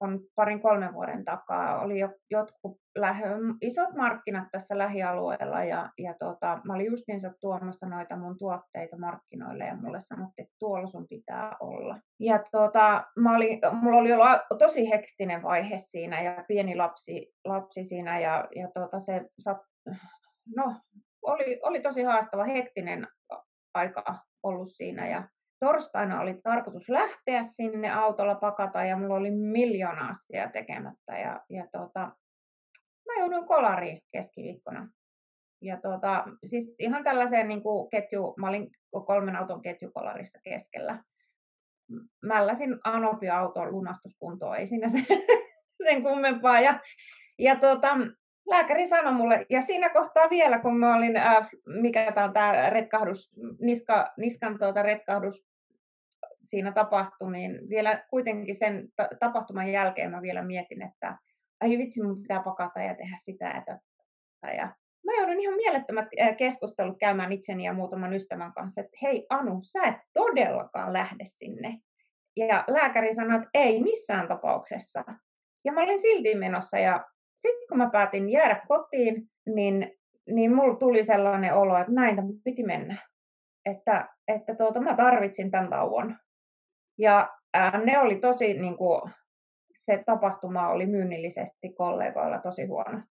on 0.00 0.20
parin 0.34 0.60
kolmen 0.60 0.94
vuoden 0.94 1.24
takaa. 1.24 1.80
Oli 1.80 1.98
jo, 1.98 2.08
jotkut 2.30 2.76
lähe, 2.98 3.24
isot 3.60 3.94
markkinat 3.96 4.48
tässä 4.50 4.78
lähialueella 4.78 5.64
ja, 5.64 5.90
ja 5.98 6.14
tota, 6.18 6.60
mä 6.64 6.74
olin 6.74 6.86
justiinsa 6.86 7.32
tuomassa 7.40 7.86
noita 7.86 8.16
mun 8.16 8.38
tuotteita 8.38 8.98
markkinoille 8.98 9.64
ja 9.64 9.76
mulle 9.76 10.00
sanottiin, 10.00 10.44
että 10.44 10.56
tuolla 10.58 10.86
sun 10.86 11.06
pitää 11.08 11.56
olla. 11.60 11.98
Ja 12.20 12.40
tota, 12.50 13.04
mä 13.16 13.36
olin, 13.36 13.60
mulla 13.72 13.98
oli 13.98 14.12
ollut 14.12 14.58
tosi 14.58 14.90
hektinen 14.90 15.42
vaihe 15.42 15.78
siinä 15.78 16.22
ja 16.22 16.44
pieni 16.48 16.76
lapsi, 16.76 17.32
lapsi 17.44 17.84
siinä 17.84 18.20
ja, 18.20 18.48
ja 18.56 18.68
tota, 18.74 18.98
se 18.98 19.24
sat, 19.38 19.58
no, 20.56 20.74
oli, 21.22 21.60
oli 21.62 21.80
tosi 21.80 22.02
haastava, 22.02 22.44
hektinen 22.44 23.08
aika 23.74 24.18
ollut 24.42 24.68
siinä 24.70 25.08
ja 25.08 25.28
torstaina 25.60 26.20
oli 26.20 26.40
tarkoitus 26.42 26.88
lähteä 26.88 27.42
sinne 27.42 27.90
autolla 27.90 28.34
pakata 28.34 28.84
ja 28.84 28.96
mulla 28.96 29.14
oli 29.14 29.30
miljoona 29.30 30.08
asiaa 30.08 30.48
tekemättä 30.48 31.18
ja, 31.18 31.40
ja 31.50 31.66
tota, 31.72 32.00
mä 33.06 33.18
jouduin 33.18 33.46
kolariin 33.46 34.00
keskiviikkona. 34.12 34.88
Ja 35.62 35.80
tota, 35.80 36.24
siis 36.44 36.74
ihan 36.78 37.04
tällaiseen 37.04 37.48
niin 37.48 37.62
kuin 37.62 37.90
ketju, 37.90 38.34
mä 38.38 38.48
olin 38.48 38.70
kolmen 39.06 39.36
auton 39.36 39.62
ketjukolarissa 39.62 40.38
keskellä. 40.44 41.04
Mälläsin 42.22 42.78
Anopi-auton 42.84 43.72
lunastuskuntoon, 43.72 44.56
ei 44.56 44.66
siinä 44.66 44.88
se, 44.88 44.98
sen 45.86 46.02
kummempaa. 46.02 46.60
Ja, 46.60 46.80
ja 47.38 47.56
tota, 47.56 47.96
lääkäri 48.50 48.86
sanoi 48.86 49.12
mulle, 49.12 49.46
ja 49.50 49.62
siinä 49.62 49.88
kohtaa 49.88 50.30
vielä, 50.30 50.58
kun 50.58 50.78
mä 50.78 50.96
olin, 50.96 51.16
äh, 51.16 51.48
mikä 51.66 52.12
tämä 52.12 52.26
on 52.26 52.32
tämä 52.32 52.70
retkahdus, 52.70 53.30
niska, 53.60 54.12
niskan 54.16 54.58
tuota 54.58 54.82
retkahdus 54.82 55.46
siinä 56.42 56.72
tapahtui, 56.72 57.32
niin 57.32 57.68
vielä 57.68 58.04
kuitenkin 58.10 58.56
sen 58.56 58.88
ta- 58.96 59.08
tapahtuman 59.20 59.68
jälkeen 59.68 60.10
mä 60.10 60.22
vielä 60.22 60.42
mietin, 60.42 60.82
että 60.82 61.18
ai 61.60 61.78
vitsi, 61.78 62.02
mun 62.02 62.22
pitää 62.22 62.42
pakata 62.42 62.80
ja 62.80 62.94
tehdä 62.94 63.16
sitä 63.20 63.44
ja 63.44 63.62
tätä. 63.66 64.54
Ja 64.56 64.74
mä 65.06 65.12
joudun 65.18 65.40
ihan 65.40 65.54
mielettömät 65.54 66.08
keskustelut 66.38 66.98
käymään 66.98 67.32
itseni 67.32 67.64
ja 67.64 67.72
muutaman 67.72 68.12
ystävän 68.12 68.52
kanssa, 68.52 68.80
että 68.80 68.98
hei 69.02 69.26
Anu, 69.30 69.58
sä 69.62 69.82
et 69.82 69.96
todellakaan 70.14 70.92
lähde 70.92 71.24
sinne. 71.26 71.78
Ja 72.36 72.64
lääkäri 72.68 73.14
sanoi, 73.14 73.36
että 73.36 73.50
ei 73.54 73.82
missään 73.82 74.28
tapauksessa. 74.28 75.04
Ja 75.64 75.72
mä 75.72 75.82
olin 75.82 76.00
silti 76.00 76.34
menossa 76.34 76.78
ja 76.78 77.06
sitten 77.34 77.68
kun 77.68 77.78
mä 77.78 77.90
päätin 77.90 78.30
jäädä 78.30 78.62
kotiin, 78.68 79.28
niin, 79.46 79.98
niin 80.30 80.54
mulla 80.54 80.76
tuli 80.76 81.04
sellainen 81.04 81.54
olo, 81.54 81.78
että 81.78 81.92
näin 81.92 82.16
piti 82.44 82.62
mennä. 82.62 82.96
Että, 83.66 84.08
että 84.28 84.54
tuota, 84.54 84.80
mä 84.80 84.96
tarvitsin 84.96 85.50
tämän 85.50 85.70
tauon. 85.70 86.16
Ja 86.98 87.30
ää, 87.54 87.84
ne 87.84 87.98
oli 87.98 88.16
tosi, 88.16 88.54
niin 88.54 88.76
kuin, 88.76 89.10
se 89.78 90.02
tapahtuma 90.06 90.68
oli 90.68 90.86
myynnillisesti 90.86 91.72
kollegoilla 91.72 92.38
tosi 92.38 92.66
huono. 92.66 93.02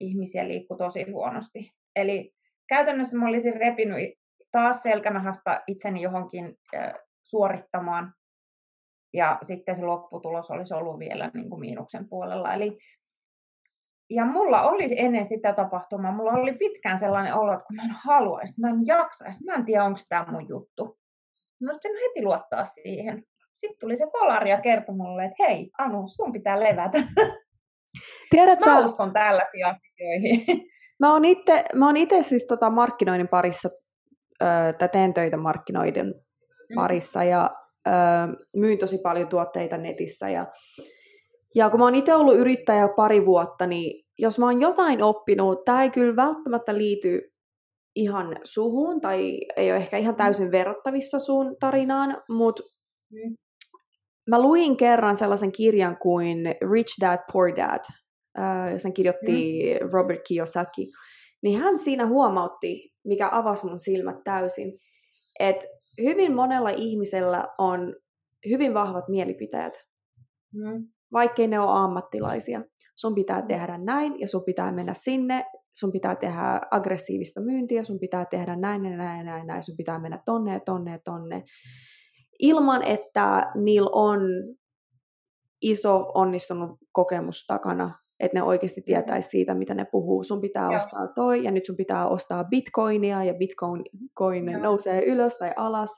Ihmisiä 0.00 0.48
liikkui 0.48 0.78
tosi 0.78 1.10
huonosti. 1.10 1.70
Eli 1.96 2.32
käytännössä 2.68 3.16
mä 3.16 3.28
olisin 3.28 3.56
repinyt 3.56 4.14
taas 4.52 4.82
selkänahasta 4.82 5.60
itseni 5.66 6.02
johonkin 6.02 6.58
suorittamaan 7.22 8.14
ja 9.14 9.38
sitten 9.42 9.76
se 9.76 9.82
lopputulos 9.82 10.50
olisi 10.50 10.74
ollut 10.74 10.98
vielä 10.98 11.30
niin 11.34 11.50
kuin 11.50 11.60
miinuksen 11.60 12.08
puolella. 12.08 12.54
Eli, 12.54 12.78
ja 14.10 14.24
mulla 14.24 14.62
oli 14.62 14.86
ennen 14.96 15.24
sitä 15.24 15.52
tapahtumaa, 15.52 16.12
mulla 16.12 16.32
oli 16.32 16.52
pitkään 16.52 16.98
sellainen 16.98 17.34
olo, 17.34 17.52
että 17.52 17.64
kun 17.66 17.76
mä 17.76 17.82
en 17.82 17.96
haluaisi, 18.04 18.60
mä 18.60 18.68
en 18.68 18.86
jaksaisi, 18.86 19.44
mä 19.44 19.54
en 19.54 19.64
tiedä, 19.64 19.84
onko 19.84 20.00
tämä 20.08 20.26
mun 20.30 20.48
juttu. 20.48 20.98
Mä 21.60 21.70
olisin 21.70 21.90
heti 21.90 22.24
luottaa 22.24 22.64
siihen. 22.64 23.24
Sitten 23.54 23.78
tuli 23.80 23.96
se 23.96 24.06
kolari 24.12 24.50
ja 24.50 24.60
kertoi 24.60 24.94
mulle, 24.94 25.24
että 25.24 25.42
hei 25.42 25.70
Anu, 25.78 26.08
sun 26.08 26.32
pitää 26.32 26.60
levätä. 26.60 26.98
Tiedät, 28.30 28.60
mä 28.60 28.64
sä... 28.64 28.84
uskon 28.84 29.12
tällaisiin 29.12 29.66
asioihin. 29.66 30.44
Mä 31.00 31.12
oon 31.12 31.24
itse, 31.24 31.64
mä 31.74 31.86
oon 31.86 31.96
itse 31.96 32.22
siis 32.22 32.46
tota 32.46 32.70
markkinoinnin 32.70 33.28
parissa, 33.28 33.68
tai 34.78 34.88
teen 34.92 35.14
töitä 35.14 35.36
markkinoiden 35.36 36.06
mm. 36.06 36.74
parissa, 36.74 37.24
ja 37.24 37.50
myyn 38.56 38.78
tosi 38.78 38.98
paljon 38.98 39.28
tuotteita 39.28 39.78
netissä 39.78 40.30
ja, 40.30 40.46
ja 41.54 41.70
kun 41.70 41.80
mä 41.80 41.86
oon 41.86 41.94
itse 41.94 42.14
ollut 42.14 42.36
yrittäjä 42.36 42.88
pari 42.96 43.26
vuotta, 43.26 43.66
niin 43.66 44.04
jos 44.18 44.38
mä 44.38 44.46
oon 44.46 44.60
jotain 44.60 45.02
oppinut, 45.02 45.64
tämä 45.64 45.82
ei 45.82 45.90
kyllä 45.90 46.16
välttämättä 46.16 46.78
liity 46.78 47.20
ihan 47.96 48.36
suhun 48.44 49.00
tai 49.00 49.38
ei 49.56 49.70
ole 49.70 49.76
ehkä 49.76 49.96
ihan 49.96 50.14
mm. 50.14 50.18
täysin 50.18 50.52
verrattavissa 50.52 51.18
sun 51.18 51.56
tarinaan, 51.60 52.22
mutta 52.28 52.62
mm. 53.12 53.34
mä 54.30 54.42
luin 54.42 54.76
kerran 54.76 55.16
sellaisen 55.16 55.52
kirjan 55.52 55.96
kuin 55.96 56.38
Rich 56.72 57.00
Dad 57.00 57.18
Poor 57.32 57.56
Dad, 57.56 57.84
sen 58.78 58.92
kirjoitti 58.92 59.62
mm. 59.80 59.88
Robert 59.92 60.20
Kiyosaki, 60.28 60.90
niin 61.42 61.58
hän 61.58 61.78
siinä 61.78 62.06
huomautti, 62.06 62.90
mikä 63.04 63.28
avasi 63.32 63.66
mun 63.66 63.78
silmät 63.78 64.16
täysin, 64.24 64.78
että 65.40 65.66
hyvin 66.02 66.34
monella 66.34 66.70
ihmisellä 66.70 67.48
on 67.58 67.96
hyvin 68.48 68.74
vahvat 68.74 69.08
mielipiteet, 69.08 69.86
mm. 70.54 70.88
vaikkei 71.12 71.48
ne 71.48 71.60
ole 71.60 71.78
ammattilaisia. 71.78 72.62
Sun 72.96 73.14
pitää 73.14 73.42
tehdä 73.42 73.78
näin 73.78 74.20
ja 74.20 74.28
sun 74.28 74.44
pitää 74.44 74.72
mennä 74.72 74.94
sinne, 74.94 75.44
sun 75.72 75.92
pitää 75.92 76.16
tehdä 76.16 76.60
aggressiivista 76.70 77.40
myyntiä, 77.40 77.84
sun 77.84 77.98
pitää 77.98 78.24
tehdä 78.24 78.56
näin 78.56 78.84
ja 78.84 78.96
näin 78.96 79.18
ja 79.18 79.24
näin, 79.24 79.46
näin, 79.46 79.62
sun 79.62 79.76
pitää 79.76 79.98
mennä 79.98 80.22
tonne 80.24 80.52
ja 80.52 80.60
tonne 80.60 80.92
ja 80.92 80.98
tonne. 81.04 81.42
Ilman, 82.38 82.82
että 82.82 83.52
niillä 83.54 83.90
on 83.92 84.20
iso 85.62 86.10
onnistunut 86.14 86.70
kokemus 86.92 87.46
takana 87.46 87.94
että 88.20 88.38
ne 88.38 88.42
oikeasti 88.42 88.82
tietäisi 88.82 89.28
siitä, 89.28 89.54
mitä 89.54 89.74
ne 89.74 89.84
puhuu. 89.84 90.24
Sun 90.24 90.40
pitää 90.40 90.64
Joo. 90.64 90.76
ostaa 90.76 91.08
toi, 91.14 91.44
ja 91.44 91.50
nyt 91.50 91.66
sun 91.66 91.76
pitää 91.76 92.08
ostaa 92.08 92.44
bitcoinia, 92.44 93.24
ja 93.24 93.34
bitcoin 93.34 93.84
coin 94.16 94.44
nousee 94.62 95.04
ylös 95.04 95.36
tai 95.36 95.52
alas. 95.56 95.90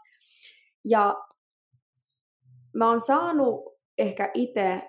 Ja 0.85 1.15
mä 2.75 2.89
oon 2.89 3.01
saanut 3.01 3.65
ehkä 3.99 4.31
itse 4.35 4.83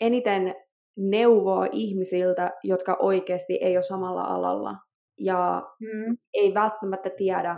eniten 0.00 0.54
neuvoa 0.96 1.66
ihmisiltä, 1.72 2.50
jotka 2.64 2.96
oikeasti 3.00 3.58
ei 3.60 3.76
ole 3.76 3.82
samalla 3.82 4.22
alalla, 4.22 4.74
ja 5.20 5.62
mm. 5.80 6.16
ei 6.34 6.54
välttämättä 6.54 7.10
tiedä, 7.10 7.56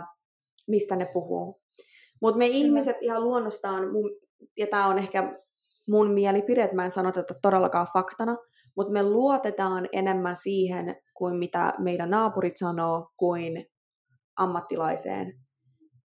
mistä 0.67 0.95
ne 0.95 1.07
puhuu. 1.13 1.61
Mutta 2.21 2.37
me 2.37 2.47
ihmiset 2.47 2.97
ihan 3.01 3.23
luonnostaan, 3.23 3.83
ja 4.57 4.67
tämä 4.67 4.87
on 4.87 4.97
ehkä 4.99 5.39
mun 5.87 6.13
mielipide, 6.13 6.63
että 6.63 6.75
mä 6.75 6.85
en 6.85 6.91
sano 6.91 7.11
tätä 7.11 7.33
todellakaan 7.41 7.87
faktana, 7.93 8.37
mutta 8.79 8.93
me 8.93 9.03
luotetaan 9.03 9.89
enemmän 9.91 10.35
siihen 10.35 10.95
kuin 11.13 11.35
mitä 11.35 11.73
meidän 11.79 12.09
naapurit 12.09 12.55
sanoo 12.55 13.09
kuin 13.17 13.65
ammattilaiseen 14.37 15.33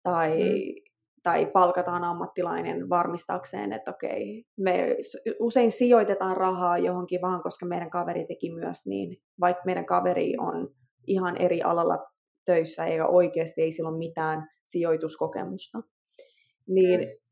tai, 0.03 0.29
mm. 0.29 0.91
tai 1.23 1.45
palkataan 1.45 2.03
ammattilainen 2.03 2.89
varmistaakseen, 2.89 3.73
että 3.73 3.91
okei, 3.91 4.45
me 4.57 4.95
usein 5.39 5.71
sijoitetaan 5.71 6.37
rahaa 6.37 6.77
johonkin 6.77 7.21
vaan, 7.21 7.43
koska 7.43 7.65
meidän 7.65 7.89
kaveri 7.89 8.25
teki 8.25 8.53
myös 8.53 8.85
niin, 8.85 9.17
vaikka 9.39 9.63
meidän 9.65 9.85
kaveri 9.85 10.33
on 10.39 10.69
ihan 11.07 11.41
eri 11.41 11.61
alalla 11.61 11.97
töissä 12.45 12.85
eikä 12.85 13.07
oikeasti 13.07 13.61
ei 13.61 13.71
sillä 13.71 13.89
ole 13.89 13.97
mitään 13.97 14.47
sijoituskokemusta. 14.65 15.77
Niin 16.67 16.99
mm 16.99 17.22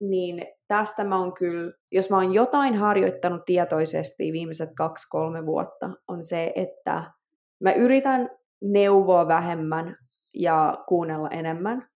niin 0.00 0.42
tästä 0.68 1.04
mä 1.04 1.18
oon 1.18 1.34
kyllä, 1.34 1.72
jos 1.92 2.10
mä 2.10 2.16
oon 2.16 2.34
jotain 2.34 2.74
harjoittanut 2.74 3.44
tietoisesti 3.46 4.32
viimeiset 4.32 4.70
kaksi-kolme 4.76 5.46
vuotta, 5.46 5.90
on 6.08 6.22
se, 6.22 6.52
että 6.54 7.12
mä 7.60 7.72
yritän 7.72 8.30
neuvoa 8.62 9.28
vähemmän 9.28 9.96
ja 10.34 10.84
kuunnella 10.88 11.28
enemmän. 11.28 11.88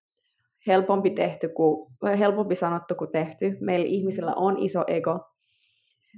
Helpompi, 0.66 1.10
tehty 1.10 1.48
kuin, 1.48 1.92
helpompi 2.18 2.54
sanottu 2.54 2.94
kuin 2.94 3.10
tehty. 3.10 3.56
Meillä 3.60 3.86
ihmisillä 3.88 4.32
on 4.36 4.58
iso 4.58 4.84
ego. 4.86 5.18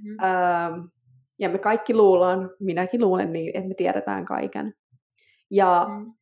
Mm. 0.03 0.17
Öö, 0.23 0.83
ja 1.39 1.49
me 1.49 1.57
kaikki 1.57 1.95
luullaan, 1.95 2.49
minäkin 2.59 3.01
luulen 3.01 3.33
niin, 3.33 3.57
että 3.57 3.67
me 3.67 3.73
tiedetään 3.73 4.25
kaiken. 4.25 4.73
Ja 5.51 5.87
mm 5.89 6.13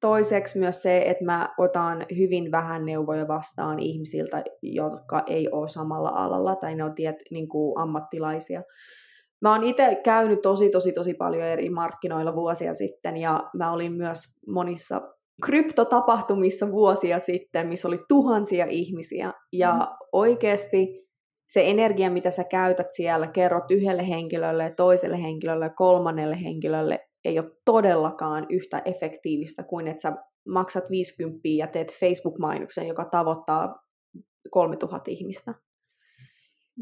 toiseksi 0.00 0.58
myös 0.58 0.82
se, 0.82 1.02
että 1.06 1.24
mä 1.24 1.54
otan 1.58 2.06
hyvin 2.16 2.52
vähän 2.52 2.84
neuvoja 2.86 3.28
vastaan 3.28 3.78
ihmisiltä, 3.78 4.44
jotka 4.62 5.22
ei 5.26 5.48
ole 5.52 5.68
samalla 5.68 6.08
alalla 6.08 6.56
tai 6.56 6.74
ne 6.74 6.84
on 6.84 6.94
tiet, 6.94 7.16
niin 7.30 7.48
kuin 7.48 7.78
ammattilaisia. 7.78 8.62
Mä 9.40 9.52
oon 9.52 9.64
itse 9.64 10.00
käynyt 10.04 10.42
tosi, 10.42 10.70
tosi, 10.70 10.92
tosi 10.92 11.14
paljon 11.14 11.42
eri 11.42 11.70
markkinoilla 11.70 12.34
vuosia 12.34 12.74
sitten 12.74 13.16
ja 13.16 13.50
mä 13.54 13.72
olin 13.72 13.92
myös 13.92 14.18
monissa 14.46 15.00
kryptotapahtumissa 15.44 16.70
vuosia 16.70 17.18
sitten, 17.18 17.68
missä 17.68 17.88
oli 17.88 17.98
tuhansia 18.08 18.66
ihmisiä 18.68 19.32
ja 19.52 19.74
mm. 19.74 20.06
oikeasti 20.12 21.08
se 21.48 21.70
energia, 21.70 22.10
mitä 22.10 22.30
sä 22.30 22.44
käytät 22.44 22.86
siellä, 22.90 23.26
kerrot 23.26 23.70
yhdelle 23.70 24.08
henkilölle, 24.08 24.74
toiselle 24.76 25.22
henkilölle, 25.22 25.70
kolmannelle 25.76 26.42
henkilölle, 26.44 27.07
ei 27.24 27.38
ole 27.38 27.50
todellakaan 27.64 28.46
yhtä 28.50 28.82
efektiivistä 28.84 29.62
kuin 29.62 29.88
että 29.88 30.02
sä 30.02 30.12
maksat 30.48 30.90
50 30.90 31.40
ja 31.44 31.66
teet 31.66 31.92
Facebook-mainoksen, 32.00 32.86
joka 32.86 33.04
tavoittaa 33.04 33.82
3000 34.50 35.10
ihmistä. 35.10 35.54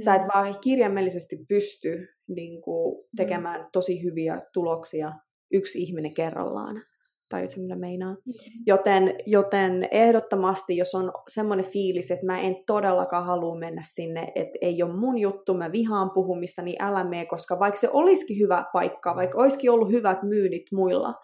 Sä 0.04 0.14
et 0.14 0.22
mm. 0.22 0.28
vaan 0.34 0.54
kirjaimellisesti 0.60 1.36
pysty 1.48 2.08
niin 2.28 2.62
kuin, 2.62 3.04
tekemään 3.16 3.68
tosi 3.72 4.02
hyviä 4.02 4.42
tuloksia 4.52 5.12
yksi 5.52 5.78
ihminen 5.78 6.14
kerrallaan. 6.14 6.82
Tai 7.28 7.48
se 7.48 7.60
minä 7.60 7.76
meinaan. 7.76 8.16
Mm-hmm. 8.16 8.62
Joten, 8.66 9.14
joten 9.26 9.88
ehdottomasti, 9.90 10.76
jos 10.76 10.94
on 10.94 11.12
semmoinen 11.28 11.66
fiilis, 11.66 12.10
että 12.10 12.26
mä 12.26 12.40
en 12.40 12.56
todellakaan 12.66 13.26
halua 13.26 13.58
mennä 13.58 13.82
sinne, 13.84 14.32
että 14.34 14.58
ei 14.60 14.82
ole 14.82 14.96
mun 14.96 15.18
juttu, 15.18 15.54
mä 15.54 15.72
vihaan 15.72 16.10
puhumista, 16.14 16.62
niin 16.62 16.82
älä 16.82 17.04
mene, 17.04 17.26
koska 17.26 17.58
vaikka 17.58 17.80
se 17.80 17.88
olisikin 17.92 18.38
hyvä 18.38 18.64
paikka, 18.72 19.16
vaikka 19.16 19.38
olisikin 19.38 19.70
ollut 19.70 19.92
hyvät 19.92 20.22
myynnit 20.22 20.62
muilla, 20.72 21.14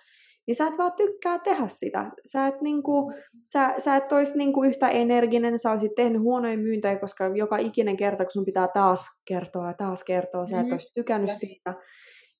niin 0.46 0.54
sä 0.54 0.66
et 0.66 0.78
vaan 0.78 0.92
tykkää 0.96 1.38
tehdä 1.38 1.68
sitä. 1.68 2.10
Sä 2.24 2.46
et, 2.46 2.60
niinku, 2.60 3.12
sä, 3.52 3.74
sä 3.78 3.96
et 3.96 4.12
olisi 4.12 4.38
niinku 4.38 4.64
yhtä 4.64 4.88
energinen, 4.88 5.58
sä 5.58 5.70
olisit 5.70 5.94
tehnyt 5.96 6.22
huonoja 6.22 6.58
myyntejä, 6.58 6.98
koska 6.98 7.30
joka 7.34 7.56
ikinen 7.56 7.96
kerta, 7.96 8.24
kun 8.24 8.32
sun 8.32 8.44
pitää 8.44 8.68
taas 8.68 9.04
kertoa 9.24 9.66
ja 9.66 9.74
taas 9.74 10.04
kertoa, 10.04 10.46
sä 10.46 10.56
et 10.56 10.62
mm-hmm. 10.62 10.72
olisi 10.72 10.92
tykännyt 10.94 11.30
ja. 11.30 11.34
siitä. 11.34 11.74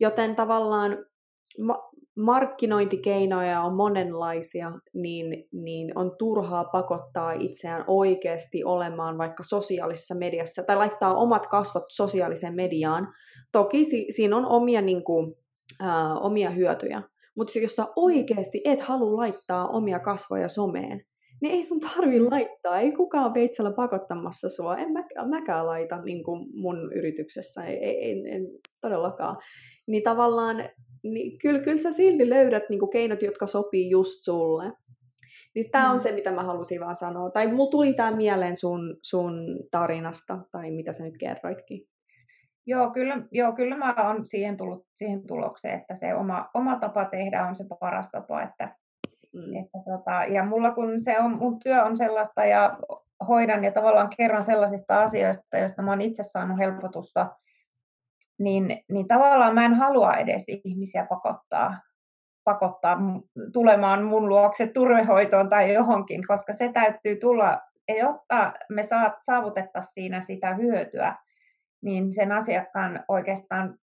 Joten 0.00 0.36
tavallaan 0.36 0.98
ma- 1.58 1.91
markkinointikeinoja 2.16 3.62
on 3.62 3.74
monenlaisia, 3.74 4.72
niin, 4.94 5.48
niin 5.52 5.98
on 5.98 6.16
turhaa 6.18 6.64
pakottaa 6.64 7.32
itseään 7.32 7.84
oikeasti 7.86 8.64
olemaan 8.64 9.18
vaikka 9.18 9.42
sosiaalisessa 9.42 10.14
mediassa 10.14 10.62
tai 10.62 10.76
laittaa 10.76 11.14
omat 11.14 11.46
kasvot 11.46 11.84
sosiaaliseen 11.88 12.54
mediaan. 12.54 13.08
Toki 13.52 13.84
si- 13.84 14.06
siinä 14.10 14.36
on 14.36 14.46
omia, 14.46 14.82
niin 14.82 15.04
kuin, 15.04 15.34
ää, 15.80 16.14
omia 16.14 16.50
hyötyjä, 16.50 17.02
mutta 17.36 17.58
jos 17.58 17.72
sä 17.72 17.86
oikeasti 17.96 18.60
et 18.64 18.80
halua 18.80 19.16
laittaa 19.16 19.68
omia 19.68 19.98
kasvoja 19.98 20.48
someen, 20.48 21.00
niin 21.42 21.54
ei 21.54 21.64
sun 21.64 21.80
tarvi 21.80 22.20
laittaa. 22.20 22.78
Ei 22.78 22.92
kukaan 22.92 23.34
veitsellä 23.34 23.72
pakottamassa 23.72 24.48
sua. 24.48 24.76
En 24.76 24.92
mä, 24.92 25.04
mäkään 25.28 25.66
laita 25.66 26.02
niin 26.02 26.24
kuin 26.24 26.48
mun 26.54 26.92
yrityksessä. 26.92 27.64
Ei, 27.64 27.76
ei, 27.76 28.10
en, 28.10 28.26
en 28.26 28.42
todellakaan. 28.80 29.36
Niin 29.86 30.02
tavallaan 30.02 30.56
niin 31.02 31.38
kyllä, 31.38 31.58
kyllä 31.58 31.78
sä 31.78 31.92
silti 31.92 32.30
löydät 32.30 32.62
niin 32.68 32.78
kuin 32.78 32.90
keinot, 32.90 33.22
jotka 33.22 33.46
sopii 33.46 33.90
just 33.90 34.24
sulle. 34.24 34.72
Niin 35.54 35.70
tämä 35.70 35.90
on 35.90 35.96
mm. 35.96 36.00
se, 36.00 36.12
mitä 36.12 36.30
mä 36.32 36.42
halusin 36.42 36.80
vaan 36.80 36.96
sanoa. 36.96 37.30
Tai 37.30 37.46
mulla 37.46 37.70
tuli 37.70 37.94
tämä 37.94 38.10
mieleen 38.10 38.56
sun, 38.56 38.96
sun 39.02 39.58
tarinasta, 39.70 40.38
tai 40.50 40.70
mitä 40.70 40.92
sä 40.92 41.04
nyt 41.04 41.14
kerroitkin. 41.20 41.86
Joo, 42.66 42.90
kyllä, 42.90 43.22
joo, 43.30 43.52
kyllä 43.52 43.76
mä 43.76 43.94
oon 43.98 44.26
siihen 44.26 44.56
tullut 44.56 44.86
siihen 44.96 45.26
tulokseen, 45.26 45.80
että 45.80 45.96
se 45.96 46.14
oma, 46.14 46.50
oma 46.54 46.78
tapa 46.78 47.04
tehdä 47.04 47.46
on 47.46 47.56
se 47.56 47.64
paras 47.80 48.08
tapa. 48.12 48.42
Että, 48.42 48.76
mm. 49.32 49.56
että 49.56 49.78
tota, 49.90 50.24
ja 50.34 50.44
mulla 50.44 50.70
kun 50.70 51.00
se 51.00 51.20
on, 51.20 51.38
mun 51.38 51.58
työ 51.58 51.84
on 51.84 51.96
sellaista 51.96 52.44
ja 52.44 52.78
hoidan 53.28 53.64
ja 53.64 53.72
tavallaan 53.72 54.10
kerron 54.16 54.44
sellaisista 54.44 55.02
asioista, 55.02 55.58
joista 55.58 55.82
mä 55.82 55.90
oon 55.90 56.00
itse 56.00 56.22
saanut 56.22 56.58
helpotusta, 56.58 57.30
niin, 58.38 58.84
niin 58.90 59.08
tavallaan 59.08 59.54
mä 59.54 59.64
en 59.64 59.74
halua 59.74 60.16
edes 60.16 60.44
ihmisiä 60.64 61.06
pakottaa, 61.06 61.80
pakottaa 62.44 62.98
tulemaan 63.52 64.04
mun 64.04 64.28
luokse 64.28 64.66
turvehoitoon 64.66 65.48
tai 65.48 65.74
johonkin, 65.74 66.26
koska 66.26 66.52
se 66.52 66.72
täytyy 66.72 67.16
tulla, 67.16 67.60
jotta 68.00 68.52
me 68.68 68.82
saavutettaisiin 69.22 69.92
siinä 69.94 70.22
sitä 70.22 70.54
hyötyä, 70.54 71.16
niin 71.82 72.14
sen 72.14 72.32
asiakkaan 72.32 73.04
oikeastaan 73.08 73.78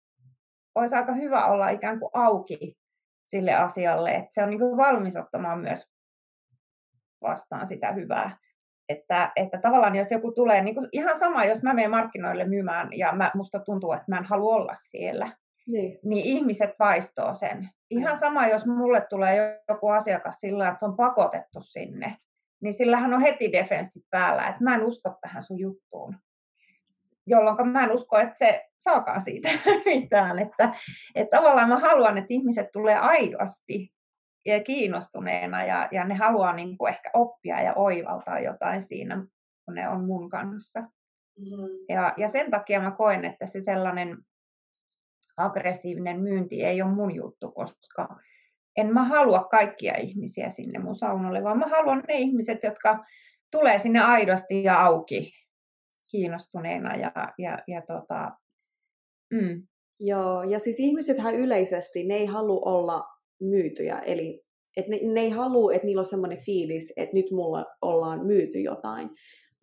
olisi 0.76 0.96
aika 0.96 1.14
hyvä 1.14 1.46
olla 1.46 1.70
ikään 1.70 2.00
kuin 2.00 2.10
auki 2.14 2.78
sille 3.26 3.54
asialle, 3.54 4.12
että 4.12 4.30
se 4.34 4.44
on 4.44 4.50
niin 4.50 4.60
kuin 4.60 4.78
valmis 4.78 5.16
ottamaan 5.16 5.60
myös 5.60 5.88
vastaan 7.22 7.68
sitä 7.68 7.92
hyvää. 7.92 8.38
Että, 8.90 9.32
että 9.36 9.58
tavallaan 9.62 9.96
jos 9.96 10.12
joku 10.12 10.32
tulee, 10.32 10.64
niin 10.64 10.76
kuin 10.76 10.90
ihan 10.92 11.20
sama, 11.20 11.46
jos 11.46 11.64
mä 11.64 11.74
menen 11.74 11.92
markkinoille 11.92 12.46
myymään 12.46 12.90
ja 12.98 13.14
mä, 13.14 13.32
musta 13.36 13.60
tuntuu, 13.60 13.92
että 13.92 14.06
mä 14.08 14.18
en 14.18 14.24
halua 14.24 14.56
olla 14.56 14.74
siellä, 14.76 15.32
niin, 15.68 16.00
niin 16.04 16.26
ihmiset 16.26 16.72
vaistoo 16.80 17.36
sen. 17.36 17.70
Ihan 17.90 18.18
sama, 18.18 18.48
jos 18.48 18.66
mulle 18.66 19.02
tulee 19.10 19.62
joku 19.70 19.90
asiakas 19.90 20.40
sillä, 20.40 20.68
että 20.68 20.80
se 20.80 20.86
on 20.86 20.96
pakotettu 20.96 21.62
sinne, 21.62 22.18
niin 22.62 22.74
sillähän 22.74 23.14
on 23.14 23.22
heti 23.22 23.52
defenssit 23.52 24.04
päällä, 24.10 24.48
että 24.48 24.64
mä 24.64 24.76
en 24.76 24.84
usko 24.84 25.18
tähän 25.22 25.44
sun 25.44 25.60
juttuun 25.60 26.16
jolloin 27.30 27.68
mä 27.68 27.84
en 27.84 27.92
usko, 27.92 28.18
että 28.18 28.38
se 28.38 28.66
saakaan 28.78 29.22
siitä 29.22 29.50
mitään. 29.86 30.40
Että, 30.40 30.74
että 31.16 31.38
tavallaan 31.38 31.70
mä 31.70 31.80
haluan, 31.80 32.18
että 32.18 32.34
ihmiset 32.34 32.72
tulee 32.72 32.96
aidosti 32.96 33.94
ja 34.46 34.64
kiinnostuneena 34.64 35.66
ja, 35.66 35.90
ja 35.92 36.04
ne 36.06 36.16
haluaa 36.16 36.54
niin 36.54 36.78
kuin 36.78 36.94
ehkä 36.94 37.10
oppia 37.14 37.62
ja 37.62 37.74
oivaltaa 37.76 38.40
jotain 38.40 38.84
siinä, 38.84 39.26
kun 39.66 39.76
ne 39.76 39.90
on 39.90 40.06
mun 40.06 40.30
kanssa. 40.30 40.80
Mm-hmm. 40.80 41.68
Ja, 41.90 42.14
ja 42.18 42.28
sen 42.28 42.52
takia 42.52 42.82
mä 42.82 42.92
koen, 42.92 43.26
että 43.26 43.46
se 43.46 43.62
sellainen 43.62 44.18
aggressiivinen 45.38 46.22
myynti 46.22 46.64
ei 46.64 46.82
ole 46.82 46.92
mun 46.92 47.16
juttu, 47.16 47.52
koska 47.52 48.20
en 48.78 48.94
mä 48.94 49.04
halua 49.04 49.44
kaikkia 49.44 49.98
ihmisiä 49.98 50.50
sinne 50.50 50.80
mun 50.80 50.96
saunalle, 50.96 51.44
vaan 51.44 51.60
mä 51.60 51.68
haluan 51.68 52.04
ne 52.08 52.14
ihmiset, 52.14 52.64
jotka 52.64 53.06
tulee 53.52 53.80
sinne 53.80 54.00
aidosti 54.00 54.64
ja 54.64 54.82
auki 54.82 55.34
kiinnostuneena 56.12 56.96
ja, 56.96 57.12
ja, 57.38 57.60
ja 57.68 57.82
tota, 57.82 58.32
mm. 59.32 59.68
Joo, 60.00 60.44
ja 60.44 60.60
siis 60.60 60.80
ihmisethän 60.80 61.36
yleisesti, 61.36 62.04
ne 62.04 62.14
ei 62.14 62.26
halua 62.26 62.62
olla 62.66 63.04
myytyjä, 63.40 64.00
eli 64.00 64.44
että 64.78 64.92
ne, 64.92 65.00
ne 65.14 65.22
ei 65.22 65.30
halua, 65.30 65.74
että 65.74 65.86
niillä 65.86 66.00
on 66.00 66.06
semmoinen 66.06 66.40
fiilis, 66.46 66.94
että 66.98 67.16
nyt 67.16 67.32
mulla 67.32 67.66
ollaan 67.82 68.26
myyty 68.26 68.60
jotain, 68.60 69.10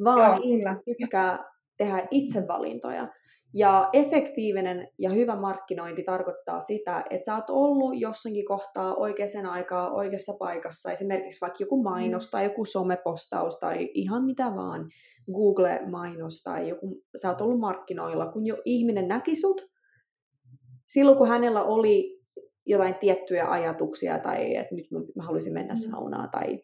vaan 0.05 0.37
Joo, 0.37 0.41
ihmiset 0.43 0.79
tykkää 0.85 1.39
tehdä 1.77 2.07
itsevalintoja. 2.11 3.09
Ja 3.55 3.89
efektiivinen 3.93 4.89
ja 4.99 5.11
hyvä 5.11 5.37
markkinointi 5.37 6.03
tarkoittaa 6.03 6.61
sitä, 6.61 7.05
että 7.11 7.24
sä 7.24 7.35
oot 7.35 7.51
ollut 7.51 8.01
jossakin 8.01 8.45
kohtaa 8.45 8.95
oikeaan 8.95 9.47
aikaa 9.47 9.91
oikeassa 9.91 10.33
paikassa, 10.39 10.93
esimerkiksi 10.93 11.41
vaikka 11.41 11.57
joku 11.61 11.83
mainos 11.83 12.27
mm. 12.27 12.31
tai 12.31 12.45
joku 12.45 12.64
somepostaus 12.64 13.59
tai 13.59 13.91
ihan 13.95 14.24
mitä 14.24 14.45
vaan, 14.45 14.89
Google-mainos 15.33 16.43
tai 16.43 16.68
joku, 16.68 17.03
sä 17.16 17.29
oot 17.29 17.41
ollut 17.41 17.61
markkinoilla, 17.61 18.27
kun 18.27 18.47
jo 18.47 18.57
ihminen 18.64 19.09
näki 19.09 19.37
sut, 19.37 19.66
silloin 20.87 21.18
kun 21.18 21.29
hänellä 21.29 21.62
oli 21.62 22.16
jotain 22.67 22.95
tiettyjä 22.95 23.51
ajatuksia 23.51 24.19
tai 24.19 24.57
että 24.57 24.75
nyt 24.75 24.87
mä 25.17 25.23
haluaisin 25.23 25.53
mennä 25.53 25.75
mm. 25.75 25.91
saunaan 25.91 26.31
tai 26.31 26.61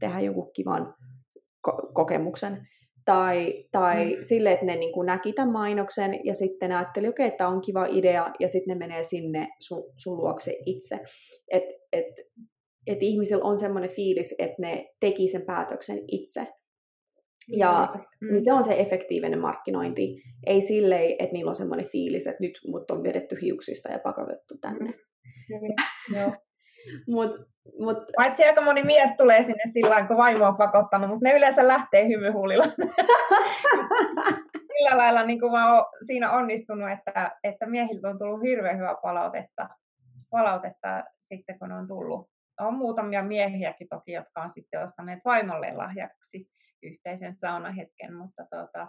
tehdä 0.00 0.20
jonkun 0.20 0.50
kivan 0.52 0.94
ko- 1.68 1.92
kokemuksen, 1.92 2.68
tai, 3.06 3.64
tai 3.72 4.14
mm. 4.14 4.22
sille, 4.22 4.52
että 4.52 4.64
ne 4.64 4.76
niin 4.76 4.92
kuin 4.92 5.06
näki 5.06 5.32
tämän 5.32 5.52
mainoksen 5.52 6.20
ja 6.24 6.34
sitten 6.34 6.70
ne 6.70 6.76
ajatteli, 6.76 7.08
okei, 7.08 7.26
okay, 7.26 7.32
että 7.32 7.48
on 7.48 7.60
kiva 7.60 7.86
idea 7.90 8.30
ja 8.40 8.48
sitten 8.48 8.78
ne 8.78 8.86
menee 8.86 9.04
sinne 9.04 9.48
sun, 9.60 9.92
sun 9.96 10.16
luokse 10.16 10.56
itse. 10.66 11.00
Että 11.48 11.74
et, 11.92 12.06
et 12.86 13.02
ihmisillä 13.02 13.44
on 13.44 13.58
semmoinen 13.58 13.90
fiilis, 13.90 14.34
että 14.38 14.56
ne 14.58 14.94
teki 15.00 15.28
sen 15.28 15.42
päätöksen 15.46 15.98
itse. 16.08 16.46
Ja 17.56 17.94
mm. 18.20 18.32
niin 18.32 18.44
se 18.44 18.52
on 18.52 18.64
se 18.64 18.80
efektiivinen 18.80 19.40
markkinointi. 19.40 20.22
Ei 20.46 20.60
silleen, 20.60 21.10
että 21.10 21.32
niillä 21.32 21.48
on 21.48 21.56
semmoinen 21.56 21.86
fiilis, 21.86 22.26
että 22.26 22.42
nyt 22.44 22.60
mut 22.66 22.90
on 22.90 23.02
vedetty 23.02 23.36
hiuksista 23.42 23.92
ja 23.92 23.98
pakotettu 23.98 24.58
tänne. 24.60 24.90
Mm. 24.90 25.05
Joo. 26.16 26.32
Mut, 27.08 27.30
mut... 27.78 27.98
Paitsi 28.16 28.44
aika 28.44 28.60
moni 28.60 28.82
mies 28.82 29.10
tulee 29.16 29.42
sinne 29.42 29.62
sillä 29.72 30.06
kun 30.06 30.16
vaimo 30.16 30.46
on 30.46 30.56
pakottanut, 30.56 31.10
mutta 31.10 31.28
ne 31.28 31.36
yleensä 31.36 31.68
lähtee 31.68 32.08
hymyhuulilla. 32.08 32.64
sillä 34.76 34.98
lailla 34.98 35.22
niin 35.24 35.40
kuin 35.40 35.52
mä 35.52 35.74
oon 35.74 35.84
siinä 36.06 36.30
onnistunut, 36.30 36.90
että, 36.90 37.38
että 37.44 37.66
miehiltä 37.66 38.08
on 38.08 38.18
tullut 38.18 38.42
hirveän 38.42 38.76
hyvää 38.76 38.94
palautetta, 39.02 39.68
palautetta 40.30 41.04
sitten, 41.20 41.58
kun 41.58 41.72
on 41.72 41.88
tullut. 41.88 42.30
On 42.60 42.74
muutamia 42.74 43.22
miehiäkin 43.22 43.88
toki, 43.88 44.12
jotka 44.12 44.42
on 44.42 44.50
sitten 44.50 44.84
ostaneet 44.84 45.18
vaimolle 45.24 45.72
lahjaksi 45.74 46.48
yhteisen 46.82 47.34
saunahetken, 47.34 48.14
mutta 48.14 48.46
tota, 48.50 48.88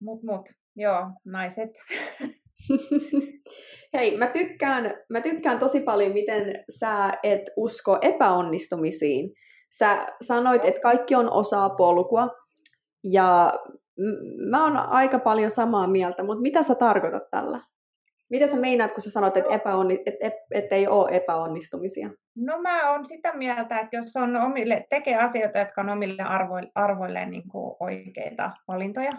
mut, 0.00 0.22
mut, 0.22 0.48
joo, 0.76 1.10
naiset. 1.24 1.70
Hei, 3.94 4.16
mä 4.16 4.26
tykkään, 4.26 4.94
mä 5.08 5.20
tykkään 5.20 5.58
tosi 5.58 5.80
paljon, 5.80 6.12
miten 6.12 6.64
sä 6.78 7.10
et 7.22 7.42
usko 7.56 7.98
epäonnistumisiin. 8.02 9.30
Sä 9.78 10.06
sanoit, 10.22 10.64
että 10.64 10.80
kaikki 10.80 11.14
on 11.14 11.32
osa 11.32 11.68
polkua, 11.68 12.28
ja 13.04 13.52
mä 14.50 14.64
oon 14.64 14.76
aika 14.76 15.18
paljon 15.18 15.50
samaa 15.50 15.86
mieltä, 15.86 16.24
mutta 16.24 16.42
mitä 16.42 16.62
sä 16.62 16.74
tarkoitat 16.74 17.30
tällä? 17.30 17.60
Mitä 18.30 18.46
sä 18.46 18.56
meinaat, 18.56 18.92
kun 18.92 19.02
sä 19.02 19.10
sanot, 19.10 19.36
että, 19.36 19.54
epäonni, 19.54 20.02
et, 20.06 20.14
et, 20.20 20.32
et 20.54 20.72
ei 20.72 20.88
ole 20.88 21.10
epäonnistumisia? 21.16 22.10
No 22.36 22.62
mä 22.62 22.90
oon 22.92 23.06
sitä 23.06 23.32
mieltä, 23.32 23.80
että 23.80 23.96
jos 23.96 24.16
on 24.16 24.36
omille, 24.36 24.86
tekee 24.90 25.16
asioita, 25.16 25.58
jotka 25.58 25.80
on 25.80 25.88
omille 25.88 26.22
arvoille, 26.22 26.70
arvoille 26.74 27.26
niin 27.26 27.42
oikeita 27.80 28.50
valintoja, 28.68 29.12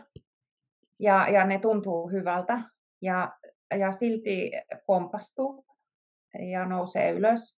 ja, 0.99 1.27
ja 1.29 1.45
ne 1.45 1.59
tuntuu 1.59 2.09
hyvältä, 2.09 2.61
ja, 3.05 3.33
ja 3.79 3.91
silti 3.91 4.51
kompastuu 4.87 5.65
ja 6.51 6.65
nousee 6.65 7.11
ylös, 7.11 7.57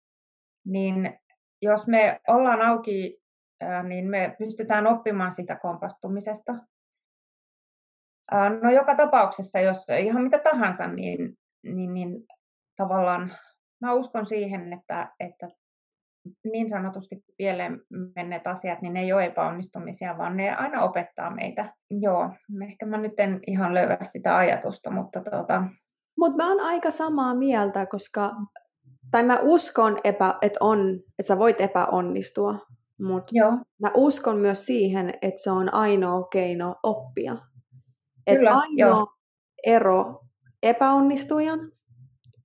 niin 0.65 1.19
jos 1.61 1.87
me 1.87 2.21
ollaan 2.27 2.61
auki, 2.61 3.21
niin 3.87 4.05
me 4.05 4.35
pystytään 4.39 4.87
oppimaan 4.87 5.33
sitä 5.33 5.55
kompastumisesta. 5.55 6.53
No 8.61 8.71
joka 8.71 8.95
tapauksessa, 8.95 9.59
jos 9.59 9.85
ihan 9.99 10.23
mitä 10.23 10.39
tahansa, 10.39 10.87
niin, 10.87 11.37
niin, 11.63 11.93
niin 11.93 12.25
tavallaan 12.75 13.37
mä 13.81 13.93
uskon 13.93 14.25
siihen, 14.25 14.73
että, 14.73 15.11
että 15.19 15.47
niin 16.51 16.69
sanotusti 16.69 17.15
pieleen 17.37 17.81
menneet 18.15 18.47
asiat, 18.47 18.81
niin 18.81 18.93
ne 18.93 19.01
ei 19.01 19.13
ole 19.13 19.25
epäonnistumisia, 19.25 20.17
vaan 20.17 20.37
ne 20.37 20.55
aina 20.55 20.83
opettaa 20.83 21.35
meitä. 21.35 21.73
Joo, 21.91 22.29
ehkä 22.69 22.85
mä 22.85 22.97
nyt 22.97 23.19
en 23.19 23.39
ihan 23.47 23.73
löyä 23.73 23.97
sitä 24.01 24.37
ajatusta, 24.37 24.91
mutta 24.91 25.21
tota... 25.21 25.63
Mutta 26.19 26.43
mä 26.43 26.49
oon 26.49 26.59
aika 26.59 26.91
samaa 26.91 27.35
mieltä, 27.35 27.85
koska 27.85 28.31
tai 29.11 29.23
mä 29.23 29.39
uskon, 29.41 29.97
epä, 30.03 30.35
että, 30.41 30.57
on, 30.61 30.99
että 31.19 31.27
sä 31.27 31.39
voit 31.39 31.61
epäonnistua, 31.61 32.55
mutta 32.99 33.33
mä 33.81 33.91
uskon 33.95 34.37
myös 34.37 34.65
siihen, 34.65 35.13
että 35.21 35.43
se 35.43 35.51
on 35.51 35.73
ainoa 35.73 36.27
keino 36.31 36.75
oppia. 36.83 37.37
Että 38.27 38.49
ainoa 38.51 38.99
jo. 38.99 39.07
ero 39.67 40.19
epäonnistujan 40.63 41.71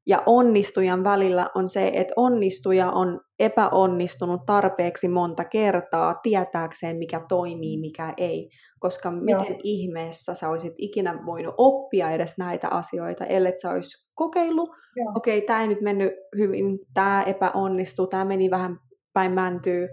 ja 0.07 0.23
onnistujan 0.27 1.05
välillä 1.05 1.47
on 1.55 1.69
se, 1.69 1.91
että 1.95 2.15
onnistuja 2.17 2.91
on 2.91 3.21
epäonnistunut 3.39 4.41
tarpeeksi 4.47 5.09
monta 5.09 5.45
kertaa 5.45 6.15
tietääkseen, 6.23 6.97
mikä 6.97 7.25
toimii, 7.29 7.81
mikä 7.81 8.15
ei. 8.17 8.49
Koska 8.79 9.09
Joo. 9.09 9.21
miten 9.21 9.57
ihmeessä 9.63 10.35
sä 10.35 10.49
olisit 10.49 10.75
ikinä 10.79 11.27
voinut 11.27 11.55
oppia 11.59 12.11
edes 12.11 12.39
näitä 12.39 12.69
asioita, 12.69 13.25
ellei 13.25 13.53
sä 13.63 13.71
olisi 13.71 14.11
kokeillut, 14.15 14.71
okei, 15.17 15.39
okay, 15.39 15.47
tämä 15.47 15.61
ei 15.61 15.69
nyt 15.69 15.81
mennyt 15.81 16.13
hyvin, 16.39 16.79
tämä 16.95 17.23
epäonnistuu, 17.27 18.07
tämä 18.07 18.25
meni 18.25 18.51
vähän 18.51 18.77
päin 19.13 19.33
mäntyy. 19.33 19.89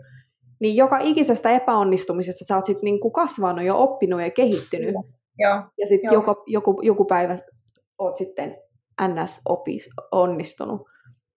Niin 0.62 0.76
joka 0.76 0.98
ikisestä 1.02 1.50
epäonnistumisesta 1.50 2.46
sä 2.46 2.56
oot 2.56 2.66
sitten 2.66 2.86
niinku 2.86 3.12
kasvanut 3.12 3.66
ja 3.66 3.76
oppinut 3.76 4.22
ja 4.22 4.32
kehittynyt. 4.32 4.96
Joo. 5.38 5.64
Ja 5.78 5.88
sitten 5.88 6.14
joku, 6.14 6.36
joku, 6.48 6.82
joku 6.82 7.06
päivä 7.06 7.36
oot 8.00 8.18
sitten 8.18 8.58
ns. 9.08 9.42
Opis, 9.50 9.90
onnistunut. 10.12 10.82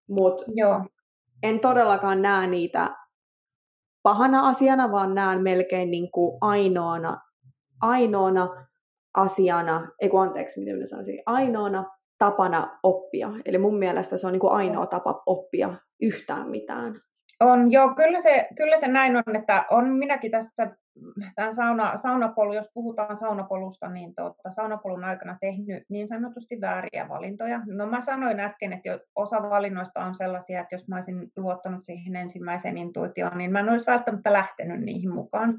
Mutta 0.09 0.45
en 1.43 1.61
todellakaan 1.61 2.23
näe 2.23 2.47
niitä 2.47 2.97
pahana 4.03 4.49
asiana, 4.49 4.93
vaan 4.93 5.15
näen 5.15 5.43
melkein 5.43 5.91
niin 5.91 6.11
kuin 6.11 6.39
ainoana, 6.41 7.21
ainoana 7.83 8.67
asiana, 9.17 9.89
ei 10.01 10.09
kun 10.09 10.23
anteeksi, 10.23 10.61
miten 10.61 10.77
minä 10.77 10.87
sanoisin, 10.87 11.23
ainoana 11.27 11.85
tapana 12.19 12.79
oppia. 12.83 13.31
Eli 13.45 13.59
mun 13.59 13.79
mielestä 13.79 14.17
se 14.17 14.27
on 14.27 14.33
niin 14.33 14.41
kuin 14.41 14.53
ainoa 14.53 14.87
tapa 14.87 15.23
oppia 15.27 15.75
yhtään 16.03 16.51
mitään. 16.51 17.01
On, 17.43 17.73
joo, 17.73 17.95
kyllä 17.95 18.21
se, 18.21 18.49
kyllä 18.57 18.77
se 18.77 18.89
näin 18.89 19.17
on, 19.17 19.37
että 19.37 19.65
on 19.71 19.89
minäkin 19.89 20.31
tässä 20.31 20.77
tämän 21.35 21.55
sauna, 21.55 21.97
saunapolu, 21.97 22.53
jos 22.53 22.71
puhutaan 22.75 23.17
saunapolusta, 23.17 23.89
niin 23.89 24.15
tuota, 24.15 24.51
saunapolun 24.51 25.05
aikana 25.05 25.37
tehnyt 25.41 25.83
niin 25.89 26.09
sanotusti 26.09 26.61
vääriä 26.61 27.09
valintoja. 27.09 27.61
No 27.67 27.87
mä 27.87 28.01
sanoin 28.01 28.41
äsken, 28.41 28.73
että 28.73 28.99
osa 29.17 29.43
valinnoista 29.43 30.05
on 30.05 30.15
sellaisia, 30.15 30.61
että 30.61 30.75
jos 30.75 30.89
mä 30.89 30.97
olisin 30.97 31.33
luottanut 31.37 31.85
siihen 31.85 32.17
ensimmäiseen 32.17 32.79
intuitioon, 32.79 33.39
niin 33.39 33.53
mä 33.53 33.61
en 33.61 33.69
olisi 33.69 33.87
välttämättä 33.87 34.33
lähtenyt 34.33 34.81
niihin 34.81 35.15
mukaan. 35.15 35.59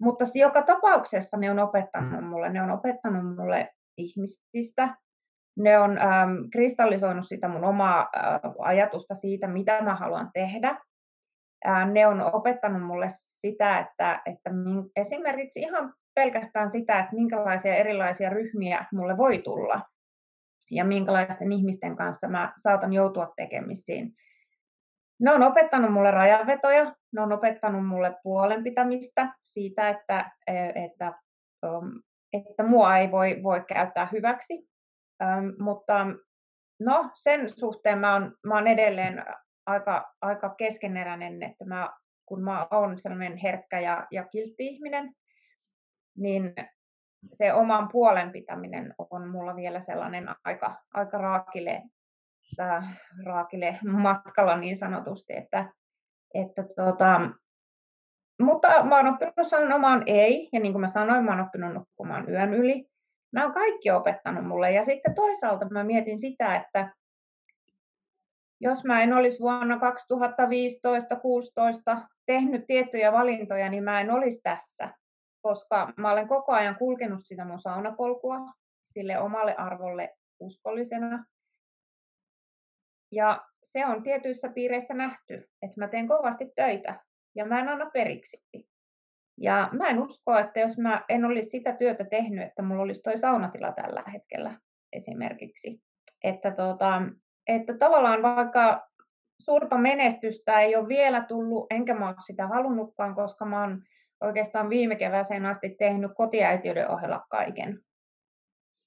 Mutta 0.00 0.24
joka 0.34 0.62
tapauksessa 0.62 1.36
ne 1.36 1.50
on 1.50 1.58
opettanut 1.58 2.24
mulle, 2.24 2.48
ne 2.48 2.62
on 2.62 2.70
opettanut 2.70 3.36
mulle 3.36 3.68
ihmisistä, 3.96 4.96
ne 5.58 5.78
on 5.78 5.98
ähm, 5.98 6.30
kristallisoinut 6.52 7.28
sitä 7.28 7.48
mun 7.48 7.64
omaa 7.64 8.00
äh, 8.16 8.40
ajatusta 8.58 9.14
siitä, 9.14 9.46
mitä 9.46 9.82
mä 9.82 9.94
haluan 9.94 10.30
tehdä 10.34 10.78
ne 11.92 12.06
on 12.06 12.34
opettanut 12.34 12.82
mulle 12.82 13.06
sitä, 13.10 13.78
että, 13.78 14.22
että 14.26 14.50
esimerkiksi 14.96 15.60
ihan 15.60 15.94
pelkästään 16.14 16.70
sitä, 16.70 16.98
että 16.98 17.14
minkälaisia 17.14 17.74
erilaisia 17.74 18.30
ryhmiä 18.30 18.86
mulle 18.92 19.16
voi 19.16 19.38
tulla 19.38 19.80
ja 20.70 20.84
minkälaisten 20.84 21.52
ihmisten 21.52 21.96
kanssa 21.96 22.28
mä 22.28 22.52
saatan 22.56 22.92
joutua 22.92 23.32
tekemisiin. 23.36 24.12
Ne 25.20 25.32
on 25.32 25.42
opettanut 25.42 25.92
mulle 25.92 26.10
rajanvetoja, 26.10 26.94
ne 27.12 27.20
on 27.20 27.32
opettanut 27.32 27.86
mulle 27.86 28.14
puolenpitämistä 28.22 29.34
siitä, 29.42 29.88
että, 29.88 30.30
e, 30.46 30.84
että, 30.84 31.12
että 32.32 32.62
mua 32.62 32.96
ei 32.96 33.10
voi, 33.10 33.42
voi 33.42 33.64
käyttää 33.68 34.08
hyväksi. 34.12 34.68
Mutta 35.58 36.06
no, 36.80 37.10
sen 37.14 37.50
suhteen 37.50 37.98
mä 37.98 38.12
oon, 38.12 38.34
mä 38.46 38.54
oon 38.54 38.66
edelleen 38.66 39.24
aika, 39.66 40.14
aika 40.20 40.54
keskeneräinen, 40.54 41.42
että 41.42 41.64
mä, 41.64 41.90
kun 42.26 42.42
mä 42.42 42.66
oon 42.70 42.98
sellainen 42.98 43.36
herkkä 43.36 43.80
ja, 43.80 44.06
ja 44.10 44.24
kiltti 44.24 44.66
ihminen, 44.66 45.12
niin 46.16 46.54
se 47.32 47.52
oman 47.52 47.88
puolen 47.88 48.32
pitäminen 48.32 48.94
on 49.10 49.28
mulla 49.28 49.56
vielä 49.56 49.80
sellainen 49.80 50.28
aika, 50.44 50.82
aika 50.94 51.18
raakile, 51.18 51.82
äh, 52.60 53.00
raakile 53.24 53.78
matkalla 53.84 54.56
niin 54.56 54.76
sanotusti, 54.76 55.32
että, 55.36 55.72
että 56.34 56.64
tota, 56.76 57.20
mutta 58.42 58.84
mä 58.84 58.96
oon 58.96 59.06
oppinut 59.06 59.34
sanomaan 59.42 60.02
ei, 60.06 60.48
ja 60.52 60.60
niin 60.60 60.72
kuin 60.72 60.80
mä 60.80 60.88
sanoin, 60.88 61.24
mä 61.24 61.30
oon 61.30 61.46
oppinut 61.46 61.74
nukkumaan 61.74 62.30
yön 62.30 62.54
yli. 62.54 62.88
Nämä 63.32 63.46
on 63.46 63.52
kaikki 63.52 63.90
opettanut 63.90 64.46
mulle, 64.46 64.72
ja 64.72 64.84
sitten 64.84 65.14
toisaalta 65.14 65.68
mä 65.70 65.84
mietin 65.84 66.18
sitä, 66.18 66.56
että 66.56 66.94
jos 68.60 68.84
mä 68.84 69.02
en 69.02 69.12
olisi 69.12 69.38
vuonna 69.38 69.76
2015-2016 69.76 69.78
tehnyt 72.26 72.66
tiettyjä 72.66 73.12
valintoja, 73.12 73.68
niin 73.70 73.84
mä 73.84 74.00
en 74.00 74.10
olisi 74.10 74.40
tässä, 74.42 74.94
koska 75.42 75.92
mä 75.96 76.12
olen 76.12 76.28
koko 76.28 76.52
ajan 76.52 76.76
kulkenut 76.76 77.20
sitä 77.22 77.44
mun 77.44 77.60
saunapolkua 77.60 78.38
sille 78.84 79.18
omalle 79.18 79.56
arvolle 79.56 80.14
uskollisena. 80.40 81.24
Ja 83.12 83.44
se 83.62 83.86
on 83.86 84.02
tietyissä 84.02 84.48
piireissä 84.48 84.94
nähty, 84.94 85.48
että 85.62 85.80
mä 85.80 85.88
teen 85.88 86.08
kovasti 86.08 86.52
töitä 86.56 87.00
ja 87.34 87.44
mä 87.44 87.60
en 87.60 87.68
anna 87.68 87.90
periksi. 87.90 88.42
Ja 89.40 89.68
mä 89.72 89.88
en 89.88 90.02
usko, 90.02 90.38
että 90.38 90.60
jos 90.60 90.78
mä 90.78 91.04
en 91.08 91.24
olisi 91.24 91.50
sitä 91.50 91.72
työtä 91.72 92.04
tehnyt, 92.04 92.46
että 92.46 92.62
mulla 92.62 92.82
olisi 92.82 93.02
toi 93.02 93.18
saunatila 93.18 93.72
tällä 93.72 94.04
hetkellä 94.12 94.60
esimerkiksi. 94.92 95.80
Että 96.24 96.50
tota, 96.50 97.02
että 97.46 97.78
tavallaan 97.78 98.22
vaikka 98.22 98.88
suurta 99.38 99.78
menestystä 99.78 100.60
ei 100.60 100.76
ole 100.76 100.88
vielä 100.88 101.24
tullut, 101.24 101.66
enkä 101.70 101.94
mä 101.94 102.08
ole 102.08 102.16
sitä 102.26 102.46
halunnutkaan, 102.46 103.14
koska 103.14 103.44
mä 103.44 103.60
oon 103.60 103.82
oikeastaan 104.20 104.70
viime 104.70 104.96
kevääseen 104.96 105.46
asti 105.46 105.76
tehnyt 105.78 106.10
kotiäitiyden 106.16 106.90
ohella 106.90 107.26
kaiken. 107.30 107.80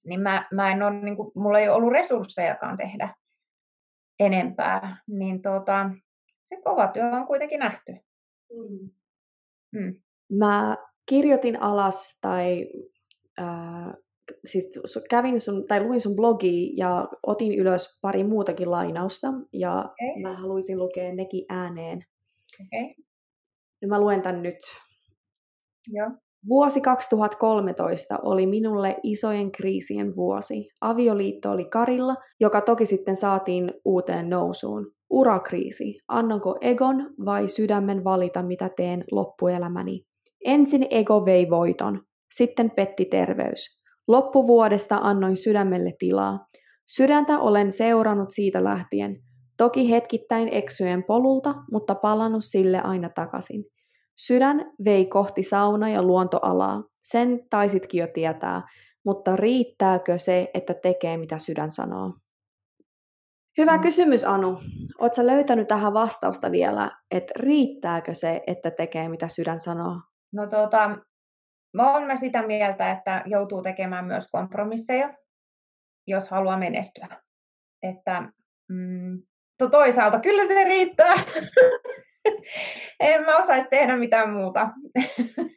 Niin 0.05 0.20
mä, 0.20 0.47
mä 0.53 0.72
en 0.72 0.84
ole, 0.84 0.91
niin 0.91 1.16
kuin, 1.16 1.32
mulla 1.36 1.60
ei 1.60 1.70
ole 1.70 1.76
ollut 1.76 1.93
resurssejakaan 1.93 2.78
tehdä 2.78 3.16
enempää. 4.20 4.97
Niin 5.07 5.41
tota, 5.41 5.89
se 6.45 6.62
kova 6.64 6.88
työ 6.88 7.05
on 7.05 7.28
kuitenkin 7.28 7.60
nähty. 7.60 7.91
Mm. 8.53 8.89
Mm. 9.72 9.95
Mä 10.38 10.78
kirjoitin 11.05 11.62
alas 11.62 12.20
tai 12.22 12.70
äh, 13.39 13.93
sit 14.45 14.65
kävin 15.09 15.39
sun, 15.39 15.67
tai 15.67 15.84
luin 15.84 16.01
sun 16.01 16.15
blogi 16.15 16.73
ja 16.77 17.07
otin 17.27 17.59
ylös 17.59 17.99
pari 18.01 18.23
muutakin 18.23 18.71
lainausta 18.71 19.27
ja 19.53 19.80
okay. 19.80 20.21
mä 20.21 20.34
haluaisin 20.34 20.77
lukea 20.77 21.15
nekin 21.15 21.45
ääneen. 21.49 22.05
Okay. 22.53 22.93
Ja 23.82 23.88
mä 23.88 23.99
luen 23.99 24.21
tän 24.21 24.43
nyt. 24.43 24.59
Joo. 25.88 26.09
Vuosi 26.47 26.82
2013 26.82 28.19
oli 28.23 28.47
minulle 28.47 28.99
isojen 29.03 29.51
kriisien 29.51 30.15
vuosi. 30.15 30.69
Avioliitto 30.82 31.51
oli 31.51 31.65
Karilla, 31.65 32.15
joka 32.39 32.61
toki 32.61 32.86
sitten 32.86 33.15
saatiin 33.15 33.71
uuteen 33.86 34.30
nousuun. 34.30 34.91
Urakriisi. 35.09 35.99
Annanko 36.07 36.57
egon 36.61 37.13
vai 37.25 37.47
sydämen 37.47 38.03
valita, 38.03 38.43
mitä 38.43 38.69
teen 38.69 39.03
loppuelämäni? 39.11 40.05
Ensin 40.45 40.88
ego 40.89 41.25
vei 41.25 41.49
voiton, 41.49 42.01
sitten 42.34 42.71
petti 42.71 43.05
terveys. 43.05 43.78
Loppuvuodesta 44.10 44.95
annoin 45.01 45.38
sydämelle 45.38 45.91
tilaa. 45.99 46.45
Sydäntä 46.88 47.39
olen 47.39 47.72
seurannut 47.72 48.30
siitä 48.32 48.64
lähtien, 48.64 49.16
toki 49.57 49.89
hetkittäin 49.89 50.49
eksyjen 50.51 51.03
polulta, 51.03 51.55
mutta 51.72 51.95
palannut 51.95 52.43
sille 52.43 52.82
aina 52.82 53.10
takaisin. 53.10 53.66
Sydän 54.18 54.72
vei 54.86 55.05
kohti 55.05 55.43
sauna- 55.43 55.89
ja 55.89 56.03
luontoalaa. 56.03 56.84
Sen 57.03 57.39
taisitkin 57.49 57.99
jo 57.99 58.07
tietää, 58.14 58.62
mutta 59.05 59.36
riittääkö 59.36 60.18
se, 60.18 60.49
että 60.53 60.74
tekee 60.74 61.18
mitä 61.18 61.38
sydän 61.38 61.72
sanoo? 61.72 62.14
Hyvä 63.57 63.78
mm. 63.78 63.82
kysymys, 63.82 64.24
Anu. 64.24 64.57
Oletko 64.99 65.26
löytänyt 65.26 65.68
tähän 65.68 65.93
vastausta 65.93 66.51
vielä, 66.51 66.91
että 67.12 67.34
riittääkö 67.39 68.14
se, 68.14 68.41
että 68.47 68.72
tekee 68.72 69.10
mitä 69.10 69.28
sydän 69.28 69.60
sanoo? 69.60 69.95
No 70.34 70.47
tota, 70.47 70.97
Mä 71.74 71.93
olen 71.93 72.17
sitä 72.17 72.41
mieltä, 72.41 72.91
että 72.91 73.24
joutuu 73.26 73.61
tekemään 73.61 74.05
myös 74.05 74.28
kompromisseja, 74.32 75.13
jos 76.07 76.30
haluaa 76.30 76.57
menestyä. 76.57 77.07
Että 77.84 78.24
mm, 78.70 79.22
to 79.57 79.70
toisaalta 79.70 80.20
kyllä 80.20 80.47
se 80.47 80.63
riittää. 80.63 81.13
en 82.99 83.26
mä 83.26 83.38
osaisi 83.38 83.67
tehdä 83.70 83.97
mitään 83.97 84.30
muuta. 84.30 84.70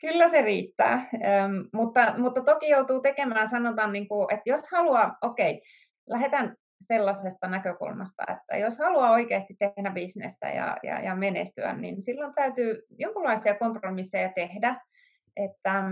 Kyllä 0.00 0.28
se 0.28 0.42
riittää, 0.42 0.92
ähm, 0.92 1.52
mutta, 1.72 2.14
mutta 2.18 2.42
toki 2.42 2.68
joutuu 2.68 3.00
tekemään, 3.00 3.48
sanotaan, 3.48 3.92
niin 3.92 4.08
kuin, 4.08 4.26
että 4.34 4.50
jos 4.50 4.70
haluaa, 4.70 5.16
okei, 5.22 5.52
okay, 5.52 5.60
lähdetään 6.06 6.56
sellaisesta 6.80 7.48
näkökulmasta, 7.48 8.22
että 8.32 8.56
jos 8.56 8.78
haluaa 8.78 9.10
oikeasti 9.10 9.56
tehdä 9.58 9.90
bisnestä 9.90 10.48
ja, 10.48 10.76
ja, 10.82 11.00
ja 11.00 11.14
menestyä, 11.14 11.72
niin 11.72 12.02
silloin 12.02 12.34
täytyy 12.34 12.82
jonkinlaisia 12.98 13.54
kompromisseja 13.54 14.32
tehdä, 14.34 14.80
että, 15.36 15.84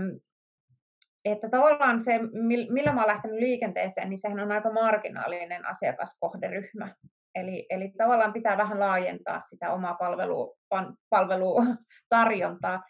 että 1.25 1.49
tavallaan 1.49 2.01
se, 2.01 2.19
millä 2.69 2.93
mä 2.93 3.01
oon 3.01 3.07
lähtenyt 3.07 3.39
liikenteeseen, 3.39 4.09
niin 4.09 4.19
sehän 4.19 4.39
on 4.39 4.51
aika 4.51 4.73
marginaalinen 4.73 5.65
asiakaskohderyhmä. 5.65 6.95
Eli, 7.35 7.65
eli 7.69 7.91
tavallaan 7.97 8.33
pitää 8.33 8.57
vähän 8.57 8.79
laajentaa 8.79 9.39
sitä 9.39 9.73
omaa 9.73 9.93
palvelu, 9.93 10.57
palvelutarjontaa. 11.09 12.83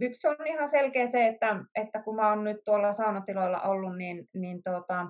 Yksi 0.00 0.28
on 0.28 0.46
ihan 0.46 0.68
selkeä 0.68 1.06
se, 1.06 1.26
että, 1.26 1.56
että 1.74 2.02
kun 2.02 2.16
mä 2.16 2.28
oon 2.28 2.44
nyt 2.44 2.56
tuolla 2.64 2.92
saunatiloilla 2.92 3.60
ollut, 3.60 3.96
niin, 3.96 4.24
niin 4.34 4.62
tota, 4.62 5.06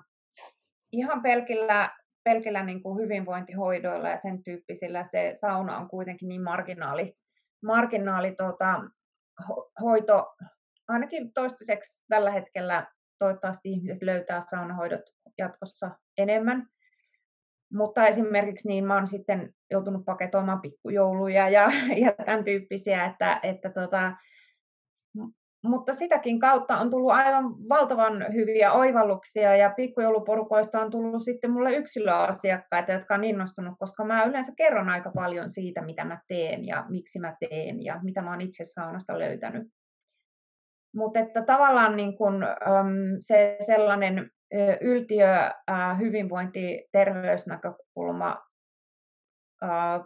ihan 0.93 1.22
pelkillä, 1.22 1.91
pelkillä 2.24 2.62
niin 2.62 2.82
kuin 2.82 3.03
hyvinvointihoidoilla 3.03 4.09
ja 4.09 4.16
sen 4.16 4.43
tyyppisillä 4.43 5.05
se 5.05 5.32
sauna 5.35 5.78
on 5.78 5.89
kuitenkin 5.89 6.28
niin 6.28 6.43
marginaali, 6.43 7.14
marginaali 7.62 8.35
ho, 8.43 8.59
hoito, 9.80 10.35
ainakin 10.89 11.32
toistaiseksi 11.32 12.05
tällä 12.09 12.30
hetkellä 12.30 12.87
toivottavasti 13.18 13.68
ihmiset 13.70 14.03
löytää 14.03 14.41
saunahoidot 14.51 15.01
jatkossa 15.39 15.91
enemmän. 16.18 16.66
Mutta 17.72 18.07
esimerkiksi 18.07 18.68
niin 18.68 18.85
mä 18.85 18.95
oon 18.95 19.09
sitten 19.09 19.55
joutunut 19.70 20.05
paketoimaan 20.05 20.61
pikkujouluja 20.61 21.49
ja, 21.49 21.68
ja 22.05 22.12
tämän 22.12 22.45
tyyppisiä, 22.45 23.05
että, 23.05 23.41
että 23.43 23.70
tota, 23.70 24.12
mutta 25.65 25.95
sitäkin 25.95 26.41
kautta 26.41 26.79
on 26.79 26.91
tullut 26.91 27.12
aivan 27.12 27.45
valtavan 27.69 28.35
hyviä 28.35 28.73
oivalluksia 28.73 29.57
ja 29.57 29.71
pikkujouluporukoista 29.77 30.81
on 30.81 30.91
tullut 30.91 31.23
sitten 31.25 31.51
mulle 31.51 31.73
yksilöasiakkaita, 31.73 32.93
jotka 32.93 33.15
on 33.15 33.25
innostunut, 33.25 33.75
koska 33.79 34.05
mä 34.05 34.25
yleensä 34.25 34.53
kerron 34.57 34.89
aika 34.89 35.11
paljon 35.15 35.51
siitä, 35.51 35.83
mitä 35.83 36.05
mä 36.05 36.21
teen 36.29 36.67
ja 36.67 36.85
miksi 36.89 37.19
mä 37.19 37.37
teen 37.41 37.85
ja 37.85 38.01
mitä 38.03 38.23
mä 38.23 38.31
oon 38.31 38.41
itse 38.41 38.65
saunasta 38.65 39.19
löytänyt. 39.19 39.69
Mutta 40.97 41.21
että 41.21 41.43
tavallaan 41.43 41.97
niin 41.97 42.17
kun, 42.17 42.47
se 43.21 43.57
sellainen 43.61 44.31
yltiö, 44.81 45.51
hyvinvointi, 45.99 46.85
terveysnäkökulma, 46.93 48.43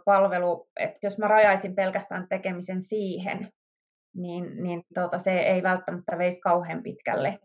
palvelu, 0.05 0.69
että 0.79 0.99
jos 1.03 1.17
mä 1.17 1.27
rajaisin 1.27 1.75
pelkästään 1.75 2.27
tekemisen 2.29 2.81
siihen, 2.81 3.49
niin, 4.15 4.63
niin 4.63 4.83
tota, 4.93 5.19
se 5.19 5.39
ei 5.39 5.63
välttämättä 5.63 6.17
veisi 6.17 6.39
kauhean 6.39 6.83
pitkälle. 6.83 7.39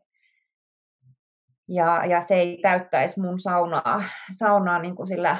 Ja, 1.68 2.06
ja 2.06 2.20
se 2.20 2.34
ei 2.34 2.58
täyttäisi 2.62 3.20
mun 3.20 3.40
saunaa, 3.40 4.02
saunaa 4.38 4.78
niin 4.78 4.96
kuin 4.96 5.06
sillä 5.06 5.36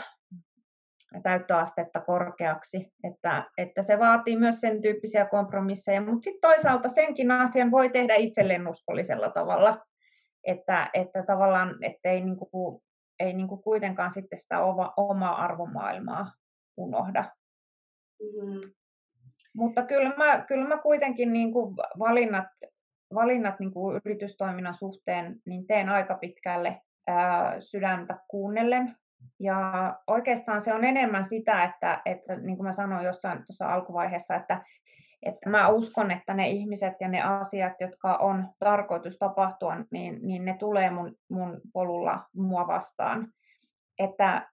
täyttöastetta 1.23 2.01
korkeaksi, 2.01 2.93
että, 3.05 3.51
että 3.59 3.83
se 3.83 3.99
vaatii 3.99 4.37
myös 4.37 4.61
sen 4.61 4.83
tyyppisiä 4.83 5.27
kompromisseja, 5.27 6.01
mutta 6.01 6.25
sitten 6.25 6.51
toisaalta 6.51 6.89
senkin 6.89 7.31
asian 7.31 7.71
voi 7.71 7.91
tehdä 7.91 8.15
itselleen 8.15 8.69
uskollisella 8.69 9.31
tavalla, 9.31 9.85
että, 10.45 10.91
että 10.95 11.23
tavallaan 11.27 11.85
että 11.85 12.11
ei, 12.11 12.21
niin 12.21 12.37
kuin, 12.37 12.83
ei 13.21 13.33
niin 13.33 13.49
kuin 13.49 13.63
kuitenkaan 13.63 14.11
sitten 14.11 14.39
sitä 14.39 14.65
oma, 14.65 14.93
omaa 14.97 15.45
arvomaailmaa 15.45 16.33
unohda. 16.77 17.25
Mm-hmm. 18.23 18.71
Mutta 19.57 19.83
kyllä 19.83 20.13
mä, 20.17 20.45
kyllä 20.49 20.69
mä 20.69 20.79
kuitenkin 20.79 21.33
niin 21.33 21.53
kuin 21.53 21.77
valinnat, 21.99 22.47
valinnat 23.15 23.61
niin 23.61 23.73
kuin 23.73 24.01
yritystoiminnan 24.05 24.75
suhteen 24.75 25.37
niin 25.47 25.67
teen 25.67 25.89
aika 25.89 26.15
pitkälle 26.15 26.81
ää, 27.07 27.61
sydäntä 27.61 28.19
kuunnellen. 28.29 28.97
Ja 29.41 29.95
oikeastaan 30.07 30.61
se 30.61 30.75
on 30.75 30.85
enemmän 30.85 31.25
sitä, 31.25 31.63
että, 31.63 32.03
että 32.05 32.37
niin 32.37 32.57
kuin 32.57 32.67
mä 32.67 32.73
sanoin 32.73 33.05
jossain 33.05 33.39
tuossa 33.39 33.75
alkuvaiheessa, 33.75 34.35
että, 34.35 34.63
että 35.23 35.51
mä 35.51 35.69
uskon, 35.69 36.11
että 36.11 36.35
ne 36.35 36.49
ihmiset 36.49 36.95
ja 37.01 37.09
ne 37.09 37.23
asiat, 37.23 37.73
jotka 37.81 38.17
on 38.17 38.49
tarkoitus 38.59 39.19
tapahtua, 39.19 39.77
niin, 39.91 40.19
niin 40.23 40.45
ne 40.45 40.57
tulee 40.59 40.91
mun, 40.91 41.15
mun 41.29 41.61
polulla 41.73 42.23
mua 42.37 42.67
vastaan. 42.67 43.29
Että 43.99 44.49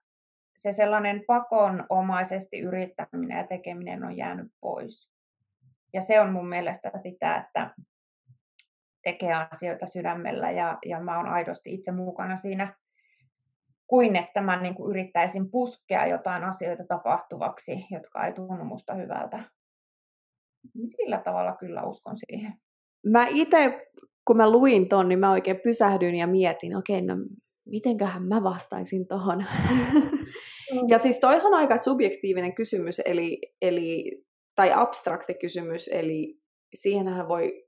se 0.62 0.72
sellainen 0.72 1.24
pakonomaisesti 1.26 2.58
yrittäminen 2.58 3.38
ja 3.38 3.46
tekeminen 3.46 4.04
on 4.04 4.16
jäänyt 4.16 4.52
pois. 4.60 5.10
Ja 5.92 6.02
se 6.02 6.20
on 6.20 6.32
mun 6.32 6.48
mielestä 6.48 6.90
sitä, 7.02 7.36
että 7.36 7.70
tekee 9.02 9.34
asioita 9.34 9.86
sydämellä 9.86 10.50
ja, 10.50 10.78
ja 10.86 11.00
mä 11.00 11.16
oon 11.16 11.26
aidosti 11.26 11.74
itse 11.74 11.92
mukana 11.92 12.36
siinä, 12.36 12.74
kuin 13.86 14.16
että 14.16 14.40
mä 14.40 14.62
niin 14.62 14.74
kuin 14.74 14.90
yrittäisin 14.90 15.50
puskea 15.50 16.06
jotain 16.06 16.44
asioita 16.44 16.84
tapahtuvaksi, 16.88 17.86
jotka 17.90 18.26
ei 18.26 18.32
tunnu 18.32 18.64
musta 18.64 18.94
hyvältä. 18.94 19.44
Niin 20.74 20.90
sillä 20.90 21.18
tavalla 21.24 21.56
kyllä 21.56 21.82
uskon 21.82 22.16
siihen. 22.16 22.54
Mä 23.06 23.26
itse, 23.28 23.90
kun 24.26 24.36
mä 24.36 24.50
luin 24.50 24.88
ton, 24.88 25.08
niin 25.08 25.18
mä 25.18 25.32
oikein 25.32 25.60
pysähdyin 25.64 26.14
ja 26.14 26.26
mietin, 26.26 26.76
okei, 26.76 26.98
okay, 26.98 27.16
no 27.16 27.24
mitenköhän 27.66 28.22
mä 28.22 28.42
vastaisin 28.42 29.06
tohon. 29.06 29.44
Mm. 30.72 30.88
Ja 30.88 30.98
siis 30.98 31.18
toihan 31.18 31.46
on 31.46 31.54
aika 31.54 31.78
subjektiivinen 31.78 32.54
kysymys, 32.54 33.00
eli, 33.04 33.38
eli, 33.62 34.12
tai 34.54 34.72
abstrakti 34.74 35.34
kysymys, 35.34 35.88
eli 35.88 36.40
siihenhän 36.74 37.28
voi 37.28 37.66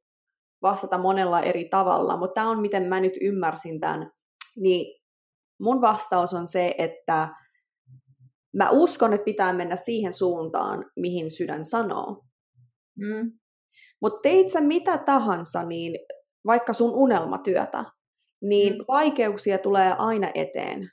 vastata 0.62 0.98
monella 0.98 1.40
eri 1.40 1.64
tavalla, 1.68 2.16
mutta 2.16 2.34
tämä 2.34 2.50
on 2.50 2.60
miten 2.60 2.82
mä 2.88 3.00
nyt 3.00 3.12
ymmärsin 3.20 3.80
tämän. 3.80 4.10
Niin 4.56 5.00
mun 5.60 5.80
vastaus 5.80 6.34
on 6.34 6.48
se, 6.48 6.74
että 6.78 7.28
mä 8.56 8.70
uskon, 8.70 9.12
että 9.12 9.24
pitää 9.24 9.52
mennä 9.52 9.76
siihen 9.76 10.12
suuntaan, 10.12 10.90
mihin 10.96 11.30
sydän 11.30 11.64
sanoo. 11.64 12.24
Mm. 12.98 13.32
Mutta 14.02 14.20
teit 14.22 14.50
sä 14.50 14.60
mitä 14.60 14.98
tahansa, 14.98 15.62
niin 15.62 15.98
vaikka 16.46 16.72
sun 16.72 16.94
unelmatyötä, 16.94 17.84
niin 18.48 18.72
mm. 18.72 18.84
vaikeuksia 18.88 19.58
tulee 19.58 19.94
aina 19.98 20.30
eteen. 20.34 20.90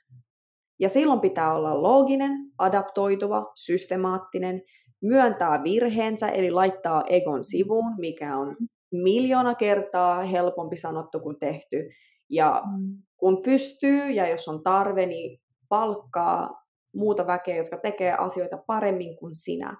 Ja 0.80 0.88
silloin 0.88 1.20
pitää 1.20 1.54
olla 1.54 1.82
looginen, 1.82 2.30
adaptoituva, 2.58 3.52
systemaattinen, 3.54 4.62
myöntää 5.02 5.62
virheensä, 5.64 6.28
eli 6.28 6.50
laittaa 6.50 7.02
egon 7.08 7.44
sivuun, 7.44 7.94
mikä 7.98 8.36
on 8.36 8.54
miljoona 8.92 9.54
kertaa 9.54 10.22
helpompi 10.22 10.76
sanottu 10.76 11.20
kuin 11.20 11.38
tehty. 11.38 11.88
Ja 12.30 12.62
mm. 12.78 13.02
kun 13.16 13.42
pystyy 13.42 14.10
ja 14.10 14.28
jos 14.28 14.48
on 14.48 14.62
tarve, 14.62 15.06
niin 15.06 15.40
palkkaa 15.68 16.50
muuta 16.94 17.26
väkeä, 17.26 17.56
jotka 17.56 17.76
tekee 17.76 18.12
asioita 18.12 18.58
paremmin 18.66 19.16
kuin 19.16 19.34
sinä. 19.34 19.76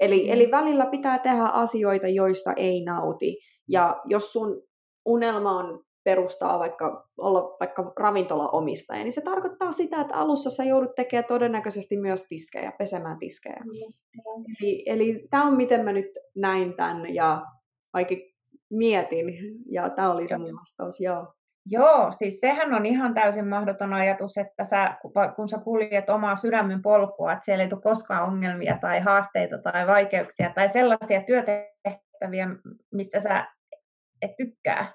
Eli, 0.00 0.24
mm. 0.24 0.32
eli 0.32 0.50
välillä 0.50 0.86
pitää 0.86 1.18
tehdä 1.18 1.44
asioita, 1.44 2.08
joista 2.08 2.52
ei 2.56 2.84
nauti. 2.84 3.36
Ja 3.68 4.00
jos 4.06 4.32
sun 4.32 4.62
unelma 5.06 5.50
on 5.50 5.84
perustaa 6.04 6.58
vaikka, 6.58 7.08
olla 7.18 7.56
vaikka 7.60 7.92
ravintolaomistaja, 7.98 9.04
niin 9.04 9.12
se 9.12 9.20
tarkoittaa 9.20 9.72
sitä, 9.72 10.00
että 10.00 10.14
alussa 10.14 10.50
sä 10.50 10.64
joudut 10.64 10.94
tekemään 10.94 11.24
todennäköisesti 11.24 11.96
myös 11.96 12.26
tiskejä, 12.28 12.72
pesemään 12.78 13.18
tiskejä. 13.18 13.60
Mm. 13.64 13.92
Eli, 14.60 14.82
eli 14.86 15.26
tämä 15.30 15.44
on 15.44 15.56
miten 15.56 15.84
mä 15.84 15.92
nyt 15.92 16.10
näin 16.36 16.74
tämän 16.74 17.14
ja 17.14 17.42
vaikka 17.92 18.14
mietin, 18.70 19.26
ja 19.70 19.90
tämä 19.90 20.12
oli 20.12 20.28
se 20.28 20.38
mun 20.38 20.58
vastaus, 20.58 21.00
joo. 21.00 21.34
Joo, 21.66 22.12
siis 22.12 22.40
sehän 22.40 22.74
on 22.74 22.86
ihan 22.86 23.14
täysin 23.14 23.48
mahdoton 23.48 23.92
ajatus, 23.92 24.38
että 24.38 24.64
sä, 24.64 24.96
kun 25.36 25.48
sä 25.48 25.58
kuljet 25.58 26.10
omaa 26.10 26.36
sydämen 26.36 26.82
polkua, 26.82 27.32
että 27.32 27.44
siellä 27.44 27.64
ei 27.64 27.70
tule 27.70 27.80
koskaan 27.82 28.28
ongelmia 28.28 28.78
tai 28.80 29.00
haasteita 29.00 29.58
tai 29.58 29.86
vaikeuksia 29.86 30.52
tai 30.54 30.68
sellaisia 30.68 31.22
työtehtäviä, 31.22 32.48
mistä 32.92 33.20
sä 33.20 33.46
et 34.22 34.36
tykkää 34.36 34.92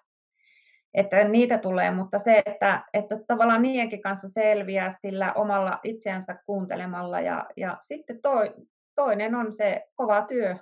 että 0.94 1.24
niitä 1.24 1.58
tulee, 1.58 1.92
mutta 1.92 2.20
se, 2.20 2.42
että, 2.46 2.84
että 2.94 3.20
tavallaan 3.28 3.62
niidenkin 3.62 4.02
kanssa 4.02 4.30
selviää 4.30 4.90
sillä 4.90 5.34
omalla 5.34 5.80
itseänsä 5.84 6.36
kuuntelemalla 6.46 7.20
ja, 7.22 7.46
ja 7.58 7.78
sitten 7.82 8.22
toi, 8.22 8.54
toinen 8.96 9.36
on 9.36 9.54
se 9.54 9.88
kova 9.96 10.22
työ. 10.22 10.56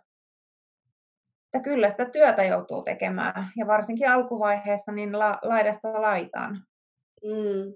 Että 1.54 1.64
kyllä 1.64 1.90
sitä 1.90 2.06
työtä 2.06 2.44
joutuu 2.44 2.84
tekemään 2.84 3.52
ja 3.58 3.68
varsinkin 3.68 4.10
alkuvaiheessa 4.10 4.92
niin 4.92 5.20
la, 5.20 5.40
laidasta 5.42 6.02
laitaan. 6.02 6.64
Mm. 7.24 7.74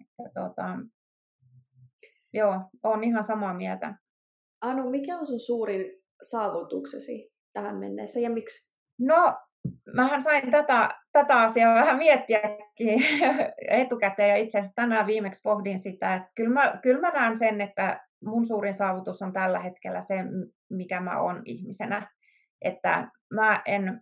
Että, 0.00 0.40
tota, 0.40 0.78
joo, 2.32 2.60
on 2.82 3.04
ihan 3.04 3.24
samaa 3.24 3.54
mieltä. 3.54 3.94
Anu, 4.60 4.90
mikä 4.90 5.18
on 5.18 5.26
sun 5.26 5.40
suurin 5.40 6.02
saavutuksesi 6.22 7.32
tähän 7.52 7.76
mennessä 7.76 8.20
ja 8.20 8.30
miksi? 8.30 8.74
No 8.98 9.38
mähän 9.94 10.22
sain 10.22 10.50
tätä, 10.50 10.94
tätä 11.12 11.40
asiaa 11.40 11.74
vähän 11.74 11.96
miettiäkin 11.96 13.04
etukäteen 13.68 14.28
ja 14.28 14.36
itse 14.36 14.58
asiassa 14.58 14.74
tänään 14.74 15.06
viimeksi 15.06 15.40
pohdin 15.42 15.78
sitä, 15.78 16.14
että 16.14 16.30
kyllä 16.34 16.50
mä, 16.50 16.78
kyllä 16.82 17.00
mä 17.00 17.10
näen 17.10 17.38
sen, 17.38 17.60
että 17.60 18.00
mun 18.24 18.46
suurin 18.46 18.74
saavutus 18.74 19.22
on 19.22 19.32
tällä 19.32 19.58
hetkellä 19.58 20.02
se, 20.02 20.14
mikä 20.70 21.00
mä 21.00 21.20
oon 21.20 21.42
ihmisenä. 21.44 22.10
Että 22.62 23.08
mä 23.34 23.62
en, 23.66 24.00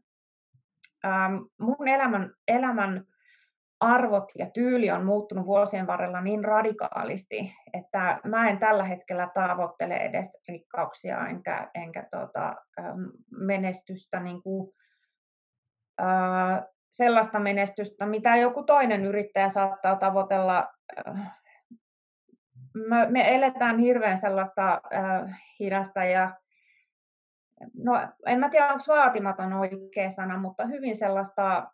ähm, 1.04 1.34
mun 1.60 1.88
elämän, 1.88 2.30
elämän 2.48 3.04
arvot 3.80 4.24
ja 4.38 4.50
tyyli 4.50 4.90
on 4.90 5.04
muuttunut 5.04 5.46
vuosien 5.46 5.86
varrella 5.86 6.20
niin 6.20 6.44
radikaalisti, 6.44 7.54
että 7.72 8.20
mä 8.24 8.50
en 8.50 8.58
tällä 8.58 8.84
hetkellä 8.84 9.28
tavoittele 9.34 9.96
edes 9.96 10.42
rikkauksia 10.48 11.28
enkä, 11.28 11.70
enkä 11.74 12.08
tota, 12.10 12.56
menestystä, 13.30 14.20
niin 14.20 14.42
kuin, 14.42 14.72
sellaista 16.90 17.38
menestystä, 17.38 18.06
mitä 18.06 18.36
joku 18.36 18.62
toinen 18.62 19.04
yrittäjä 19.04 19.48
saattaa 19.48 19.96
tavoitella. 19.96 20.68
Me, 22.74 23.06
me 23.10 23.34
eletään 23.34 23.78
hirveän 23.78 24.18
sellaista 24.18 24.80
äh, 24.94 25.40
hidasta 25.60 26.04
ja 26.04 26.36
no 27.74 28.08
en 28.26 28.38
mä 28.38 28.48
tiedä, 28.48 28.66
onko 28.66 28.84
vaatimaton 28.88 29.52
oikea 29.52 30.10
sana, 30.10 30.38
mutta 30.38 30.66
hyvin 30.66 30.96
sellaista 30.96 31.70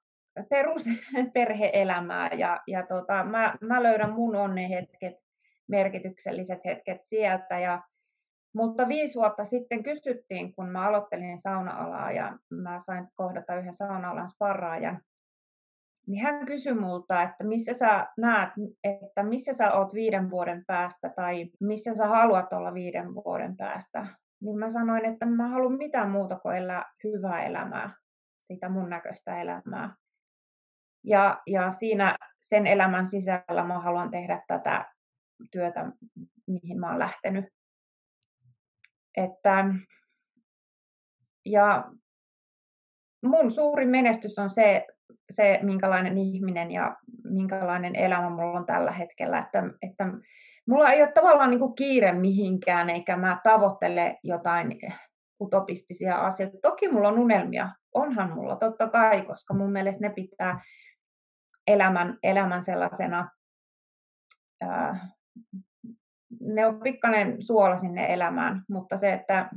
perusperheelämää 0.50 2.30
ja, 2.38 2.60
ja 2.66 2.86
tota, 2.86 3.24
mä, 3.24 3.54
mä 3.60 3.82
löydän 3.82 4.12
mun 4.12 4.36
onnen 4.36 4.68
hetket, 4.68 5.14
merkitykselliset 5.68 6.64
hetket 6.64 7.04
sieltä. 7.04 7.58
Ja, 7.58 7.82
mutta 8.58 8.88
viisi 8.88 9.14
vuotta 9.14 9.44
sitten 9.44 9.82
kysyttiin, 9.82 10.52
kun 10.52 10.68
mä 10.68 10.86
aloittelin 10.86 11.40
sauna-alaa 11.40 12.12
ja 12.12 12.38
mä 12.50 12.78
sain 12.78 13.08
kohdata 13.14 13.56
yhden 13.56 13.74
sauna-alan 13.74 14.28
sparraajan, 14.28 15.00
niin 16.06 16.22
hän 16.22 16.46
kysyi 16.46 16.74
multa, 16.74 17.22
että 17.22 17.44
missä 17.44 17.74
sä 17.74 18.06
näet, 18.16 18.50
että 18.84 19.22
missä 19.22 19.52
sä 19.52 19.72
oot 19.72 19.94
viiden 19.94 20.30
vuoden 20.30 20.64
päästä 20.66 21.08
tai 21.16 21.50
missä 21.60 21.94
sä 21.94 22.06
haluat 22.06 22.52
olla 22.52 22.74
viiden 22.74 23.14
vuoden 23.14 23.56
päästä. 23.56 24.06
Niin 24.42 24.58
mä 24.58 24.70
sanoin, 24.70 25.04
että 25.04 25.26
mä 25.26 25.48
haluan 25.48 25.78
mitään 25.78 26.10
muuta 26.10 26.38
kuin 26.38 26.56
elää 26.56 26.84
hyvää 27.04 27.42
elämää, 27.42 27.90
sitä 28.52 28.68
mun 28.68 28.90
näköistä 28.90 29.40
elämää. 29.40 29.94
Ja, 31.04 31.42
ja 31.46 31.70
siinä 31.70 32.16
sen 32.40 32.66
elämän 32.66 33.08
sisällä 33.08 33.64
mä 33.64 33.80
haluan 33.80 34.10
tehdä 34.10 34.42
tätä 34.48 34.84
työtä, 35.50 35.92
mihin 36.46 36.80
mä 36.80 36.90
oon 36.90 36.98
lähtenyt. 36.98 37.57
Että, 39.24 39.64
ja 41.46 41.84
mun 43.22 43.50
suuri 43.50 43.86
menestys 43.86 44.38
on 44.38 44.50
se, 44.50 44.86
se, 45.30 45.58
minkälainen 45.62 46.18
ihminen 46.18 46.70
ja 46.70 46.96
minkälainen 47.24 47.96
elämä 47.96 48.30
mulla 48.30 48.58
on 48.58 48.66
tällä 48.66 48.92
hetkellä. 48.92 49.38
Että, 49.38 49.62
että 49.82 50.04
mulla 50.66 50.90
ei 50.90 51.02
ole 51.02 51.12
tavallaan 51.12 51.50
niin 51.50 51.60
kuin 51.60 51.74
kiire 51.74 52.12
mihinkään, 52.12 52.90
eikä 52.90 53.16
mä 53.16 53.40
tavoittele 53.44 54.18
jotain 54.22 54.78
utopistisia 55.40 56.16
asioita. 56.16 56.58
Toki 56.62 56.88
mulla 56.88 57.08
on 57.08 57.18
unelmia, 57.18 57.68
onhan 57.94 58.32
mulla 58.32 58.56
totta 58.56 58.88
kai, 58.88 59.22
koska 59.22 59.54
mun 59.54 59.72
mielestä 59.72 60.08
ne 60.08 60.14
pitää 60.14 60.60
elämän, 61.66 62.18
elämän 62.22 62.62
sellaisena, 62.62 63.30
ää, 64.60 65.08
ne 66.40 66.66
on 66.66 66.80
pikkainen 66.80 67.42
suola 67.42 67.76
sinne 67.76 68.14
elämään, 68.14 68.62
mutta 68.70 68.96
se, 68.96 69.12
että, 69.12 69.50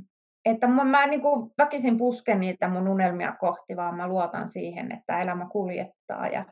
että 0.46 0.68
mä, 0.68 0.84
mä 0.84 1.08
niin 1.08 1.22
kuin 1.22 1.52
väkisin 1.58 1.98
pusken 1.98 2.40
niitä 2.40 2.68
mun 2.68 2.88
unelmia 2.88 3.36
kohti, 3.40 3.76
vaan 3.76 3.96
mä 3.96 4.08
luotan 4.08 4.50
siihen, 4.50 4.92
että 4.92 5.22
elämä 5.22 5.48
kuljettaa 5.52 6.28
ja, 6.28 6.46